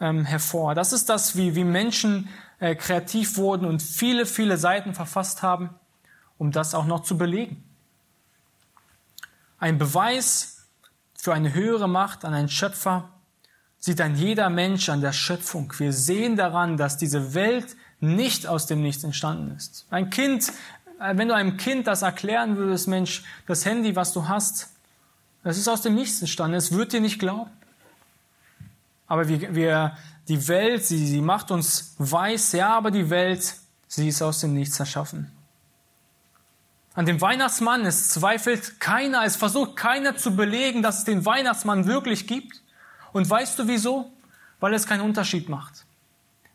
ähm, 0.00 0.24
hervor. 0.24 0.74
Das 0.74 0.92
ist 0.92 1.08
das, 1.08 1.36
wie, 1.36 1.54
wie 1.54 1.64
Menschen 1.64 2.28
äh, 2.58 2.74
kreativ 2.74 3.36
wurden 3.36 3.66
und 3.66 3.82
viele, 3.82 4.26
viele 4.26 4.56
Seiten 4.56 4.94
verfasst 4.94 5.42
haben, 5.42 5.70
um 6.38 6.52
das 6.52 6.74
auch 6.74 6.86
noch 6.86 7.02
zu 7.02 7.18
belegen. 7.18 7.62
Ein 9.58 9.78
Beweis 9.78 10.66
für 11.14 11.34
eine 11.34 11.52
höhere 11.52 11.88
Macht 11.88 12.24
an 12.24 12.32
einen 12.32 12.48
Schöpfer 12.48 13.10
sieht 13.78 14.00
ein 14.00 14.16
jeder 14.16 14.48
Mensch 14.50 14.88
an 14.88 15.00
der 15.00 15.12
Schöpfung. 15.12 15.72
Wir 15.78 15.92
sehen 15.92 16.36
daran, 16.36 16.76
dass 16.76 16.96
diese 16.96 17.34
Welt 17.34 17.76
nicht 18.00 18.46
aus 18.46 18.66
dem 18.66 18.82
Nichts 18.82 19.04
entstanden 19.04 19.54
ist. 19.56 19.86
Ein 19.90 20.10
Kind, 20.10 20.50
äh, 21.00 21.16
wenn 21.16 21.28
du 21.28 21.34
einem 21.34 21.56
Kind 21.56 21.86
das 21.86 22.02
erklären 22.02 22.56
würdest, 22.56 22.88
Mensch, 22.88 23.22
das 23.46 23.64
Handy, 23.64 23.96
was 23.96 24.12
du 24.12 24.28
hast, 24.28 24.70
das 25.42 25.56
ist 25.56 25.68
aus 25.68 25.82
dem 25.82 25.94
Nichts 25.94 26.20
entstanden, 26.20 26.56
es 26.56 26.72
wird 26.72 26.92
dir 26.92 27.00
nicht 27.00 27.18
glauben. 27.18 27.50
Aber 29.06 29.28
wir, 29.28 29.54
wir, 29.54 29.96
die 30.28 30.46
Welt, 30.48 30.84
sie, 30.84 31.06
sie 31.06 31.20
macht 31.20 31.50
uns 31.50 31.94
weiß, 31.98 32.52
ja, 32.52 32.76
aber 32.76 32.90
die 32.90 33.10
Welt, 33.10 33.56
sie 33.88 34.08
ist 34.08 34.22
aus 34.22 34.40
dem 34.40 34.54
Nichts 34.54 34.78
erschaffen. 34.78 35.32
An 36.94 37.06
dem 37.06 37.20
Weihnachtsmann, 37.20 37.86
es 37.86 38.10
zweifelt 38.10 38.80
keiner, 38.80 39.24
es 39.24 39.36
versucht 39.36 39.76
keiner 39.76 40.16
zu 40.16 40.36
belegen, 40.36 40.82
dass 40.82 40.98
es 40.98 41.04
den 41.04 41.24
Weihnachtsmann 41.24 41.86
wirklich 41.86 42.26
gibt. 42.26 42.62
Und 43.12 43.28
weißt 43.28 43.58
du 43.58 43.68
wieso? 43.68 44.12
Weil 44.60 44.74
es 44.74 44.86
keinen 44.86 45.00
Unterschied 45.00 45.48
macht, 45.48 45.86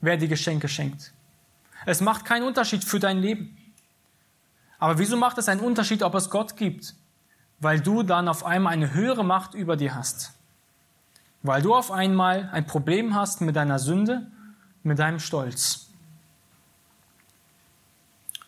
wer 0.01 0.17
die 0.17 0.27
Geschenke 0.27 0.67
schenkt. 0.67 1.13
Es 1.85 2.01
macht 2.01 2.25
keinen 2.25 2.43
Unterschied 2.43 2.83
für 2.83 2.99
dein 2.99 3.17
Leben. 3.17 3.57
Aber 4.77 4.99
wieso 4.99 5.17
macht 5.17 5.37
es 5.37 5.49
einen 5.49 5.61
Unterschied, 5.61 6.03
ob 6.03 6.15
es 6.15 6.29
Gott 6.29 6.57
gibt? 6.57 6.93
Weil 7.59 7.79
du 7.79 8.03
dann 8.03 8.27
auf 8.27 8.45
einmal 8.45 8.73
eine 8.73 8.93
höhere 8.93 9.23
Macht 9.23 9.53
über 9.53 9.75
dir 9.75 9.95
hast. 9.95 10.33
Weil 11.43 11.61
du 11.61 11.73
auf 11.75 11.91
einmal 11.91 12.49
ein 12.51 12.65
Problem 12.65 13.15
hast 13.15 13.41
mit 13.41 13.55
deiner 13.55 13.79
Sünde, 13.79 14.27
mit 14.83 14.99
deinem 14.99 15.19
Stolz. 15.19 15.89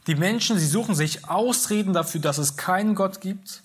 Die 0.07 0.15
Menschen, 0.15 0.57
sie 0.57 0.67
suchen 0.67 0.95
sich 0.95 1.29
Ausreden 1.29 1.93
dafür, 1.93 2.21
dass 2.21 2.37
es 2.37 2.55
keinen 2.55 2.95
Gott 2.95 3.19
gibt, 3.19 3.61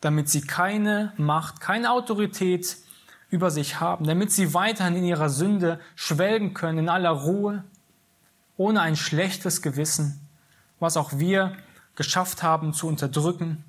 damit 0.00 0.28
sie 0.28 0.40
keine 0.40 1.12
Macht, 1.16 1.60
keine 1.60 1.92
Autorität 1.92 2.76
über 3.30 3.50
sich 3.50 3.78
haben, 3.78 4.06
damit 4.06 4.32
sie 4.32 4.54
weiterhin 4.54 4.96
in 4.96 5.04
ihrer 5.04 5.28
Sünde 5.28 5.80
schwelgen 5.94 6.54
können, 6.54 6.78
in 6.78 6.88
aller 6.88 7.10
Ruhe, 7.10 7.62
ohne 8.56 8.80
ein 8.80 8.96
schlechtes 8.96 9.62
Gewissen, 9.62 10.20
was 10.80 10.96
auch 10.96 11.12
wir 11.18 11.56
geschafft 11.94 12.42
haben 12.42 12.72
zu 12.72 12.88
unterdrücken, 12.88 13.64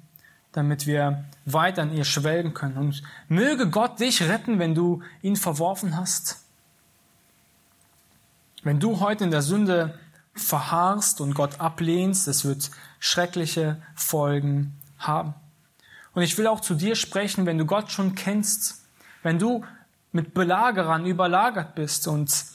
damit 0.52 0.88
wir 0.88 1.26
weiter 1.46 1.84
in 1.84 1.94
ihr 1.94 2.06
schwelgen 2.06 2.54
können. 2.54 2.78
Und 2.78 3.04
möge 3.28 3.70
Gott 3.70 4.00
dich 4.00 4.24
retten, 4.24 4.60
wenn 4.60 4.76
du 4.76 5.02
ihn 5.22 5.36
verworfen 5.36 5.96
hast. 5.96 6.44
Wenn 8.64 8.80
du 8.80 9.00
heute 9.00 9.24
in 9.24 9.32
der 9.32 9.42
Sünde 9.42 9.98
verharrst 10.34 11.22
und 11.22 11.34
Gott 11.34 11.60
ablehnst, 11.60 12.28
es 12.28 12.46
wird 12.46 12.72
schreckliche 13.00 13.82
Folgen 13.96 14.76
haben. 14.98 15.34
Und 16.14 16.24
ich 16.24 16.38
will 16.38 16.48
auch 16.48 16.60
zu 16.60 16.76
dir 16.76 16.96
sprechen, 16.96 17.46
wenn 17.46 17.58
du 17.58 17.66
Gott 17.66 17.92
schon 17.92 18.16
kennst, 18.16 18.84
wenn 19.24 19.40
du 19.40 19.64
mit 20.12 20.34
Belagerern 20.34 21.06
überlagert 21.06 21.76
bist 21.76 22.08
und 22.08 22.46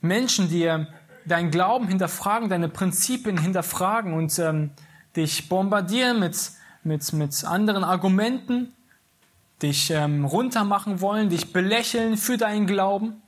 Menschen 0.00 0.48
dir 0.48 0.86
deinen 1.26 1.50
Glauben 1.50 1.88
hinterfragen, 1.88 2.48
deine 2.48 2.68
Prinzipien 2.68 3.38
hinterfragen 3.38 4.14
und 4.14 4.38
ähm, 4.38 4.70
dich 5.16 5.48
bombardieren 5.48 6.20
mit, 6.20 6.52
mit, 6.82 7.12
mit 7.12 7.44
anderen 7.44 7.84
Argumenten, 7.84 8.74
dich 9.62 9.90
ähm, 9.90 10.24
runtermachen 10.24 11.00
wollen, 11.00 11.28
dich 11.28 11.52
belächeln 11.52 12.16
für 12.16 12.36
deinen 12.36 12.66
Glauben, 12.66 13.22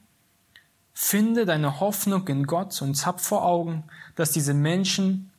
Finde 0.94 1.46
deine 1.46 1.80
Hoffnung 1.80 2.28
in 2.28 2.46
Gott 2.46 2.80
und 2.82 3.07
hab 3.07 3.20
vor 3.20 3.44
Augen, 3.44 3.84
dass 4.14 4.30
diese 4.30 4.53
Menschen 4.53 5.30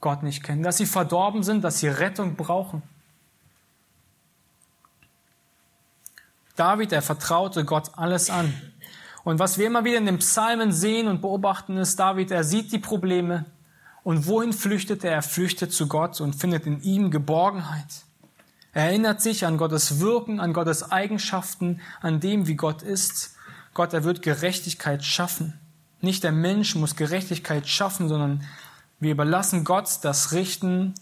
Gott 0.00 0.22
nicht 0.22 0.42
kennen, 0.42 0.62
dass 0.62 0.76
sie 0.76 0.86
verdorben 0.86 1.42
sind, 1.42 1.64
dass 1.64 1.80
sie 1.80 1.88
Rettung 1.88 2.36
brauchen. 2.36 2.82
David, 6.56 6.92
er 6.92 7.00
vertraute 7.00 7.64
Gott 7.64 7.92
alles 7.96 8.28
an. 8.28 8.52
Und 9.24 9.38
was 9.38 9.56
wir 9.56 9.66
immer 9.66 9.84
wieder 9.84 9.98
in 9.98 10.06
den 10.06 10.18
Psalmen 10.18 10.72
sehen 10.72 11.08
und 11.08 11.22
beobachten, 11.22 11.78
ist, 11.78 11.98
David, 11.98 12.30
er 12.30 12.44
sieht 12.44 12.70
die 12.72 12.78
Probleme. 12.78 13.46
Und 14.04 14.26
wohin 14.26 14.52
flüchtet 14.52 15.04
er? 15.04 15.12
Er 15.12 15.22
flüchtet 15.22 15.72
zu 15.72 15.86
Gott 15.86 16.20
und 16.20 16.34
findet 16.34 16.66
in 16.66 16.82
ihm 16.82 17.10
Geborgenheit. 17.10 18.04
Er 18.72 18.86
erinnert 18.86 19.20
sich 19.20 19.46
an 19.46 19.58
Gottes 19.58 20.00
Wirken, 20.00 20.40
an 20.40 20.52
Gottes 20.52 20.90
Eigenschaften, 20.90 21.80
an 22.00 22.20
dem, 22.20 22.46
wie 22.46 22.56
Gott 22.56 22.82
ist 22.82 23.36
Gott, 23.74 23.94
er 23.94 24.04
wird 24.04 24.22
Gerechtigkeit 24.22 25.04
schaffen. 25.04 25.58
Nicht 26.00 26.24
der 26.24 26.32
Mensch 26.32 26.74
muss 26.74 26.96
Gerechtigkeit 26.96 27.66
schaffen, 27.68 28.08
sondern 28.08 28.44
wir 29.00 29.12
überlassen 29.12 29.64
Gott 29.64 29.88
das 30.02 30.32
Richten. 30.32 30.94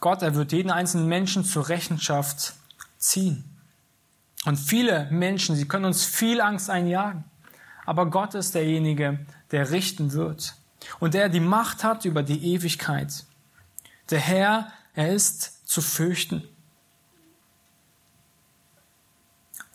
Gott, 0.00 0.22
er 0.22 0.34
wird 0.34 0.52
jeden 0.52 0.70
einzelnen 0.70 1.06
Menschen 1.06 1.44
zur 1.44 1.68
Rechenschaft 1.68 2.54
ziehen. 2.98 3.44
Und 4.44 4.56
viele 4.56 5.08
Menschen, 5.10 5.56
sie 5.56 5.68
können 5.68 5.84
uns 5.84 6.04
viel 6.04 6.40
Angst 6.40 6.68
einjagen. 6.68 7.24
Aber 7.86 8.06
Gott 8.06 8.34
ist 8.34 8.54
derjenige, 8.54 9.24
der 9.52 9.70
richten 9.70 10.12
wird. 10.12 10.54
Und 11.00 11.14
der 11.14 11.28
die 11.28 11.40
Macht 11.40 11.84
hat 11.84 12.04
über 12.04 12.22
die 12.22 12.54
Ewigkeit. 12.54 13.24
Der 14.10 14.20
Herr, 14.20 14.72
er 14.94 15.12
ist 15.12 15.66
zu 15.68 15.80
fürchten. 15.80 16.42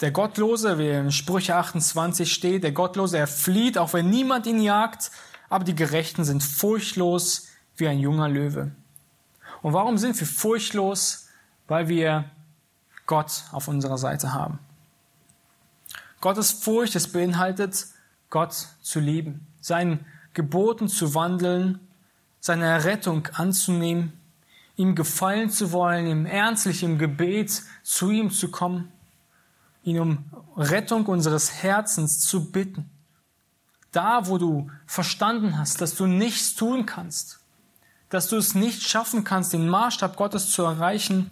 Der 0.02 0.12
Gottlose, 0.12 0.78
wie 0.78 0.90
in 0.90 1.12
Sprüche 1.12 1.56
28 1.56 2.32
steht, 2.32 2.64
der 2.64 2.72
Gottlose, 2.72 3.18
er 3.18 3.28
flieht, 3.28 3.78
auch 3.78 3.94
wenn 3.94 4.10
niemand 4.10 4.48
ihn 4.48 4.62
jagt, 4.62 5.12
aber 5.50 5.66
die 5.66 5.76
Gerechten 5.76 6.24
sind 6.24 6.42
furchtlos 6.42 7.48
wie 7.76 7.88
ein 7.88 8.00
junger 8.00 8.30
Löwe. 8.30 8.72
Und 9.62 9.74
warum 9.74 9.98
sind 9.98 10.18
wir 10.20 10.28
furchtlos? 10.28 11.28
Weil 11.68 11.88
wir 11.90 12.26
Gott 13.06 13.44
auf 13.52 13.68
unserer 13.68 13.98
Seite 13.98 14.34
haben. 14.34 14.60
Gottes 16.22 16.52
Furcht, 16.52 16.96
es 16.96 17.12
beinhaltet, 17.12 17.88
Gott 18.30 18.54
zu 18.82 19.00
lieben, 19.00 19.48
seinen 19.62 20.06
Geboten 20.34 20.88
zu 20.88 21.14
wandeln, 21.16 21.80
seine 22.40 22.66
Errettung 22.66 23.28
anzunehmen, 23.34 24.14
ihm 24.76 24.96
gefallen 24.96 25.50
zu 25.50 25.72
wollen, 25.72 26.08
im 26.08 26.26
ernstlichen 26.26 26.98
Gebet 26.98 27.64
zu 27.84 28.12
ihm 28.12 28.32
zu 28.32 28.50
kommen 28.50 28.92
ihn 29.84 30.00
um 30.00 30.26
Rettung 30.56 31.06
unseres 31.06 31.64
Herzens 31.64 32.20
zu 32.20 32.52
bitten. 32.52 32.90
Da, 33.92 34.28
wo 34.28 34.38
du 34.38 34.70
verstanden 34.86 35.58
hast, 35.58 35.82
dass 35.82 35.96
du 35.96 36.06
nichts 36.06 36.56
tun 36.56 36.86
kannst, 36.86 37.40
dass 38.10 38.28
du 38.28 38.38
es 38.38 38.56
nicht 38.56 38.84
schaffen 38.84 39.24
kannst, 39.24 39.54
den 39.54 39.68
Maßstab 39.68 40.16
Gottes 40.16 40.52
zu 40.52 40.64
erreichen, 40.64 41.32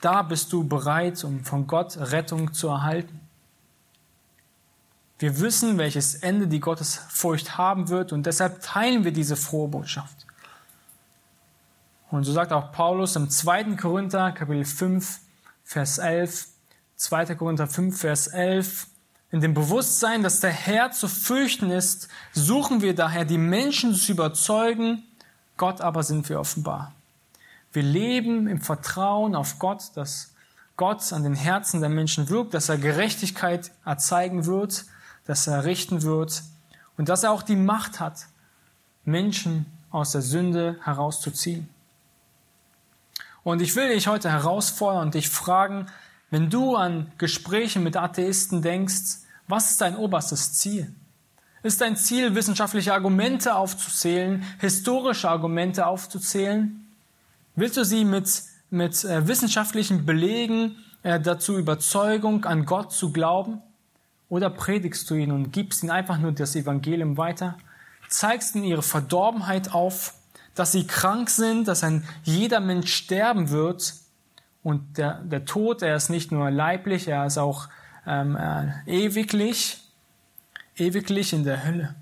da 0.00 0.22
bist 0.22 0.52
du 0.52 0.64
bereit, 0.64 1.22
um 1.24 1.44
von 1.44 1.66
Gott 1.66 1.96
Rettung 1.96 2.52
zu 2.52 2.68
erhalten. 2.68 3.20
Wir 5.18 5.40
wissen, 5.40 5.78
welches 5.78 6.14
Ende 6.14 6.46
die 6.46 6.60
Gottesfurcht 6.60 7.58
haben 7.58 7.88
wird 7.88 8.12
und 8.12 8.24
deshalb 8.24 8.62
teilen 8.62 9.04
wir 9.04 9.12
diese 9.12 9.36
frohe 9.36 9.68
Botschaft. 9.68 10.26
Und 12.10 12.24
so 12.24 12.32
sagt 12.32 12.52
auch 12.52 12.72
Paulus 12.72 13.16
im 13.16 13.28
2. 13.28 13.76
Korinther, 13.76 14.32
Kapitel 14.32 14.64
5, 14.64 15.18
Vers 15.64 15.98
11, 15.98 16.46
2. 16.96 17.34
Korinther 17.34 17.66
5, 17.66 18.00
Vers 18.00 18.28
11. 18.28 18.86
In 19.30 19.40
dem 19.40 19.52
Bewusstsein, 19.52 20.22
dass 20.22 20.40
der 20.40 20.52
Herr 20.52 20.92
zu 20.92 21.06
fürchten 21.06 21.70
ist, 21.70 22.08
suchen 22.32 22.80
wir 22.80 22.94
daher, 22.94 23.26
die 23.26 23.36
Menschen 23.36 23.94
zu 23.94 24.12
überzeugen, 24.12 25.02
Gott 25.58 25.80
aber 25.80 26.02
sind 26.02 26.28
wir 26.28 26.40
offenbar. 26.40 26.94
Wir 27.72 27.82
leben 27.82 28.46
im 28.46 28.60
Vertrauen 28.60 29.34
auf 29.34 29.58
Gott, 29.58 29.90
dass 29.96 30.32
Gott 30.76 31.12
an 31.12 31.24
den 31.24 31.34
Herzen 31.34 31.80
der 31.80 31.90
Menschen 31.90 32.30
wirkt, 32.30 32.54
dass 32.54 32.70
er 32.70 32.78
Gerechtigkeit 32.78 33.72
erzeigen 33.84 34.46
wird, 34.46 34.86
dass 35.28 35.46
er 35.46 35.64
richten 35.64 36.02
wird 36.02 36.42
und 36.96 37.10
dass 37.10 37.22
er 37.22 37.30
auch 37.30 37.42
die 37.42 37.54
Macht 37.54 38.00
hat, 38.00 38.26
Menschen 39.04 39.66
aus 39.90 40.12
der 40.12 40.22
Sünde 40.22 40.80
herauszuziehen. 40.82 41.68
Und 43.44 43.60
ich 43.60 43.76
will 43.76 43.88
dich 43.88 44.08
heute 44.08 44.30
herausfordern 44.30 45.02
und 45.02 45.14
dich 45.14 45.28
fragen, 45.28 45.86
wenn 46.30 46.50
du 46.50 46.76
an 46.76 47.12
Gespräche 47.18 47.78
mit 47.78 47.96
Atheisten 47.96 48.62
denkst, 48.62 49.20
was 49.46 49.70
ist 49.70 49.80
dein 49.82 49.96
oberstes 49.96 50.54
Ziel? 50.54 50.92
Ist 51.62 51.82
dein 51.82 51.96
Ziel, 51.96 52.34
wissenschaftliche 52.34 52.94
Argumente 52.94 53.54
aufzuzählen, 53.54 54.44
historische 54.58 55.28
Argumente 55.28 55.86
aufzuzählen? 55.86 56.86
Willst 57.54 57.76
du 57.76 57.84
sie 57.84 58.04
mit, 58.04 58.42
mit 58.70 59.04
äh, 59.04 59.28
wissenschaftlichen 59.28 60.06
Belegen 60.06 60.76
äh, 61.02 61.20
dazu 61.20 61.58
Überzeugung, 61.58 62.46
an 62.46 62.64
Gott 62.64 62.92
zu 62.92 63.12
glauben? 63.12 63.62
Oder 64.28 64.50
predigst 64.50 65.08
du 65.10 65.14
ihn 65.14 65.32
und 65.32 65.52
gibst 65.52 65.82
ihnen 65.82 65.90
einfach 65.90 66.18
nur 66.18 66.32
das 66.32 66.54
Evangelium 66.54 67.16
weiter? 67.16 67.56
Zeigst 68.08 68.54
ihnen 68.54 68.64
ihre 68.64 68.82
Verdorbenheit 68.82 69.72
auf, 69.72 70.14
dass 70.54 70.72
sie 70.72 70.86
krank 70.86 71.30
sind, 71.30 71.68
dass 71.68 71.84
ein 71.84 72.04
jeder 72.24 72.60
Mensch 72.60 72.92
sterben 72.92 73.50
wird 73.50 73.94
Und 74.62 74.98
der, 74.98 75.20
der 75.20 75.44
Tod, 75.44 75.82
er 75.82 75.96
ist 75.96 76.10
nicht 76.10 76.32
nur 76.32 76.50
leiblich, 76.50 77.08
er 77.08 77.24
ist 77.26 77.38
auch 77.38 77.68
ähm, 78.06 78.36
äh, 78.36 78.72
ewiglich, 78.86 79.80
ewiglich 80.76 81.32
in 81.32 81.44
der 81.44 81.64
Hölle. 81.64 81.94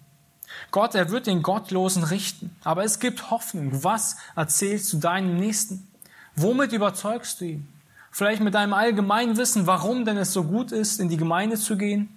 Gott, 0.71 0.95
er 0.95 1.11
wird 1.11 1.27
den 1.27 1.43
Gottlosen 1.43 2.03
richten. 2.03 2.57
Aber 2.65 2.85
es 2.85 2.99
gibt 2.99 3.31
Hoffnung. 3.31 3.85
Was 3.85 4.17
erzählst 4.35 4.93
du 4.93 4.99
deinem 4.99 5.37
Nächsten? 5.37 5.87
Womit 6.35 6.73
überzeugst 6.73 7.41
du 7.41 7.45
ihn? 7.45 7.69
Vielleicht 8.11 8.41
mit 8.41 8.55
deinem 8.55 8.73
allgemeinen 8.73 9.37
Wissen, 9.37 9.67
warum 9.67 10.05
denn 10.05 10.17
es 10.17 10.33
so 10.33 10.45
gut 10.45 10.73
ist, 10.73 11.01
in 11.01 11.09
die 11.09 11.19
Gemeinde 11.19 11.57
zu 11.57 11.77
gehen? 11.77 12.16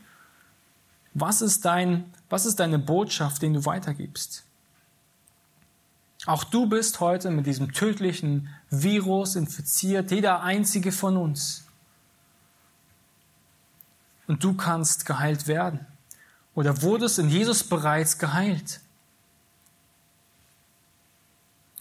Was 1.13 1.41
ist 1.41 1.65
dein, 1.65 2.13
was 2.29 2.45
ist 2.45 2.59
deine 2.59 2.79
Botschaft, 2.79 3.41
den 3.41 3.53
du 3.53 3.65
weitergibst? 3.65 4.43
Auch 6.25 6.43
du 6.43 6.67
bist 6.67 6.99
heute 6.99 7.31
mit 7.31 7.45
diesem 7.45 7.71
tödlichen 7.73 8.49
Virus 8.69 9.35
infiziert, 9.35 10.11
jeder 10.11 10.43
einzige 10.43 10.91
von 10.91 11.17
uns. 11.17 11.65
Und 14.27 14.43
du 14.43 14.53
kannst 14.53 15.05
geheilt 15.05 15.47
werden. 15.47 15.87
Oder 16.53 16.81
wurdest 16.81 17.19
in 17.19 17.29
Jesus 17.29 17.63
bereits 17.63 18.19
geheilt. 18.19 18.81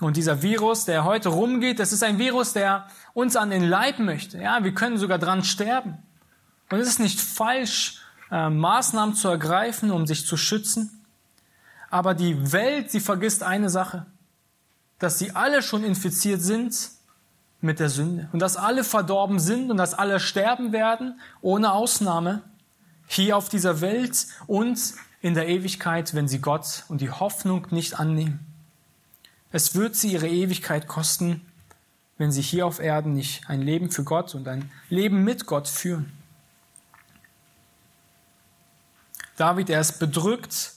Und 0.00 0.16
dieser 0.16 0.42
Virus, 0.42 0.84
der 0.84 1.04
heute 1.04 1.30
rumgeht, 1.30 1.80
das 1.80 1.92
ist 1.92 2.04
ein 2.04 2.18
Virus, 2.18 2.52
der 2.52 2.86
uns 3.14 3.34
an 3.34 3.50
den 3.50 3.64
Leib 3.64 3.98
möchte. 3.98 4.38
Ja, 4.38 4.62
wir 4.62 4.72
können 4.72 4.96
sogar 4.96 5.18
dran 5.18 5.42
sterben. 5.42 5.98
Und 6.70 6.78
es 6.78 6.88
ist 6.88 7.00
nicht 7.00 7.20
falsch, 7.20 7.97
äh, 8.30 8.50
Maßnahmen 8.50 9.14
zu 9.14 9.28
ergreifen, 9.28 9.90
um 9.90 10.06
sich 10.06 10.26
zu 10.26 10.36
schützen. 10.36 11.04
Aber 11.90 12.14
die 12.14 12.52
Welt, 12.52 12.90
sie 12.90 13.00
vergisst 13.00 13.42
eine 13.42 13.70
Sache 13.70 14.06
dass 14.98 15.18
sie 15.18 15.34
alle 15.34 15.62
schon 15.62 15.84
infiziert 15.84 16.42
sind 16.42 16.90
mit 17.60 17.80
der 17.80 17.88
Sünde 17.88 18.28
und 18.32 18.40
dass 18.40 18.56
alle 18.56 18.84
verdorben 18.84 19.38
sind 19.38 19.70
und 19.70 19.76
dass 19.76 19.94
alle 19.94 20.20
sterben 20.20 20.72
werden, 20.72 21.20
ohne 21.40 21.72
Ausnahme, 21.72 22.42
hier 23.06 23.36
auf 23.36 23.48
dieser 23.48 23.80
Welt 23.80 24.26
und 24.46 24.78
in 25.20 25.34
der 25.34 25.48
Ewigkeit, 25.48 26.14
wenn 26.14 26.28
sie 26.28 26.40
Gott 26.40 26.84
und 26.88 27.00
die 27.00 27.10
Hoffnung 27.10 27.66
nicht 27.70 27.98
annehmen. 27.98 28.40
Es 29.50 29.74
wird 29.74 29.96
sie 29.96 30.12
ihre 30.12 30.28
Ewigkeit 30.28 30.86
kosten, 30.86 31.40
wenn 32.18 32.30
sie 32.30 32.42
hier 32.42 32.66
auf 32.66 32.80
Erden 32.80 33.14
nicht 33.14 33.48
ein 33.48 33.62
Leben 33.62 33.90
für 33.90 34.04
Gott 34.04 34.34
und 34.34 34.46
ein 34.46 34.70
Leben 34.90 35.24
mit 35.24 35.46
Gott 35.46 35.68
führen. 35.68 36.12
David, 39.38 39.70
er 39.70 39.80
ist 39.80 39.98
bedrückt 39.98 40.72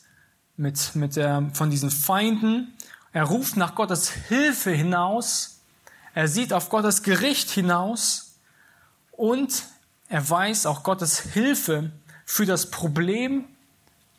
mit, 0.55 0.95
mit 0.95 1.15
der, 1.15 1.49
von 1.53 1.69
diesen 1.69 1.91
Feinden 1.91 2.73
er 3.13 3.23
ruft 3.23 3.57
nach 3.57 3.75
Gottes 3.75 4.09
Hilfe 4.09 4.71
hinaus. 4.71 5.59
Er 6.13 6.27
sieht 6.27 6.53
auf 6.53 6.69
Gottes 6.69 7.03
Gericht 7.03 7.49
hinaus. 7.49 8.35
Und 9.11 9.65
er 10.07 10.27
weiß 10.27 10.65
auch 10.65 10.83
Gottes 10.83 11.19
Hilfe 11.19 11.91
für 12.25 12.45
das 12.45 12.71
Problem, 12.71 13.45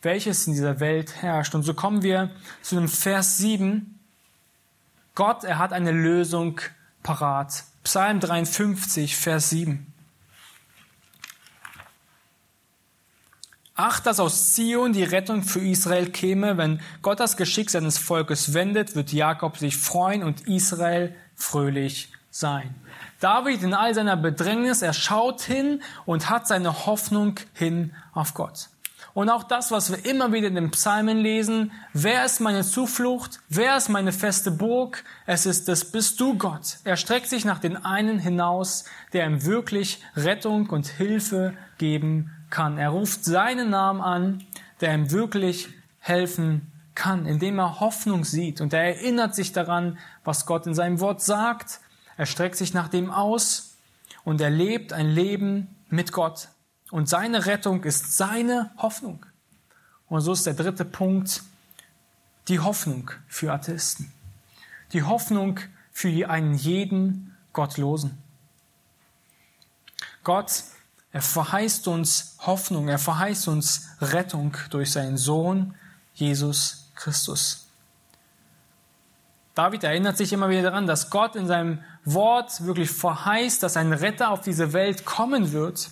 welches 0.02 0.46
in 0.46 0.52
dieser 0.52 0.80
Welt 0.80 1.22
herrscht. 1.22 1.54
Und 1.54 1.62
so 1.62 1.74
kommen 1.74 2.02
wir 2.02 2.30
zu 2.60 2.74
dem 2.74 2.88
Vers 2.88 3.38
7. 3.38 3.98
Gott, 5.14 5.44
er 5.44 5.58
hat 5.58 5.72
eine 5.72 5.92
Lösung 5.92 6.60
parat. 7.02 7.64
Psalm 7.84 8.20
53, 8.20 9.16
Vers 9.16 9.50
7. 9.50 9.91
Ach, 13.74 14.00
dass 14.00 14.20
aus 14.20 14.52
Zion 14.52 14.92
die 14.92 15.04
Rettung 15.04 15.42
für 15.42 15.60
Israel 15.60 16.10
käme. 16.10 16.58
Wenn 16.58 16.80
Gott 17.00 17.20
das 17.20 17.38
Geschick 17.38 17.70
seines 17.70 17.96
Volkes 17.96 18.52
wendet, 18.52 18.94
wird 18.94 19.12
Jakob 19.12 19.56
sich 19.56 19.78
freuen 19.78 20.22
und 20.22 20.46
Israel 20.46 21.14
fröhlich 21.36 22.12
sein. 22.30 22.74
David 23.20 23.62
in 23.62 23.72
all 23.72 23.94
seiner 23.94 24.16
Bedrängnis, 24.16 24.82
er 24.82 24.92
schaut 24.92 25.40
hin 25.40 25.82
und 26.04 26.28
hat 26.28 26.46
seine 26.46 26.86
Hoffnung 26.86 27.36
hin 27.54 27.94
auf 28.12 28.34
Gott. 28.34 28.68
Und 29.14 29.30
auch 29.30 29.42
das, 29.42 29.70
was 29.70 29.90
wir 29.90 30.04
immer 30.10 30.32
wieder 30.32 30.48
in 30.48 30.54
den 30.54 30.70
Psalmen 30.70 31.18
lesen, 31.18 31.72
wer 31.92 32.24
ist 32.24 32.40
meine 32.40 32.62
Zuflucht? 32.62 33.40
Wer 33.48 33.76
ist 33.76 33.88
meine 33.88 34.12
feste 34.12 34.50
Burg? 34.50 35.04
Es 35.26 35.44
ist 35.46 35.68
es, 35.68 35.92
bist 35.92 36.20
du 36.20 36.36
Gott. 36.36 36.78
Er 36.84 36.96
streckt 36.96 37.28
sich 37.28 37.44
nach 37.44 37.58
den 37.58 37.76
einen 37.76 38.18
hinaus, 38.18 38.84
der 39.12 39.26
ihm 39.26 39.44
wirklich 39.44 40.02
Rettung 40.16 40.68
und 40.70 40.86
Hilfe 40.86 41.54
geben 41.76 42.30
kann. 42.52 42.78
Er 42.78 42.90
ruft 42.90 43.24
seinen 43.24 43.70
Namen 43.70 44.00
an, 44.00 44.46
der 44.80 44.94
ihm 44.94 45.10
wirklich 45.10 45.68
helfen 45.98 46.70
kann, 46.94 47.26
indem 47.26 47.58
er 47.58 47.80
Hoffnung 47.80 48.24
sieht 48.24 48.60
und 48.60 48.72
er 48.72 48.84
erinnert 48.84 49.34
sich 49.34 49.52
daran, 49.52 49.98
was 50.22 50.46
Gott 50.46 50.66
in 50.66 50.74
seinem 50.74 51.00
Wort 51.00 51.20
sagt. 51.22 51.80
Er 52.16 52.26
streckt 52.26 52.56
sich 52.56 52.74
nach 52.74 52.88
dem 52.88 53.10
aus 53.10 53.76
und 54.22 54.40
er 54.40 54.50
lebt 54.50 54.92
ein 54.92 55.08
Leben 55.08 55.74
mit 55.88 56.12
Gott. 56.12 56.48
Und 56.90 57.08
seine 57.08 57.46
Rettung 57.46 57.82
ist 57.84 58.16
seine 58.16 58.70
Hoffnung. 58.76 59.24
Und 60.08 60.20
so 60.20 60.32
ist 60.32 60.46
der 60.46 60.54
dritte 60.54 60.84
Punkt 60.84 61.42
die 62.48 62.60
Hoffnung 62.60 63.10
für 63.26 63.52
Atheisten. 63.52 64.12
Die 64.92 65.02
Hoffnung 65.02 65.58
für 65.90 66.28
einen 66.28 66.54
jeden 66.54 67.34
Gottlosen. 67.54 68.18
Gott 70.22 70.64
er 71.12 71.22
verheißt 71.22 71.88
uns 71.88 72.36
Hoffnung, 72.40 72.88
er 72.88 72.98
verheißt 72.98 73.48
uns 73.48 73.88
Rettung 74.00 74.56
durch 74.70 74.92
seinen 74.92 75.18
Sohn 75.18 75.74
Jesus 76.14 76.90
Christus. 76.94 77.68
David 79.54 79.84
erinnert 79.84 80.16
sich 80.16 80.32
immer 80.32 80.48
wieder 80.48 80.62
daran, 80.62 80.86
dass 80.86 81.10
Gott 81.10 81.36
in 81.36 81.46
seinem 81.46 81.80
Wort 82.06 82.64
wirklich 82.64 82.90
verheißt, 82.90 83.62
dass 83.62 83.76
ein 83.76 83.92
Retter 83.92 84.30
auf 84.30 84.40
diese 84.40 84.72
Welt 84.72 85.04
kommen 85.04 85.52
wird. 85.52 85.90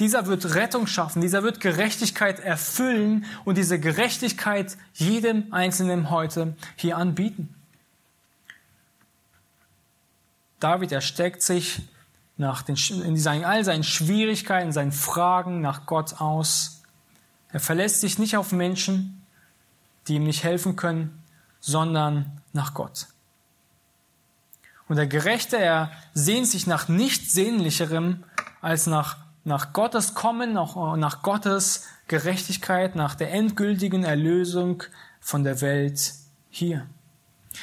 Dieser 0.00 0.26
wird 0.26 0.54
Rettung 0.56 0.88
schaffen, 0.88 1.22
dieser 1.22 1.44
wird 1.44 1.60
Gerechtigkeit 1.60 2.40
erfüllen 2.40 3.24
und 3.44 3.56
diese 3.58 3.78
Gerechtigkeit 3.78 4.76
jedem 4.94 5.52
Einzelnen 5.52 6.10
heute 6.10 6.56
hier 6.74 6.96
anbieten. 6.96 7.54
David 10.58 10.90
ersteckt 10.90 11.42
sich 11.42 11.82
nach 12.36 12.62
den, 12.62 12.76
in 13.02 13.16
seinen, 13.16 13.44
all 13.44 13.64
seinen 13.64 13.84
Schwierigkeiten, 13.84 14.72
seinen 14.72 14.92
Fragen 14.92 15.60
nach 15.60 15.86
Gott 15.86 16.20
aus. 16.20 16.82
Er 17.50 17.60
verlässt 17.60 18.00
sich 18.00 18.18
nicht 18.18 18.36
auf 18.36 18.52
Menschen, 18.52 19.26
die 20.06 20.16
ihm 20.16 20.24
nicht 20.24 20.44
helfen 20.44 20.76
können, 20.76 21.22
sondern 21.60 22.42
nach 22.52 22.74
Gott. 22.74 23.06
Und 24.88 24.96
der 24.96 25.06
Gerechte, 25.06 25.56
er 25.56 25.90
sehnt 26.14 26.46
sich 26.46 26.66
nach 26.66 26.88
nichts 26.88 27.32
Sehnlicherem 27.32 28.24
als 28.60 28.86
nach, 28.86 29.16
nach 29.44 29.72
Gottes 29.72 30.14
Kommen, 30.14 30.52
nach, 30.52 30.96
nach 30.96 31.22
Gottes 31.22 31.84
Gerechtigkeit, 32.08 32.94
nach 32.94 33.14
der 33.14 33.32
endgültigen 33.32 34.04
Erlösung 34.04 34.84
von 35.20 35.42
der 35.42 35.60
Welt 35.60 36.12
hier. 36.50 36.86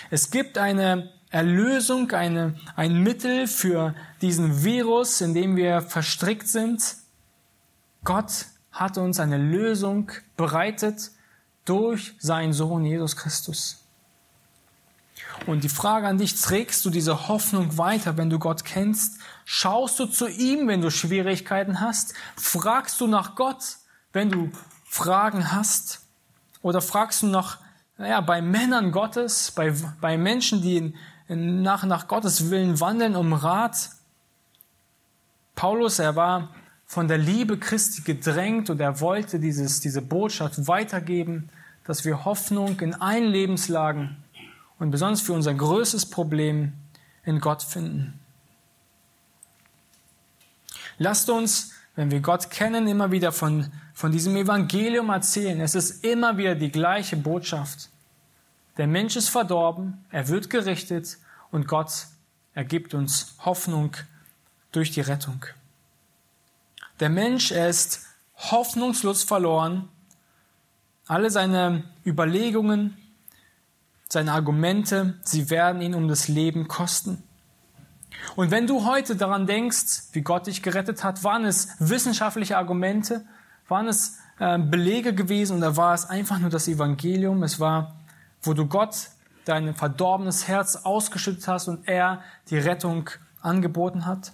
Es 0.09 0.31
gibt 0.31 0.57
eine 0.57 1.11
Erlösung, 1.33 2.11
eine, 2.11 2.53
ein 2.75 3.01
Mittel 3.01 3.47
für 3.47 3.95
diesen 4.21 4.63
Virus, 4.63 5.19
in 5.19 5.33
dem 5.33 5.55
wir 5.55 5.81
verstrickt 5.81 6.47
sind. 6.47 6.95
Gott 8.03 8.45
hat 8.71 8.99
uns 8.99 9.19
eine 9.19 9.39
Lösung 9.39 10.11
bereitet 10.37 11.09
durch 11.65 12.13
seinen 12.19 12.53
Sohn 12.53 12.85
Jesus 12.85 13.15
Christus. 13.15 13.83
Und 15.47 15.63
die 15.63 15.69
Frage 15.69 16.07
an 16.07 16.19
dich, 16.19 16.39
trägst 16.39 16.85
du 16.85 16.91
diese 16.91 17.27
Hoffnung 17.27 17.79
weiter, 17.79 18.15
wenn 18.15 18.29
du 18.29 18.37
Gott 18.37 18.63
kennst? 18.63 19.19
Schaust 19.43 19.99
du 19.99 20.05
zu 20.05 20.27
ihm, 20.29 20.67
wenn 20.67 20.81
du 20.81 20.91
Schwierigkeiten 20.91 21.79
hast? 21.79 22.13
Fragst 22.35 23.01
du 23.01 23.07
nach 23.07 23.33
Gott, 23.33 23.77
wenn 24.11 24.29
du 24.29 24.51
Fragen 24.85 25.51
hast? 25.51 26.01
Oder 26.61 26.79
fragst 26.79 27.23
du 27.23 27.27
nach, 27.27 27.57
naja, 27.97 28.21
bei 28.21 28.39
Männern 28.43 28.91
Gottes, 28.91 29.49
bei, 29.49 29.73
bei 29.99 30.15
Menschen, 30.15 30.61
die 30.61 30.77
in, 30.77 30.95
nach, 31.27 31.83
nach 31.85 32.07
Gottes 32.07 32.49
Willen 32.49 32.79
wandeln 32.79 33.15
um 33.15 33.33
Rat. 33.33 33.89
Paulus, 35.55 35.99
er 35.99 36.15
war 36.15 36.49
von 36.85 37.07
der 37.07 37.17
Liebe 37.17 37.57
Christi 37.57 38.01
gedrängt 38.01 38.69
und 38.69 38.79
er 38.79 38.99
wollte 38.99 39.39
dieses, 39.39 39.79
diese 39.79 40.01
Botschaft 40.01 40.67
weitergeben, 40.67 41.49
dass 41.85 42.05
wir 42.05 42.25
Hoffnung 42.25 42.79
in 42.79 42.93
allen 42.95 43.25
Lebenslagen 43.25 44.17
und 44.79 44.91
besonders 44.91 45.21
für 45.21 45.33
unser 45.33 45.53
größtes 45.53 46.09
Problem 46.09 46.73
in 47.25 47.39
Gott 47.39 47.63
finden. 47.63 48.19
Lasst 50.97 51.29
uns, 51.29 51.71
wenn 51.95 52.11
wir 52.11 52.21
Gott 52.21 52.49
kennen, 52.49 52.87
immer 52.87 53.11
wieder 53.11 53.31
von, 53.31 53.71
von 53.93 54.11
diesem 54.11 54.35
Evangelium 54.35 55.09
erzählen. 55.09 55.59
Es 55.61 55.75
ist 55.75 56.03
immer 56.03 56.37
wieder 56.37 56.55
die 56.55 56.71
gleiche 56.71 57.17
Botschaft. 57.17 57.89
Der 58.77 58.87
Mensch 58.87 59.15
ist 59.15 59.29
verdorben, 59.29 60.03
er 60.09 60.27
wird 60.27 60.49
gerichtet 60.49 61.17
und 61.51 61.67
Gott 61.67 62.07
ergibt 62.53 62.93
uns 62.93 63.35
Hoffnung 63.45 63.95
durch 64.71 64.91
die 64.91 65.01
Rettung. 65.01 65.45
Der 66.99 67.09
Mensch, 67.09 67.51
ist 67.51 68.05
hoffnungslos 68.35 69.23
verloren. 69.23 69.89
Alle 71.07 71.29
seine 71.29 71.83
Überlegungen, 72.05 72.97
seine 74.09 74.31
Argumente, 74.33 75.19
sie 75.23 75.49
werden 75.49 75.81
ihn 75.81 75.95
um 75.95 76.07
das 76.07 76.27
Leben 76.27 76.67
kosten. 76.67 77.23
Und 78.35 78.51
wenn 78.51 78.67
du 78.67 78.85
heute 78.85 79.15
daran 79.15 79.47
denkst, 79.47 80.13
wie 80.13 80.21
Gott 80.21 80.47
dich 80.47 80.61
gerettet 80.61 81.03
hat, 81.03 81.23
waren 81.23 81.45
es 81.45 81.69
wissenschaftliche 81.79 82.57
Argumente, 82.57 83.25
waren 83.67 83.87
es 83.87 84.17
äh, 84.39 84.59
Belege 84.59 85.13
gewesen 85.13 85.57
oder 85.57 85.77
war 85.77 85.93
es 85.93 86.05
einfach 86.05 86.39
nur 86.39 86.49
das 86.49 86.67
Evangelium? 86.67 87.43
Es 87.43 87.59
war, 87.59 87.95
wo 88.43 88.53
du 88.53 88.67
Gott 88.67 89.09
dein 89.45 89.73
verdorbenes 89.73 90.47
Herz 90.47 90.75
ausgeschüttet 90.75 91.47
hast 91.47 91.67
und 91.67 91.87
er 91.87 92.21
die 92.49 92.57
Rettung 92.57 93.09
angeboten 93.41 94.05
hat? 94.05 94.31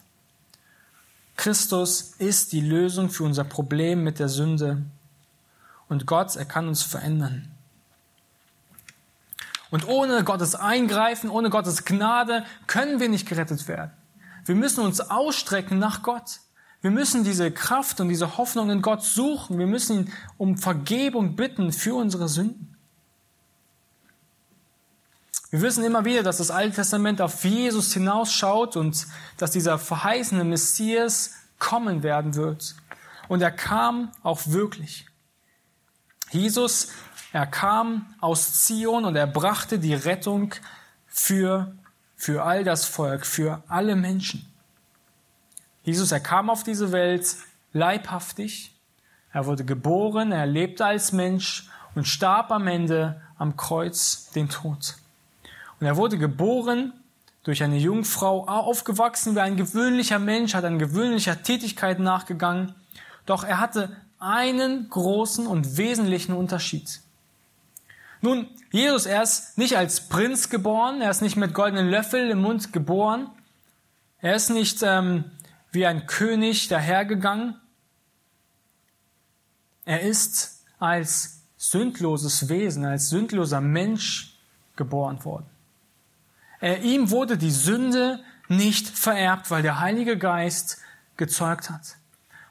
Christus 1.38 2.16
ist 2.18 2.51
die 2.51 2.62
Lösung 2.62 3.10
für 3.10 3.24
unser 3.24 3.45
Problem 3.45 4.03
mit 4.03 4.20
der 4.20 4.28
Sünde. 4.28 4.84
Und 5.88 6.05
Gott, 6.05 6.36
er 6.36 6.45
kann 6.45 6.68
uns 6.68 6.84
verändern. 6.84 7.49
Und 9.72 9.88
ohne 9.88 10.24
Gottes 10.24 10.55
Eingreifen, 10.55 11.30
ohne 11.30 11.49
Gottes 11.49 11.86
Gnade 11.86 12.43
können 12.68 12.99
wir 12.99 13.07
nicht 13.07 13.28
gerettet 13.28 13.68
werden. 13.68 13.91
Wir 14.45 14.55
müssen 14.55 14.84
uns 14.84 14.99
ausstrecken 14.99 15.80
nach 15.80 16.01
Gott. 16.01 16.39
Wir 16.82 16.91
müssen 16.91 17.24
diese 17.24 17.51
Kraft 17.51 17.99
und 18.01 18.10
diese 18.10 18.38
Hoffnung 18.38 18.70
in 18.70 18.82
Gott 18.82 19.03
suchen. 19.03 19.60
Wir 19.60 19.68
müssen 19.68 20.05
ihn 20.05 20.14
um 20.38 20.57
Vergebung 20.57 21.36
bitten 21.36 21.72
für 21.72 21.95
unsere 21.95 22.28
Sünden. 22.28 22.68
Wir 25.52 25.62
wissen 25.62 25.84
immer 25.84 26.06
wieder, 26.06 26.24
dass 26.24 26.38
das 26.38 26.52
Alte 26.52 26.76
Testament 26.76 27.22
auf 27.22 27.43
Jesus 27.43 27.93
hinausschaut 27.93 28.76
und 28.76 29.08
dass 29.38 29.52
dieser 29.52 29.80
verheißene 29.80 30.43
Messias 30.43 31.34
kommen 31.58 32.04
werden 32.04 32.36
wird. 32.36 32.76
Und 33.28 33.41
er 33.41 33.52
kam 33.52 34.12
auch 34.22 34.41
wirklich. 34.45 35.08
Jesus 36.32 36.89
er 37.32 37.45
kam 37.45 38.08
aus 38.20 38.66
Zion 38.66 39.06
und 39.06 39.16
er 39.16 39.28
brachte 39.28 39.78
die 39.78 39.93
Rettung 39.93 40.56
für, 41.06 41.72
für 42.16 42.43
all 42.43 42.64
das 42.64 42.86
Volk, 42.86 43.26
für 43.26 43.62
alle 43.68 43.95
Menschen. 43.95 44.52
Jesus, 45.84 46.12
er 46.12 46.20
kam 46.20 46.50
auf 46.50 46.64
diese 46.64 46.91
Welt 46.91 47.36
leibhaftig. 47.72 48.76
Er 49.32 49.45
wurde 49.45 49.64
geboren, 49.64 50.32
er 50.32 50.47
lebte 50.47 50.86
als 50.86 51.12
Mensch 51.12 51.70
und 51.93 52.08
starb 52.08 52.52
am 52.52 52.68
Ende 52.68 53.22
am 53.38 53.56
Kreuz 53.56 54.32
den 54.32 54.50
Tod. 54.50 54.95
Und 55.80 55.88
er 55.88 55.95
wurde 55.95 56.17
geboren 56.17 56.93
durch 57.43 57.63
eine 57.63 57.77
Jungfrau, 57.77 58.45
aufgewachsen 58.45 59.36
wie 59.36 59.39
ein 59.39 59.57
gewöhnlicher 59.57 60.19
Mensch, 60.19 60.53
hat 60.53 60.65
an 60.65 60.80
gewöhnlicher 60.80 61.41
Tätigkeit 61.41 61.99
nachgegangen. 61.99 62.75
Doch 63.25 63.43
er 63.43 63.59
hatte 63.59 63.95
einen 64.19 64.89
großen 64.89 65.47
und 65.47 65.77
wesentlichen 65.77 66.34
Unterschied. 66.34 67.01
Nun, 68.21 68.47
Jesus, 68.71 69.05
er 69.05 69.23
ist 69.23 69.57
nicht 69.57 69.77
als 69.77 70.09
Prinz 70.09 70.49
geboren, 70.49 71.01
er 71.01 71.09
ist 71.09 71.21
nicht 71.21 71.38
mit 71.38 71.53
goldenen 71.53 71.88
Löffel 71.88 72.30
im 72.30 72.41
Mund 72.41 72.73
geboren, 72.73 73.30
er 74.19 74.36
ist 74.36 74.49
nicht 74.49 74.84
ähm, 74.84 75.23
wie 75.71 75.86
ein 75.86 76.05
König 76.05 76.67
dahergegangen, 76.67 77.55
er 79.86 80.01
ist 80.01 80.65
als 80.80 81.43
sündloses 81.55 82.49
Wesen, 82.49 82.86
als 82.86 83.09
sündloser 83.09 83.61
Mensch 83.61 84.38
geboren 84.75 85.23
worden. 85.23 85.45
Er, 86.60 86.82
ihm 86.82 87.10
wurde 87.12 87.38
die 87.38 87.51
Sünde 87.51 88.20
nicht 88.47 88.88
vererbt, 88.88 89.51
weil 89.51 89.62
der 89.62 89.80
Heilige 89.80 90.18
Geist 90.18 90.80
gezeugt 91.18 91.70
hat. 91.70 91.97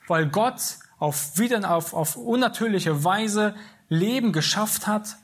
Weil 0.06 0.28
Gott 0.28 0.60
auf, 0.98 1.38
wieder, 1.38 1.70
auf, 1.70 1.92
auf 1.92 2.16
unnatürliche 2.16 3.04
Weise 3.04 3.54
Leben 3.88 4.32
geschafft 4.32 4.86
hat 4.86 5.16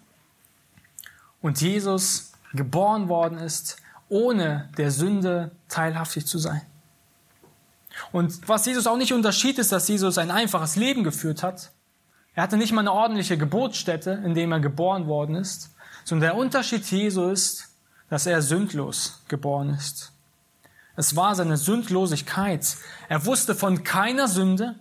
und 1.41 1.61
Jesus 1.61 2.33
geboren 2.53 3.09
worden 3.09 3.39
ist, 3.39 3.77
ohne 4.09 4.71
der 4.79 4.91
Sünde 4.91 5.51
teilhaftig 5.69 6.27
zu 6.27 6.39
sein. 6.39 6.63
Und 8.13 8.49
was 8.49 8.67
Jesus 8.67 8.87
auch 8.87 8.97
nicht 8.97 9.13
unterschied, 9.13 9.59
ist, 9.59 9.73
dass 9.73 9.89
Jesus 9.89 10.19
ein 10.19 10.31
einfaches 10.31 10.77
Leben 10.77 11.05
geführt 11.05 11.43
hat. 11.43 11.71
Er 12.35 12.43
hatte 12.43 12.57
nicht 12.57 12.73
mal 12.73 12.81
eine 12.81 12.93
ordentliche 12.93 13.39
Geburtsstätte, 13.39 14.23
in 14.25 14.35
dem 14.35 14.51
er 14.53 14.61
geboren 14.61 15.07
worden 15.07 15.37
ist, 15.37 15.75
sondern 16.05 16.31
der 16.31 16.37
Unterschied 16.37 16.85
Jesu 16.91 17.29
ist, 17.29 17.74
dass 18.15 18.27
er 18.27 18.43
sündlos 18.43 19.25
geboren 19.27 19.71
ist. 19.71 20.13
Es 20.95 21.17
war 21.17 21.35
seine 21.35 21.57
Sündlosigkeit. 21.57 22.77
Er 23.09 23.27
wusste 23.27 23.57
von 23.57 23.83
keiner 23.83 24.29
Sünde. 24.29 24.77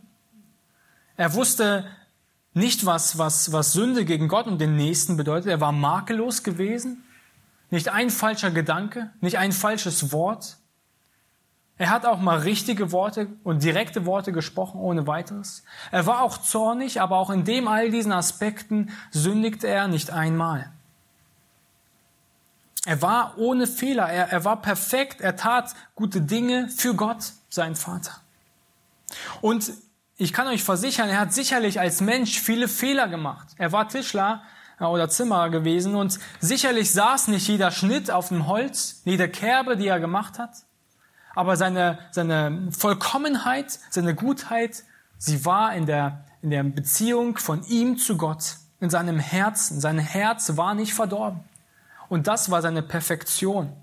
Er 1.18 1.34
wusste 1.34 1.84
nicht 2.54 2.86
was, 2.86 3.18
was, 3.18 3.52
was 3.52 3.74
Sünde 3.74 4.06
gegen 4.06 4.28
Gott 4.28 4.46
und 4.46 4.62
den 4.62 4.76
Nächsten 4.76 5.18
bedeutet. 5.18 5.50
Er 5.50 5.60
war 5.60 5.72
makellos 5.72 6.44
gewesen. 6.44 7.06
Nicht 7.72 7.90
ein 7.90 8.12
falscher 8.12 8.52
Gedanke, 8.52 9.10
nicht 9.20 9.40
ein 9.40 9.52
falsches 9.52 10.12
Wort. 10.12 10.58
Er 11.80 11.90
hat 11.90 12.06
auch 12.06 12.20
mal 12.20 12.38
richtige 12.38 12.92
Worte 12.92 13.30
und 13.44 13.64
direkte 13.64 14.06
Worte 14.06 14.32
gesprochen, 14.32 14.80
ohne 14.80 15.08
weiteres. 15.08 15.64
Er 15.90 16.06
war 16.06 16.22
auch 16.22 16.38
zornig, 16.38 17.02
aber 17.02 17.18
auch 17.18 17.32
in 17.32 17.46
dem 17.46 17.68
all 17.68 17.90
diesen 17.90 18.12
Aspekten 18.12 18.92
sündigte 19.10 19.66
er 19.66 19.88
nicht 19.88 20.12
einmal. 20.12 20.72
Er 22.86 23.02
war 23.02 23.38
ohne 23.38 23.66
Fehler, 23.66 24.10
er, 24.10 24.30
er 24.30 24.44
war 24.44 24.62
perfekt, 24.62 25.22
er 25.22 25.36
tat 25.36 25.74
gute 25.96 26.22
Dinge 26.22 26.68
für 26.68 26.96
Gott, 26.96 27.32
sein 27.50 27.76
Vater. 27.76 28.20
Und 29.42 29.72
ich 30.18 30.34
kann 30.34 30.48
euch 30.48 30.64
versichern, 30.64 31.10
er 31.10 31.20
hat 31.20 31.34
sicherlich 31.34 31.80
als 31.80 32.02
Mensch 32.02 32.40
viele 32.40 32.68
Fehler 32.68 33.08
gemacht. 33.08 33.48
Er 33.58 33.72
war 33.72 33.88
Tischler 33.88 34.44
äh, 34.80 34.86
oder 34.86 35.10
Zimmerer 35.10 35.50
gewesen 35.50 35.96
und 35.96 36.20
sicherlich 36.40 36.92
saß 36.92 37.30
nicht 37.30 37.48
jeder 37.48 37.72
Schnitt 37.72 38.12
auf 38.12 38.30
dem 38.30 38.48
Holz, 38.48 39.02
jede 39.06 39.30
Kerbe, 39.30 39.78
die 39.78 39.88
er 39.88 40.00
gemacht 40.00 40.38
hat. 40.38 40.52
Aber 41.36 41.56
seine, 41.56 42.00
seine 42.12 42.70
Vollkommenheit, 42.72 43.80
seine 43.90 44.14
Gutheit, 44.14 44.84
sie 45.18 45.46
war 45.46 45.74
in 45.74 45.86
der, 45.86 46.26
in 46.42 46.52
der 46.52 46.64
Beziehung 46.64 47.38
von 47.38 47.64
ihm 47.64 47.98
zu 47.98 48.18
Gott, 48.18 48.58
in 48.80 48.90
seinem 48.90 49.20
Herzen. 49.20 49.80
Sein 49.80 49.98
Herz 49.98 50.58
war 50.58 50.76
nicht 50.76 50.94
verdorben. 50.94 51.40
Und 52.10 52.28
das 52.28 52.52
war 52.52 52.62
seine 52.62 52.82
Perfektion. 52.82 53.74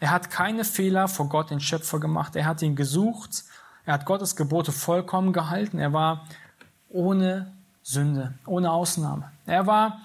Er 0.00 0.10
hat 0.10 0.30
keine 0.30 0.64
Fehler 0.64 1.08
vor 1.08 1.28
Gott, 1.28 1.50
den 1.50 1.60
Schöpfer, 1.60 2.00
gemacht. 2.00 2.36
Er 2.36 2.46
hat 2.46 2.62
ihn 2.62 2.76
gesucht 2.76 3.44
er 3.84 3.94
hat 3.94 4.04
Gottes 4.04 4.36
Gebote 4.36 4.72
vollkommen 4.72 5.32
gehalten. 5.32 5.78
Er 5.78 5.92
war 5.92 6.26
ohne 6.88 7.52
Sünde, 7.82 8.34
ohne 8.46 8.70
Ausnahme. 8.70 9.32
Er 9.46 9.66
war 9.66 10.00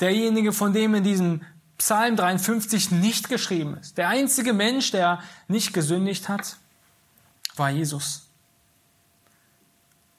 derjenige, 0.00 0.52
von 0.52 0.72
dem 0.72 0.94
in 0.94 1.04
diesem 1.04 1.42
Psalm 1.78 2.16
53 2.16 2.90
nicht 2.90 3.28
geschrieben 3.28 3.76
ist. 3.76 3.98
Der 3.98 4.08
einzige 4.08 4.52
Mensch, 4.52 4.90
der 4.90 5.20
nicht 5.48 5.72
gesündigt 5.72 6.28
hat, 6.28 6.56
war 7.56 7.70
Jesus. 7.70 8.28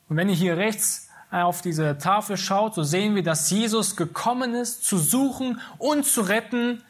Und 0.07 0.17
wenn 0.17 0.29
ihr 0.29 0.35
hier 0.35 0.57
rechts 0.57 1.04
auf 1.43 1.61
diese 1.61 1.97
Tafel 1.97 2.37
schaut, 2.37 2.75
so 2.75 2.83
sehen 2.83 3.15
wir, 3.15 3.23
dass 3.23 3.49
Jesus 3.49 3.95
gekommen 3.95 4.53
ist, 4.53 4.85
zu 4.85 4.97
suchen 4.97 5.59
und 5.77 6.05
zu 6.05 6.21
retten, 6.21 6.81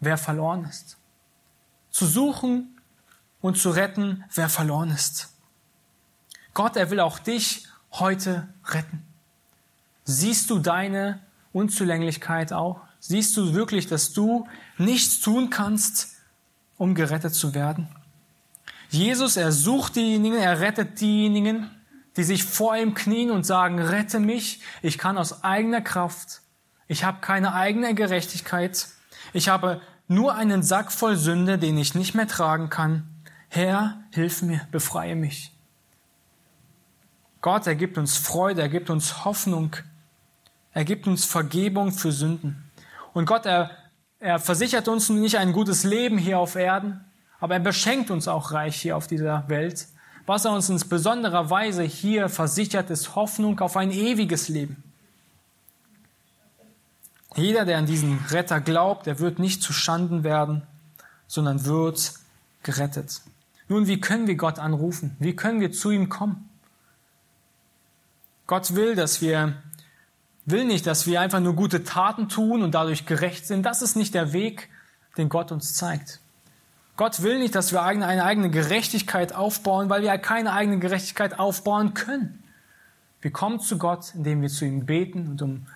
wer 0.00 0.18
verloren 0.18 0.64
ist. 0.64 0.98
Zu 1.90 2.06
suchen 2.06 2.80
und 3.40 3.58
zu 3.58 3.70
retten, 3.70 4.24
wer 4.34 4.48
verloren 4.48 4.90
ist. 4.90 5.30
Gott, 6.54 6.76
er 6.76 6.90
will 6.90 7.00
auch 7.00 7.18
dich 7.18 7.66
heute 7.92 8.48
retten. 8.66 9.02
Siehst 10.04 10.50
du 10.50 10.58
deine 10.58 11.20
Unzulänglichkeit 11.52 12.52
auch? 12.52 12.80
Siehst 13.00 13.36
du 13.36 13.54
wirklich, 13.54 13.86
dass 13.86 14.12
du 14.12 14.46
nichts 14.78 15.20
tun 15.20 15.50
kannst, 15.50 16.16
um 16.78 16.94
gerettet 16.94 17.34
zu 17.34 17.54
werden? 17.54 17.88
Jesus, 18.90 19.36
er 19.36 19.52
sucht 19.52 19.96
diejenigen, 19.96 20.36
er 20.36 20.60
rettet 20.60 21.00
diejenigen, 21.00 21.70
die 22.16 22.24
sich 22.24 22.44
vor 22.44 22.76
ihm 22.76 22.94
knien 22.94 23.30
und 23.30 23.44
sagen, 23.44 23.78
rette 23.78 24.20
mich, 24.20 24.60
ich 24.82 24.98
kann 24.98 25.18
aus 25.18 25.44
eigener 25.44 25.80
Kraft, 25.80 26.42
ich 26.88 27.04
habe 27.04 27.20
keine 27.20 27.54
eigene 27.54 27.94
Gerechtigkeit, 27.94 28.88
ich 29.32 29.48
habe 29.48 29.80
nur 30.08 30.34
einen 30.34 30.62
Sack 30.62 30.92
voll 30.92 31.16
Sünde, 31.16 31.58
den 31.58 31.78
ich 31.78 31.94
nicht 31.94 32.14
mehr 32.14 32.28
tragen 32.28 32.68
kann. 32.68 33.08
Herr, 33.48 34.02
hilf 34.12 34.42
mir, 34.42 34.60
befreie 34.70 35.14
mich. 35.14 35.52
Gott, 37.40 37.66
er 37.66 37.74
gibt 37.74 37.98
uns 37.98 38.16
Freude, 38.16 38.62
er 38.62 38.68
gibt 38.68 38.88
uns 38.88 39.24
Hoffnung, 39.24 39.76
er 40.72 40.84
gibt 40.84 41.06
uns 41.06 41.24
Vergebung 41.24 41.92
für 41.92 42.12
Sünden. 42.12 42.70
Und 43.12 43.26
Gott, 43.26 43.46
er, 43.46 43.70
er 44.20 44.38
versichert 44.38 44.88
uns 44.88 45.08
nicht 45.08 45.38
ein 45.38 45.52
gutes 45.52 45.84
Leben 45.84 46.18
hier 46.18 46.38
auf 46.38 46.54
Erden, 46.54 47.04
aber 47.40 47.54
er 47.54 47.60
beschenkt 47.60 48.10
uns 48.10 48.28
auch 48.28 48.52
reich 48.52 48.80
hier 48.80 48.96
auf 48.96 49.06
dieser 49.06 49.48
Welt. 49.48 49.88
Was 50.26 50.44
er 50.44 50.52
uns 50.52 50.68
in 50.68 50.78
besonderer 50.88 51.50
Weise 51.50 51.82
hier 51.82 52.28
versichert, 52.28 52.90
ist 52.90 53.16
Hoffnung 53.16 53.58
auf 53.60 53.76
ein 53.76 53.90
ewiges 53.90 54.48
Leben. 54.48 54.82
Jeder, 57.34 57.64
der 57.64 57.78
an 57.78 57.86
diesen 57.86 58.18
Retter 58.30 58.60
glaubt, 58.60 59.06
der 59.06 59.18
wird 59.18 59.38
nicht 59.38 59.62
zu 59.62 59.72
Schanden 59.72 60.22
werden, 60.22 60.62
sondern 61.26 61.64
wird 61.64 62.14
gerettet. 62.62 63.22
Nun, 63.68 63.86
wie 63.86 64.00
können 64.00 64.26
wir 64.26 64.36
Gott 64.36 64.58
anrufen? 64.58 65.16
Wie 65.18 65.34
können 65.34 65.60
wir 65.60 65.72
zu 65.72 65.90
ihm 65.90 66.08
kommen? 66.08 66.48
Gott 68.46 68.74
will, 68.74 68.94
dass 68.94 69.22
wir, 69.22 69.54
will 70.44 70.64
nicht, 70.64 70.86
dass 70.86 71.06
wir 71.06 71.20
einfach 71.20 71.40
nur 71.40 71.54
gute 71.54 71.84
Taten 71.84 72.28
tun 72.28 72.62
und 72.62 72.72
dadurch 72.74 73.06
gerecht 73.06 73.46
sind. 73.46 73.64
Das 73.64 73.80
ist 73.80 73.96
nicht 73.96 74.14
der 74.14 74.32
Weg, 74.32 74.68
den 75.16 75.28
Gott 75.30 75.52
uns 75.52 75.74
zeigt. 75.74 76.21
Gott 76.96 77.22
will 77.22 77.38
nicht, 77.38 77.54
dass 77.54 77.72
wir 77.72 77.82
eine 77.82 78.24
eigene 78.24 78.50
Gerechtigkeit 78.50 79.34
aufbauen, 79.34 79.88
weil 79.88 80.02
wir 80.02 80.16
keine 80.18 80.52
eigene 80.52 80.78
Gerechtigkeit 80.78 81.38
aufbauen 81.38 81.94
können. 81.94 82.42
Wir 83.22 83.30
kommen 83.30 83.60
zu 83.60 83.78
Gott, 83.78 84.14
indem 84.14 84.42
wir 84.42 84.48
zu 84.48 84.64
ihm 84.64 84.84
beten 84.84 85.28
und 85.28 85.42
um 85.42 85.66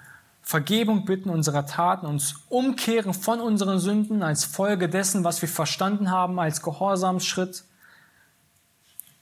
Vergebung 0.43 1.05
bitten 1.05 1.31
unserer 1.31 1.67
Taten, 1.67 2.07
uns 2.07 2.37
umkehren 2.49 3.15
von 3.15 3.41
unseren 3.41 3.81
Sünden 3.81 4.23
als 4.23 4.45
Folge 4.45 4.89
dessen, 4.89 5.25
was 5.25 5.43
wir 5.43 5.49
verstanden 5.49 6.11
haben, 6.11 6.39
als 6.39 6.63
Gehorsamsschritt. 6.63 7.65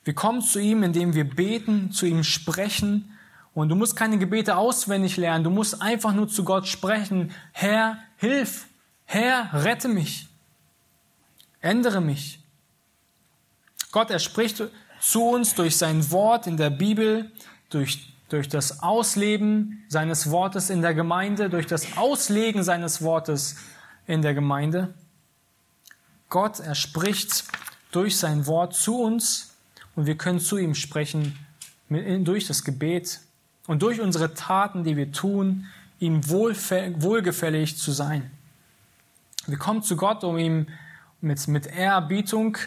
Wir 0.05 0.15
kommen 0.15 0.43
zu 0.43 0.59
ihm, 0.59 0.83
indem 0.83 1.15
wir 1.15 1.25
beten, 1.25 1.93
zu 1.93 2.05
ihm 2.05 2.25
sprechen. 2.25 3.11
Und 3.55 3.71
du 3.71 3.75
musst 3.75 3.97
keine 3.97 4.19
Gebete 4.19 4.57
auswendig 4.57 5.17
lernen. 5.17 5.45
Du 5.45 5.51
musst 5.51 5.81
einfach 5.81 6.13
nur 6.13 6.29
zu 6.29 6.45
Gott 6.45 6.67
sprechen. 6.67 7.31
Herr, 7.53 7.99
hilf. 8.19 8.67
Herr, 9.07 9.49
rette 9.65 9.89
mich. 9.89 10.29
Ändere 11.65 12.03
mich. 12.03 12.41
Gott, 13.91 14.11
er 14.11 14.19
spricht 14.19 14.63
zu 15.01 15.23
uns 15.23 15.55
durch 15.55 15.79
sein 15.79 16.11
Wort 16.11 16.47
in 16.47 16.59
der 16.59 16.69
Bibel, 16.69 17.33
durch, 17.71 18.13
durch 18.29 18.51
das 18.51 18.83
Ausleben 18.83 19.83
seines 19.89 20.31
Wortes 20.31 20.69
in 20.69 20.83
der 20.83 20.93
Gemeinde, 20.93 21.49
durch 21.49 21.67
das 21.67 21.97
Auslegen 21.97 22.63
seines 22.65 23.01
Wortes 23.01 23.57
in 24.07 24.21
der 24.21 24.35
Gemeinde. 24.35 24.93
Gott, 26.29 26.61
er 26.61 26.75
spricht 26.75 27.45
durch 27.93 28.19
sein 28.19 28.47
Wort 28.47 28.75
zu 28.75 29.01
uns 29.01 29.55
und 29.97 30.05
wir 30.05 30.19
können 30.19 30.41
zu 30.41 30.59
ihm 30.59 30.75
sprechen 30.75 31.39
durch 31.89 32.47
das 32.47 32.63
Gebet 32.63 33.21
und 33.67 33.81
durch 33.81 34.03
unsere 34.03 34.35
Taten, 34.35 34.85
die 34.85 34.99
wir 34.99 35.13
tun, 35.13 35.67
ihm 35.99 36.29
wohlgefällig 36.29 37.79
zu 37.79 37.91
sein. 37.91 38.31
Wir 39.47 39.57
kommen 39.57 39.83
zu 39.83 39.97
Gott, 39.97 40.25
um 40.25 40.37
ihm 40.37 40.67
mit, 41.25 41.49
mit 41.49 41.67
Ehrerbietung. 41.67 42.59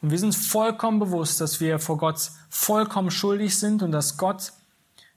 Und 0.00 0.10
wir 0.10 0.18
sind 0.18 0.34
vollkommen 0.34 0.98
bewusst, 0.98 1.40
dass 1.40 1.60
wir 1.60 1.78
vor 1.78 1.98
Gott 1.98 2.30
vollkommen 2.48 3.10
schuldig 3.10 3.58
sind 3.58 3.82
und 3.82 3.92
dass 3.92 4.16
Gott 4.16 4.52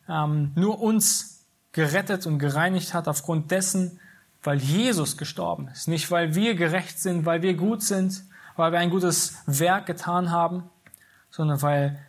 ähm, 0.09 0.51
nur 0.55 0.81
uns 0.81 1.45
gerettet 1.71 2.25
und 2.25 2.39
gereinigt 2.39 2.93
hat 2.93 3.07
aufgrund 3.07 3.51
dessen, 3.51 3.99
weil 4.43 4.57
Jesus 4.57 5.17
gestorben 5.17 5.69
ist. 5.69 5.87
Nicht, 5.87 6.11
weil 6.11 6.35
wir 6.35 6.55
gerecht 6.55 6.99
sind, 6.99 7.25
weil 7.25 7.41
wir 7.41 7.53
gut 7.53 7.81
sind, 7.81 8.23
weil 8.55 8.71
wir 8.71 8.79
ein 8.79 8.89
gutes 8.89 9.35
Werk 9.45 9.85
getan 9.85 10.31
haben, 10.31 10.69
sondern 11.31 11.61
weil 11.61 11.99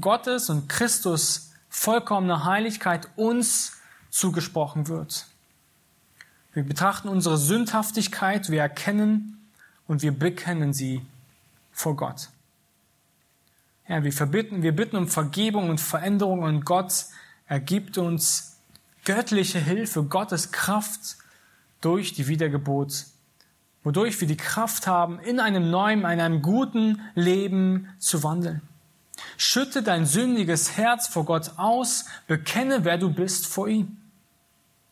Gottes 0.00 0.50
und 0.50 0.68
Christus 0.68 1.52
vollkommene 1.68 2.44
Heiligkeit 2.44 3.08
uns 3.16 3.78
zugesprochen 4.10 4.88
wird. 4.88 5.26
Wir 6.52 6.64
betrachten 6.64 7.08
unsere 7.08 7.38
Sündhaftigkeit, 7.38 8.50
wir 8.50 8.60
erkennen, 8.60 9.39
und 9.90 10.02
wir 10.02 10.12
bekennen 10.12 10.72
sie 10.72 11.04
vor 11.72 11.96
Gott. 11.96 12.28
Ja, 13.88 14.04
wir, 14.04 14.12
verbitten, 14.12 14.62
wir 14.62 14.70
bitten 14.70 14.94
um 14.94 15.08
Vergebung 15.08 15.68
und 15.68 15.80
Veränderung 15.80 16.44
und 16.44 16.64
Gott 16.64 17.06
ergibt 17.48 17.98
uns 17.98 18.56
göttliche 19.04 19.58
Hilfe, 19.58 20.04
Gottes 20.04 20.52
Kraft 20.52 21.16
durch 21.80 22.12
die 22.12 22.28
Wiedergeburt, 22.28 23.06
wodurch 23.82 24.20
wir 24.20 24.28
die 24.28 24.36
Kraft 24.36 24.86
haben, 24.86 25.18
in 25.18 25.40
einem 25.40 25.72
neuen, 25.72 26.02
in 26.02 26.20
einem 26.20 26.40
guten 26.40 27.00
Leben 27.16 27.88
zu 27.98 28.22
wandeln. 28.22 28.62
Schütte 29.36 29.82
dein 29.82 30.06
sündiges 30.06 30.76
Herz 30.76 31.08
vor 31.08 31.24
Gott 31.24 31.54
aus, 31.56 32.04
bekenne, 32.28 32.84
wer 32.84 32.96
du 32.96 33.12
bist 33.12 33.44
vor 33.44 33.66
ihm. 33.66 33.96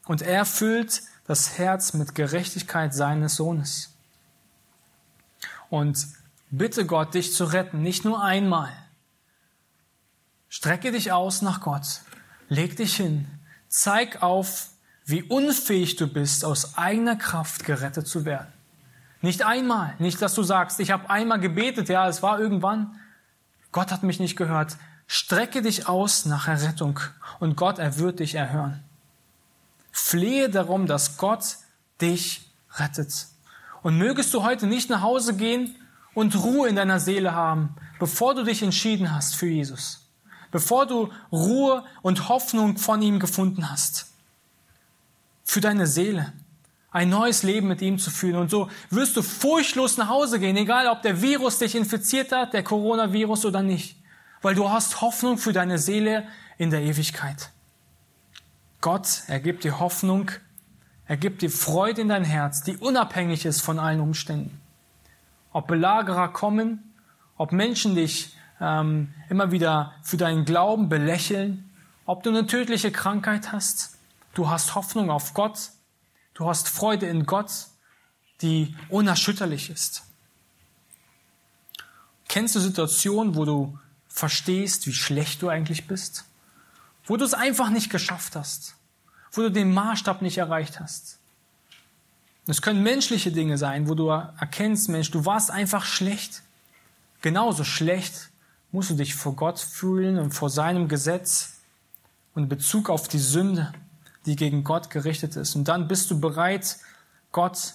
Und 0.06 0.22
er 0.22 0.44
füllt 0.44 1.02
das 1.24 1.56
Herz 1.56 1.94
mit 1.94 2.16
Gerechtigkeit 2.16 2.92
seines 2.92 3.36
Sohnes. 3.36 3.94
Und 5.70 6.06
bitte 6.50 6.86
Gott, 6.86 7.14
dich 7.14 7.34
zu 7.34 7.44
retten, 7.44 7.82
nicht 7.82 8.04
nur 8.04 8.22
einmal. 8.22 8.70
Strecke 10.48 10.92
dich 10.92 11.12
aus 11.12 11.42
nach 11.42 11.60
Gott, 11.60 12.00
leg 12.48 12.76
dich 12.76 12.96
hin, 12.96 13.26
zeig 13.68 14.22
auf, 14.22 14.68
wie 15.04 15.22
unfähig 15.22 15.96
du 15.96 16.06
bist, 16.06 16.44
aus 16.44 16.76
eigener 16.78 17.16
Kraft 17.16 17.64
gerettet 17.64 18.06
zu 18.06 18.24
werden. 18.24 18.52
Nicht 19.20 19.44
einmal, 19.44 19.94
nicht, 19.98 20.22
dass 20.22 20.34
du 20.34 20.42
sagst, 20.42 20.80
ich 20.80 20.90
habe 20.90 21.10
einmal 21.10 21.40
gebetet, 21.40 21.88
ja, 21.88 22.08
es 22.08 22.22
war 22.22 22.38
irgendwann, 22.38 22.98
Gott 23.72 23.90
hat 23.90 24.02
mich 24.02 24.20
nicht 24.20 24.36
gehört. 24.36 24.76
Strecke 25.06 25.62
dich 25.62 25.88
aus 25.88 26.24
nach 26.24 26.48
Errettung 26.48 27.00
und 27.40 27.56
Gott, 27.56 27.78
er 27.78 27.98
wird 27.98 28.20
dich 28.20 28.34
erhören. 28.34 28.82
Flehe 29.90 30.48
darum, 30.48 30.86
dass 30.86 31.16
Gott 31.16 31.56
dich 32.00 32.50
rettet. 32.76 33.26
Und 33.82 33.98
mögest 33.98 34.34
du 34.34 34.42
heute 34.42 34.66
nicht 34.66 34.90
nach 34.90 35.02
Hause 35.02 35.36
gehen 35.36 35.76
und 36.14 36.34
Ruhe 36.36 36.68
in 36.68 36.76
deiner 36.76 37.00
Seele 37.00 37.34
haben, 37.34 37.74
bevor 37.98 38.34
du 38.34 38.44
dich 38.44 38.62
entschieden 38.62 39.14
hast 39.14 39.36
für 39.36 39.46
Jesus. 39.46 40.08
Bevor 40.50 40.86
du 40.86 41.10
Ruhe 41.30 41.84
und 42.02 42.28
Hoffnung 42.28 42.78
von 42.78 43.02
ihm 43.02 43.20
gefunden 43.20 43.70
hast. 43.70 44.06
Für 45.44 45.60
deine 45.60 45.86
Seele. 45.86 46.32
Ein 46.90 47.10
neues 47.10 47.42
Leben 47.42 47.68
mit 47.68 47.82
ihm 47.82 47.98
zu 47.98 48.10
führen. 48.10 48.40
Und 48.40 48.50
so 48.50 48.68
wirst 48.90 49.16
du 49.16 49.22
furchtlos 49.22 49.98
nach 49.98 50.08
Hause 50.08 50.40
gehen, 50.40 50.56
egal 50.56 50.88
ob 50.88 51.02
der 51.02 51.20
Virus 51.20 51.58
dich 51.58 51.74
infiziert 51.74 52.32
hat, 52.32 52.54
der 52.54 52.62
Coronavirus 52.62 53.44
oder 53.44 53.62
nicht. 53.62 53.96
Weil 54.40 54.54
du 54.54 54.70
hast 54.70 55.00
Hoffnung 55.00 55.36
für 55.36 55.52
deine 55.52 55.78
Seele 55.78 56.26
in 56.56 56.70
der 56.70 56.82
Ewigkeit. 56.82 57.50
Gott, 58.80 59.22
er 59.26 59.40
gibt 59.40 59.64
dir 59.64 59.80
Hoffnung 59.80 60.30
er 61.08 61.16
gibt 61.16 61.40
dir 61.40 61.50
Freude 61.50 62.02
in 62.02 62.08
dein 62.10 62.24
Herz, 62.24 62.62
die 62.62 62.76
unabhängig 62.76 63.46
ist 63.46 63.62
von 63.62 63.78
allen 63.78 64.00
Umständen. 64.00 64.60
Ob 65.52 65.66
Belagerer 65.66 66.28
kommen, 66.28 66.94
ob 67.38 67.50
Menschen 67.50 67.94
dich 67.94 68.36
ähm, 68.60 69.14
immer 69.30 69.50
wieder 69.50 69.94
für 70.02 70.18
deinen 70.18 70.44
Glauben 70.44 70.90
belächeln, 70.90 71.70
ob 72.04 72.22
du 72.22 72.28
eine 72.28 72.46
tödliche 72.46 72.92
Krankheit 72.92 73.52
hast, 73.52 73.96
du 74.34 74.50
hast 74.50 74.74
Hoffnung 74.74 75.10
auf 75.10 75.32
Gott, 75.32 75.70
du 76.34 76.46
hast 76.46 76.68
Freude 76.68 77.06
in 77.06 77.24
Gott, 77.24 77.52
die 78.42 78.76
unerschütterlich 78.90 79.70
ist. 79.70 80.04
Kennst 82.28 82.54
du 82.54 82.60
Situationen, 82.60 83.34
wo 83.34 83.46
du 83.46 83.78
verstehst, 84.08 84.86
wie 84.86 84.92
schlecht 84.92 85.40
du 85.40 85.48
eigentlich 85.48 85.86
bist? 85.86 86.26
Wo 87.04 87.16
du 87.16 87.24
es 87.24 87.32
einfach 87.32 87.70
nicht 87.70 87.88
geschafft 87.88 88.36
hast? 88.36 88.77
Wo 89.38 89.42
du 89.42 89.50
den 89.52 89.72
Maßstab 89.72 90.20
nicht 90.20 90.36
erreicht 90.38 90.80
hast. 90.80 91.18
Es 92.48 92.60
können 92.60 92.82
menschliche 92.82 93.30
Dinge 93.30 93.56
sein, 93.56 93.88
wo 93.88 93.94
du 93.94 94.08
erkennst, 94.08 94.88
Mensch, 94.88 95.10
du 95.10 95.24
warst 95.24 95.50
einfach 95.50 95.84
schlecht. 95.84 96.42
Genauso 97.20 97.62
schlecht 97.62 98.30
musst 98.72 98.90
du 98.90 98.94
dich 98.94 99.14
vor 99.14 99.36
Gott 99.36 99.60
fühlen 99.60 100.18
und 100.18 100.32
vor 100.32 100.50
seinem 100.50 100.88
Gesetz 100.88 101.60
und 102.34 102.44
in 102.44 102.48
Bezug 102.48 102.90
auf 102.90 103.06
die 103.06 103.18
Sünde, 103.18 103.72
die 104.26 104.34
gegen 104.34 104.64
Gott 104.64 104.90
gerichtet 104.90 105.36
ist. 105.36 105.54
Und 105.54 105.68
dann 105.68 105.88
bist 105.88 106.10
du 106.10 106.20
bereit, 106.20 106.78
Gott, 107.30 107.74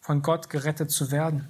von 0.00 0.22
Gott 0.22 0.48
gerettet 0.48 0.90
zu 0.90 1.10
werden. 1.10 1.48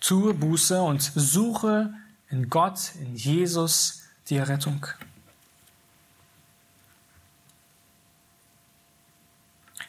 Tue 0.00 0.34
Buße 0.34 0.80
und 0.80 1.02
suche 1.02 1.92
in 2.28 2.48
Gott, 2.48 2.92
in 3.00 3.16
Jesus 3.16 4.02
die 4.28 4.36
Errettung. 4.36 4.86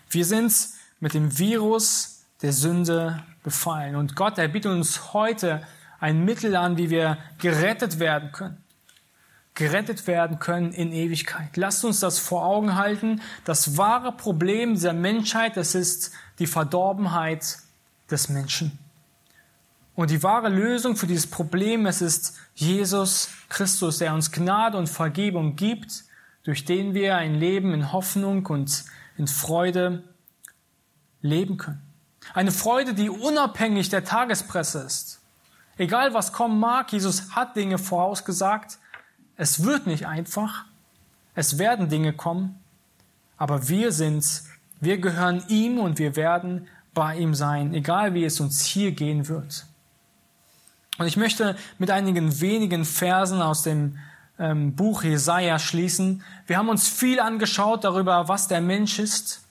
Wir 0.10 0.26
sind 0.26 0.53
mit 0.99 1.14
dem 1.14 1.38
Virus 1.38 2.26
der 2.41 2.53
Sünde 2.53 3.24
befallen. 3.43 3.95
Und 3.95 4.16
Gott, 4.16 4.38
er 4.38 4.47
bietet 4.47 4.72
uns 4.72 5.14
heute 5.14 5.66
ein 5.99 6.24
Mittel 6.26 6.55
an, 6.55 6.78
wie 6.78 6.89
wir 6.89 7.18
gerettet 7.39 7.99
werden 7.99 8.32
können. 8.32 8.64
Gerettet 9.55 10.05
werden 10.05 10.38
können 10.38 10.72
in 10.72 10.91
Ewigkeit. 10.91 11.58
Lasst 11.58 11.84
uns 11.84 11.99
das 11.99 12.20
vor 12.20 12.45
Augen 12.45 12.76
halten. 12.76 13.22
Das 13.43 13.76
wahre 13.76 14.12
Problem 14.12 14.76
dieser 14.76 14.93
Menschheit, 14.93 15.58
das 15.58 15.74
ist 15.74 16.12
die 16.38 16.45
Verdorbenheit 16.45 17.58
des 18.12 18.30
Menschen. 18.30 18.78
Und 19.95 20.12
die 20.12 20.22
wahre 20.22 20.49
Lösung 20.49 20.95
für 20.95 21.08
dieses 21.08 21.26
Problem, 21.26 21.88
es 21.88 22.03
ist 22.03 22.38
Jesus 22.53 23.30
Christus, 23.49 23.97
der 23.97 24.14
uns 24.14 24.32
Gnade 24.32 24.78
und 24.78 24.88
Vergebung 24.88 25.55
gibt, 25.55 26.03
durch 26.43 26.66
den 26.66 26.93
wir 26.93 27.18
ein 27.18 27.34
Leben 27.34 27.74
in 27.74 27.91
Hoffnung 27.91 28.45
und 28.45 28.86
in 29.18 29.28
Freude 29.28 30.03
leben 31.22 31.57
können. 31.57 31.82
Eine 32.34 32.51
Freude, 32.51 32.93
die 32.93 33.09
unabhängig 33.09 33.89
der 33.89 34.03
Tagespresse 34.03 34.80
ist. 34.80 35.22
Egal 35.78 36.13
was 36.13 36.34
kommen 36.34 36.59
mag, 36.59 36.91
Jesus 36.91 37.32
hat 37.32 37.55
Dinge 37.55 37.78
vorausgesagt. 37.78 38.80
Es 39.36 39.63
wird 39.63 39.88
nicht 39.88 40.07
einfach. 40.07 40.65
Es 41.36 41.57
werden 41.57 41.89
Dinge 41.89 42.13
kommen. 42.13 42.59
Aber 43.38 43.70
wir 43.70 43.91
sind's. 43.91 44.49
Wir 44.80 44.97
gehören 44.97 45.43
ihm 45.47 45.80
und 45.80 45.99
wir 45.99 46.15
werden 46.15 46.68
bei 46.93 47.15
ihm 47.15 47.36
sein, 47.36 47.74
egal 47.74 48.13
wie 48.13 48.26
es 48.26 48.39
uns 48.39 48.65
hier 48.65 48.91
gehen 48.91 49.28
wird. 49.28 49.65
Und 50.97 51.05
ich 51.05 51.18
möchte 51.18 51.55
mit 51.78 51.91
einigen 51.91 52.41
wenigen 52.41 52.86
Versen 52.86 53.41
aus 53.41 53.61
dem 53.61 53.99
ähm, 54.39 54.75
Buch 54.75 55.03
Jesaja 55.03 55.59
schließen. 55.59 56.23
Wir 56.45 56.57
haben 56.57 56.69
uns 56.69 56.88
viel 56.88 57.19
angeschaut 57.19 57.83
darüber, 57.83 58.27
was 58.27 58.47
der 58.47 58.61
Mensch 58.61 58.99
ist. 58.99 59.43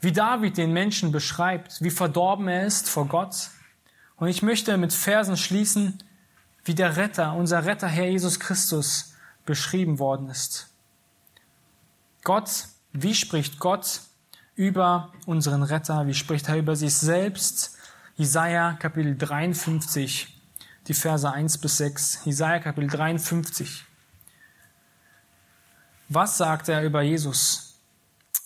wie 0.00 0.10
David 0.10 0.56
den 0.56 0.72
Menschen 0.72 1.12
beschreibt, 1.12 1.80
wie 1.80 1.90
verdorben 1.90 2.48
er 2.48 2.66
ist 2.66 2.88
vor 2.88 3.06
Gott. 3.06 3.50
Und 4.16 4.26
ich 4.26 4.42
möchte 4.42 4.76
mit 4.76 4.92
Versen 4.92 5.36
schließen, 5.36 6.02
wie 6.64 6.74
der 6.74 6.96
Retter, 6.96 7.34
unser 7.34 7.64
Retter 7.64 7.86
Herr 7.86 8.08
Jesus 8.08 8.40
Christus 8.40 9.14
beschrieben 9.46 10.00
worden 10.00 10.28
ist. 10.28 10.68
Gott, 12.24 12.66
wie 12.92 13.14
spricht 13.14 13.60
Gott 13.60 14.00
über 14.54 15.12
unseren 15.26 15.62
Retter? 15.62 16.06
Wie 16.06 16.14
spricht 16.14 16.48
er 16.48 16.56
über 16.56 16.74
sich 16.74 16.94
selbst? 16.94 17.76
Jesaja 18.16 18.74
Kapitel 18.74 19.16
53, 19.16 20.41
die 20.88 20.94
Verse 20.94 21.30
1 21.30 21.58
bis 21.58 21.76
6. 21.78 22.24
Jesaja 22.24 22.58
Kapitel 22.58 22.88
53. 22.88 23.84
Was 26.08 26.36
sagt 26.36 26.68
er 26.68 26.82
über 26.82 27.02
Jesus? 27.02 27.78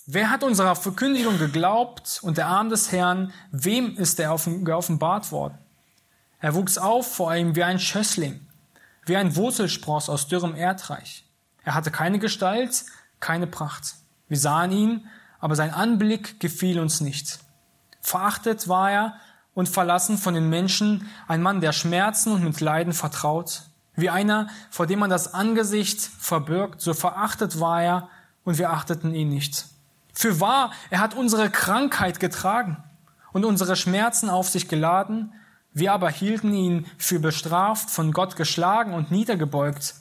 Wer 0.07 0.31
hat 0.31 0.45
unserer 0.45 0.77
Verkündigung 0.77 1.39
geglaubt 1.39 2.21
und 2.23 2.37
der 2.37 2.47
Arm 2.47 2.69
des 2.69 2.93
Herrn, 2.93 3.33
wem 3.51 3.97
ist 3.97 4.21
er 4.21 4.37
geoffenbart 4.37 5.33
worden? 5.33 5.59
Er 6.39 6.55
wuchs 6.55 6.79
auf 6.79 7.13
vor 7.17 7.35
ihm 7.35 7.57
wie 7.57 7.65
ein 7.65 7.81
Schössling, 7.81 8.47
wie 9.05 9.17
ein 9.17 9.35
Wurzelspross 9.35 10.09
aus 10.09 10.29
dürrem 10.29 10.55
Erdreich. 10.55 11.25
Er 11.65 11.75
hatte 11.75 11.91
keine 11.91 12.19
Gestalt, 12.19 12.85
keine 13.19 13.47
Pracht. 13.47 13.95
Wir 14.29 14.39
sahen 14.39 14.71
ihn, 14.71 15.07
aber 15.41 15.57
sein 15.57 15.73
Anblick 15.73 16.39
gefiel 16.39 16.79
uns 16.79 17.01
nicht. 17.01 17.41
Verachtet 18.01 18.69
war 18.69 18.93
er 18.93 19.21
und 19.57 19.71
verlassen 19.71 20.19
von 20.19 20.35
den 20.35 20.51
Menschen, 20.51 21.09
ein 21.27 21.41
Mann, 21.41 21.63
der 21.63 21.73
Schmerzen 21.73 22.31
und 22.31 22.45
mit 22.45 22.61
Leiden 22.61 22.93
vertraut, 22.93 23.63
wie 23.95 24.11
einer, 24.11 24.49
vor 24.71 24.87
dem 24.87 24.99
man 24.99 25.09
das 25.09 25.33
Angesicht 25.33 25.99
verbirgt, 25.99 26.83
so 26.83 26.93
verachtet 26.93 27.59
war 27.59 27.83
er 27.83 28.09
und 28.45 28.59
wir 28.59 28.71
achteten 28.71 29.15
ihn 29.15 29.31
nicht. 29.31 29.65
Für 30.13 30.41
wahr, 30.41 30.73
er 30.91 31.01
hat 31.01 31.17
unsere 31.17 31.49
Krankheit 31.49 32.21
getragen 32.21 32.77
und 33.33 33.47
unsere 33.47 33.77
Schmerzen 33.77 34.29
auf 34.29 34.51
sich 34.51 34.69
geladen, 34.69 35.33
wir 35.73 35.95
aber 35.95 36.11
hielten 36.11 36.53
ihn 36.53 36.87
für 36.99 37.19
bestraft, 37.19 37.89
von 37.89 38.13
Gott 38.13 38.37
geschlagen 38.37 38.93
und 38.93 39.11
niedergebeugt. 39.11 39.95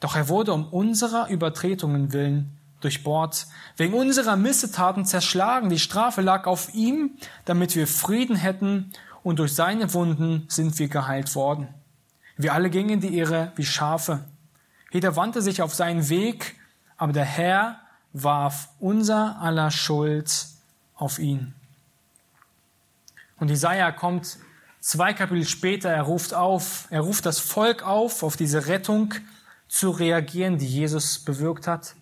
Doch 0.00 0.16
er 0.16 0.30
wurde 0.30 0.54
um 0.54 0.66
unserer 0.66 1.28
Übertretungen 1.28 2.14
willen 2.14 2.58
durchbohrt, 2.84 3.46
wegen 3.76 3.94
unserer 3.94 4.36
Missetaten 4.36 5.04
zerschlagen. 5.04 5.70
Die 5.70 5.78
Strafe 5.78 6.20
lag 6.20 6.46
auf 6.46 6.74
ihm, 6.74 7.12
damit 7.44 7.74
wir 7.76 7.86
Frieden 7.86 8.36
hätten, 8.36 8.92
und 9.22 9.38
durch 9.38 9.54
seine 9.54 9.94
Wunden 9.94 10.46
sind 10.48 10.78
wir 10.78 10.88
geheilt 10.88 11.34
worden. 11.34 11.68
Wir 12.36 12.54
alle 12.54 12.70
gingen 12.70 13.00
die 13.00 13.16
Irre 13.16 13.52
wie 13.56 13.64
Schafe. 13.64 14.24
Jeder 14.90 15.16
wandte 15.16 15.42
sich 15.42 15.62
auf 15.62 15.74
seinen 15.74 16.08
Weg, 16.08 16.56
aber 16.96 17.12
der 17.12 17.24
Herr 17.24 17.80
warf 18.12 18.68
unser 18.80 19.40
aller 19.40 19.70
Schuld 19.70 20.46
auf 20.96 21.18
ihn. 21.18 21.54
Und 23.38 23.50
Isaiah 23.50 23.92
kommt 23.92 24.38
zwei 24.80 25.12
Kapitel 25.12 25.46
später, 25.46 25.90
er 25.90 26.02
ruft 26.02 26.34
auf, 26.34 26.86
er 26.90 27.00
ruft 27.00 27.26
das 27.26 27.38
Volk 27.38 27.82
auf, 27.82 28.22
auf 28.22 28.36
diese 28.36 28.66
Rettung 28.66 29.14
zu 29.68 29.90
reagieren, 29.90 30.58
die 30.58 30.66
Jesus 30.66 31.18
bewirkt 31.18 31.66
hat. 31.66 31.94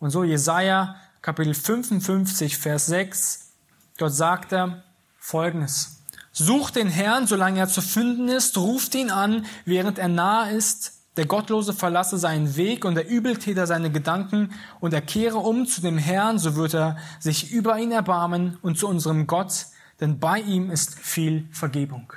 Und 0.00 0.10
so 0.10 0.24
Jesaja 0.24 0.96
Kapitel 1.22 1.52
55, 1.52 2.56
Vers 2.56 2.86
6, 2.86 3.52
dort 3.98 4.14
sagt 4.14 4.52
er 4.52 4.82
Folgendes. 5.18 6.02
Sucht 6.32 6.76
den 6.76 6.88
Herrn, 6.88 7.26
solange 7.26 7.60
er 7.60 7.68
zu 7.68 7.82
finden 7.82 8.28
ist, 8.28 8.56
ruft 8.56 8.94
ihn 8.94 9.10
an, 9.10 9.44
während 9.66 9.98
er 9.98 10.08
nahe 10.08 10.52
ist. 10.52 10.94
Der 11.18 11.26
Gottlose 11.26 11.74
verlasse 11.74 12.16
seinen 12.16 12.56
Weg 12.56 12.86
und 12.86 12.94
der 12.94 13.08
Übeltäter 13.08 13.66
seine 13.66 13.90
Gedanken 13.90 14.54
und 14.78 14.94
er 14.94 15.02
kehre 15.02 15.38
um 15.38 15.66
zu 15.66 15.82
dem 15.82 15.98
Herrn, 15.98 16.38
so 16.38 16.56
wird 16.56 16.72
er 16.72 16.96
sich 17.18 17.50
über 17.52 17.78
ihn 17.78 17.92
erbarmen 17.92 18.56
und 18.62 18.78
zu 18.78 18.88
unserem 18.88 19.26
Gott, 19.26 19.66
denn 20.00 20.18
bei 20.18 20.40
ihm 20.40 20.70
ist 20.70 20.98
viel 20.98 21.46
Vergebung. 21.52 22.14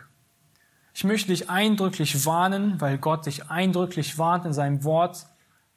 Ich 0.94 1.04
möchte 1.04 1.30
dich 1.30 1.50
eindrücklich 1.50 2.26
warnen, 2.26 2.80
weil 2.80 2.98
Gott 3.00 3.26
dich 3.26 3.50
eindrücklich 3.50 4.18
warnt 4.18 4.46
in 4.46 4.54
seinem 4.54 4.86
Wort. 4.86 5.26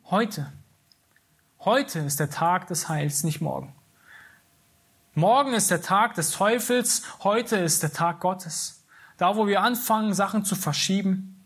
Heute, 0.05 0.53
heute 1.67 1.99
ist 1.99 2.21
der 2.21 2.31
Tag 2.31 2.69
des 2.69 2.89
Heils, 2.89 3.25
nicht 3.25 3.43
morgen. 3.43 3.75
Morgen 5.15 5.53
ist 5.53 5.71
der 5.71 5.83
Tag 5.83 6.15
des 6.15 6.31
Teufels, 6.31 7.03
heute 7.25 7.57
ist 7.57 7.83
der 7.83 7.93
Tag 7.93 8.21
Gottes. 8.21 8.85
Da, 9.19 9.37
wo 9.37 9.47
wir 9.47 9.61
anfangen, 9.63 10.15
Sachen 10.15 10.45
zu 10.45 10.55
verschieben, 10.55 11.45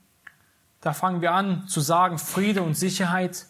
da 0.83 0.93
fangen 0.93 1.23
wir 1.23 1.33
an 1.33 1.66
zu 1.68 1.81
sagen, 1.81 2.18
Friede 2.18 2.62
und 2.62 2.75
Sicherheit. 2.75 3.47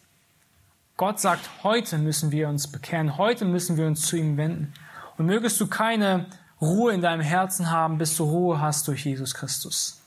Gott 0.97 1.19
sagt, 1.19 1.49
heute 1.65 1.99
müssen 1.99 2.31
wir 2.31 2.49
uns 2.49 2.71
bekehren, 2.71 3.19
heute 3.19 3.47
müssen 3.47 3.77
wir 3.77 3.87
uns 3.87 4.07
zu 4.07 4.17
ihm 4.17 4.37
wenden. 4.37 4.73
Und 5.19 5.27
mögest 5.27 5.61
du 5.61 5.67
keine 5.67 6.27
Ruhe 6.61 6.93
in 6.93 7.03
deinem 7.03 7.23
Herzen 7.23 7.71
haben, 7.71 7.99
bis 7.99 8.17
du 8.17 8.25
Ruhe 8.25 8.61
hast 8.61 8.87
durch 8.87 9.05
Jesus 9.05 9.35
Christus. 9.35 10.01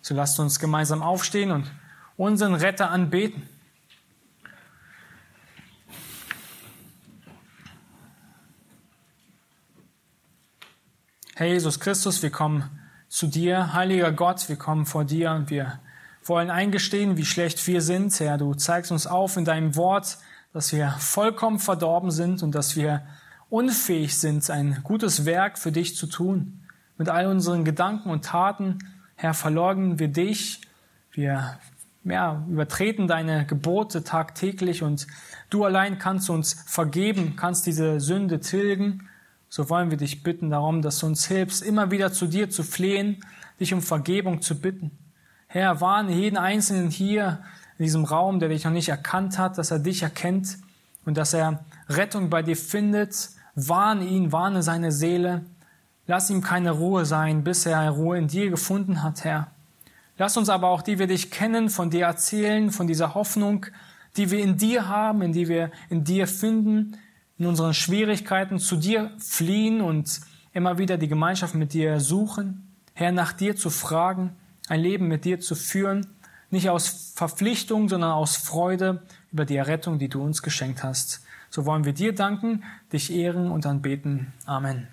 So 0.00 0.14
lasst 0.14 0.40
uns 0.40 0.58
gemeinsam 0.58 1.02
aufstehen 1.02 1.50
und 1.50 1.70
unseren 2.16 2.54
Retter 2.54 2.90
anbeten. 2.90 3.46
Herr 11.40 11.46
Jesus 11.46 11.80
Christus, 11.80 12.22
wir 12.22 12.28
kommen 12.28 12.64
zu 13.08 13.26
dir. 13.26 13.72
Heiliger 13.72 14.12
Gott, 14.12 14.50
wir 14.50 14.56
kommen 14.56 14.84
vor 14.84 15.06
dir 15.06 15.30
und 15.30 15.48
wir 15.48 15.80
wollen 16.22 16.50
eingestehen, 16.50 17.16
wie 17.16 17.24
schlecht 17.24 17.66
wir 17.66 17.80
sind. 17.80 18.20
Herr, 18.20 18.36
du 18.36 18.52
zeigst 18.52 18.92
uns 18.92 19.06
auf 19.06 19.38
in 19.38 19.46
deinem 19.46 19.74
Wort, 19.74 20.18
dass 20.52 20.70
wir 20.70 20.90
vollkommen 20.98 21.58
verdorben 21.58 22.10
sind 22.10 22.42
und 22.42 22.54
dass 22.54 22.76
wir 22.76 23.00
unfähig 23.48 24.18
sind, 24.18 24.50
ein 24.50 24.80
gutes 24.82 25.24
Werk 25.24 25.56
für 25.56 25.72
dich 25.72 25.96
zu 25.96 26.08
tun. 26.08 26.60
Mit 26.98 27.08
all 27.08 27.26
unseren 27.26 27.64
Gedanken 27.64 28.10
und 28.10 28.26
Taten, 28.26 28.76
Herr, 29.14 29.32
verleugnen 29.32 29.98
wir 29.98 30.08
dich. 30.08 30.60
Wir 31.10 31.58
ja, 32.04 32.44
übertreten 32.50 33.08
deine 33.08 33.46
Gebote 33.46 34.04
tagtäglich 34.04 34.82
und 34.82 35.06
du 35.48 35.64
allein 35.64 35.98
kannst 35.98 36.28
uns 36.28 36.62
vergeben, 36.66 37.36
kannst 37.36 37.64
diese 37.64 37.98
Sünde 37.98 38.40
tilgen 38.40 39.08
so 39.50 39.68
wollen 39.68 39.90
wir 39.90 39.98
dich 39.98 40.22
bitten 40.22 40.48
darum, 40.48 40.80
dass 40.80 41.00
du 41.00 41.06
uns 41.06 41.26
hilfst, 41.26 41.60
immer 41.62 41.90
wieder 41.90 42.12
zu 42.12 42.26
dir 42.26 42.48
zu 42.48 42.62
flehen, 42.62 43.22
dich 43.58 43.74
um 43.74 43.82
Vergebung 43.82 44.40
zu 44.40 44.58
bitten. 44.58 44.92
Herr, 45.48 45.80
warne 45.80 46.12
jeden 46.12 46.38
Einzelnen 46.38 46.88
hier 46.88 47.42
in 47.76 47.84
diesem 47.84 48.04
Raum, 48.04 48.38
der 48.38 48.48
dich 48.48 48.64
noch 48.64 48.70
nicht 48.70 48.88
erkannt 48.88 49.38
hat, 49.38 49.58
dass 49.58 49.72
er 49.72 49.80
dich 49.80 50.02
erkennt 50.02 50.58
und 51.04 51.16
dass 51.16 51.34
er 51.34 51.64
Rettung 51.88 52.30
bei 52.30 52.42
dir 52.42 52.56
findet. 52.56 53.30
Warne 53.56 54.04
ihn, 54.04 54.30
warne 54.30 54.62
seine 54.62 54.92
Seele. 54.92 55.44
Lass 56.06 56.30
ihm 56.30 56.42
keine 56.42 56.70
Ruhe 56.70 57.04
sein, 57.04 57.42
bis 57.42 57.66
er 57.66 57.90
Ruhe 57.90 58.18
in 58.18 58.28
dir 58.28 58.50
gefunden 58.50 59.02
hat, 59.02 59.24
Herr. 59.24 59.48
Lass 60.16 60.36
uns 60.36 60.48
aber 60.48 60.68
auch, 60.68 60.82
die 60.82 61.00
wir 61.00 61.08
dich 61.08 61.32
kennen, 61.32 61.70
von 61.70 61.90
dir 61.90 62.04
erzählen, 62.04 62.70
von 62.70 62.86
dieser 62.86 63.14
Hoffnung, 63.14 63.66
die 64.16 64.30
wir 64.30 64.38
in 64.38 64.56
dir 64.56 64.86
haben, 64.86 65.22
in 65.22 65.32
die 65.32 65.48
wir 65.48 65.72
in 65.88 66.04
dir 66.04 66.28
finden, 66.28 66.96
in 67.40 67.46
unseren 67.46 67.72
Schwierigkeiten 67.72 68.58
zu 68.58 68.76
dir 68.76 69.10
fliehen 69.18 69.80
und 69.80 70.20
immer 70.52 70.76
wieder 70.76 70.98
die 70.98 71.08
Gemeinschaft 71.08 71.54
mit 71.54 71.72
dir 71.72 71.98
suchen, 71.98 72.68
Herr, 72.92 73.12
nach 73.12 73.32
dir 73.32 73.56
zu 73.56 73.70
fragen, 73.70 74.36
ein 74.68 74.80
Leben 74.80 75.08
mit 75.08 75.24
dir 75.24 75.40
zu 75.40 75.54
führen, 75.54 76.06
nicht 76.50 76.68
aus 76.68 77.14
Verpflichtung, 77.16 77.88
sondern 77.88 78.12
aus 78.12 78.36
Freude 78.36 79.02
über 79.32 79.46
die 79.46 79.56
Errettung, 79.56 79.98
die 79.98 80.10
du 80.10 80.22
uns 80.22 80.42
geschenkt 80.42 80.84
hast. 80.84 81.22
So 81.48 81.64
wollen 81.64 81.86
wir 81.86 81.94
dir 81.94 82.14
danken, 82.14 82.62
dich 82.92 83.10
ehren 83.10 83.50
und 83.50 83.64
anbeten. 83.64 84.34
Amen. 84.44 84.88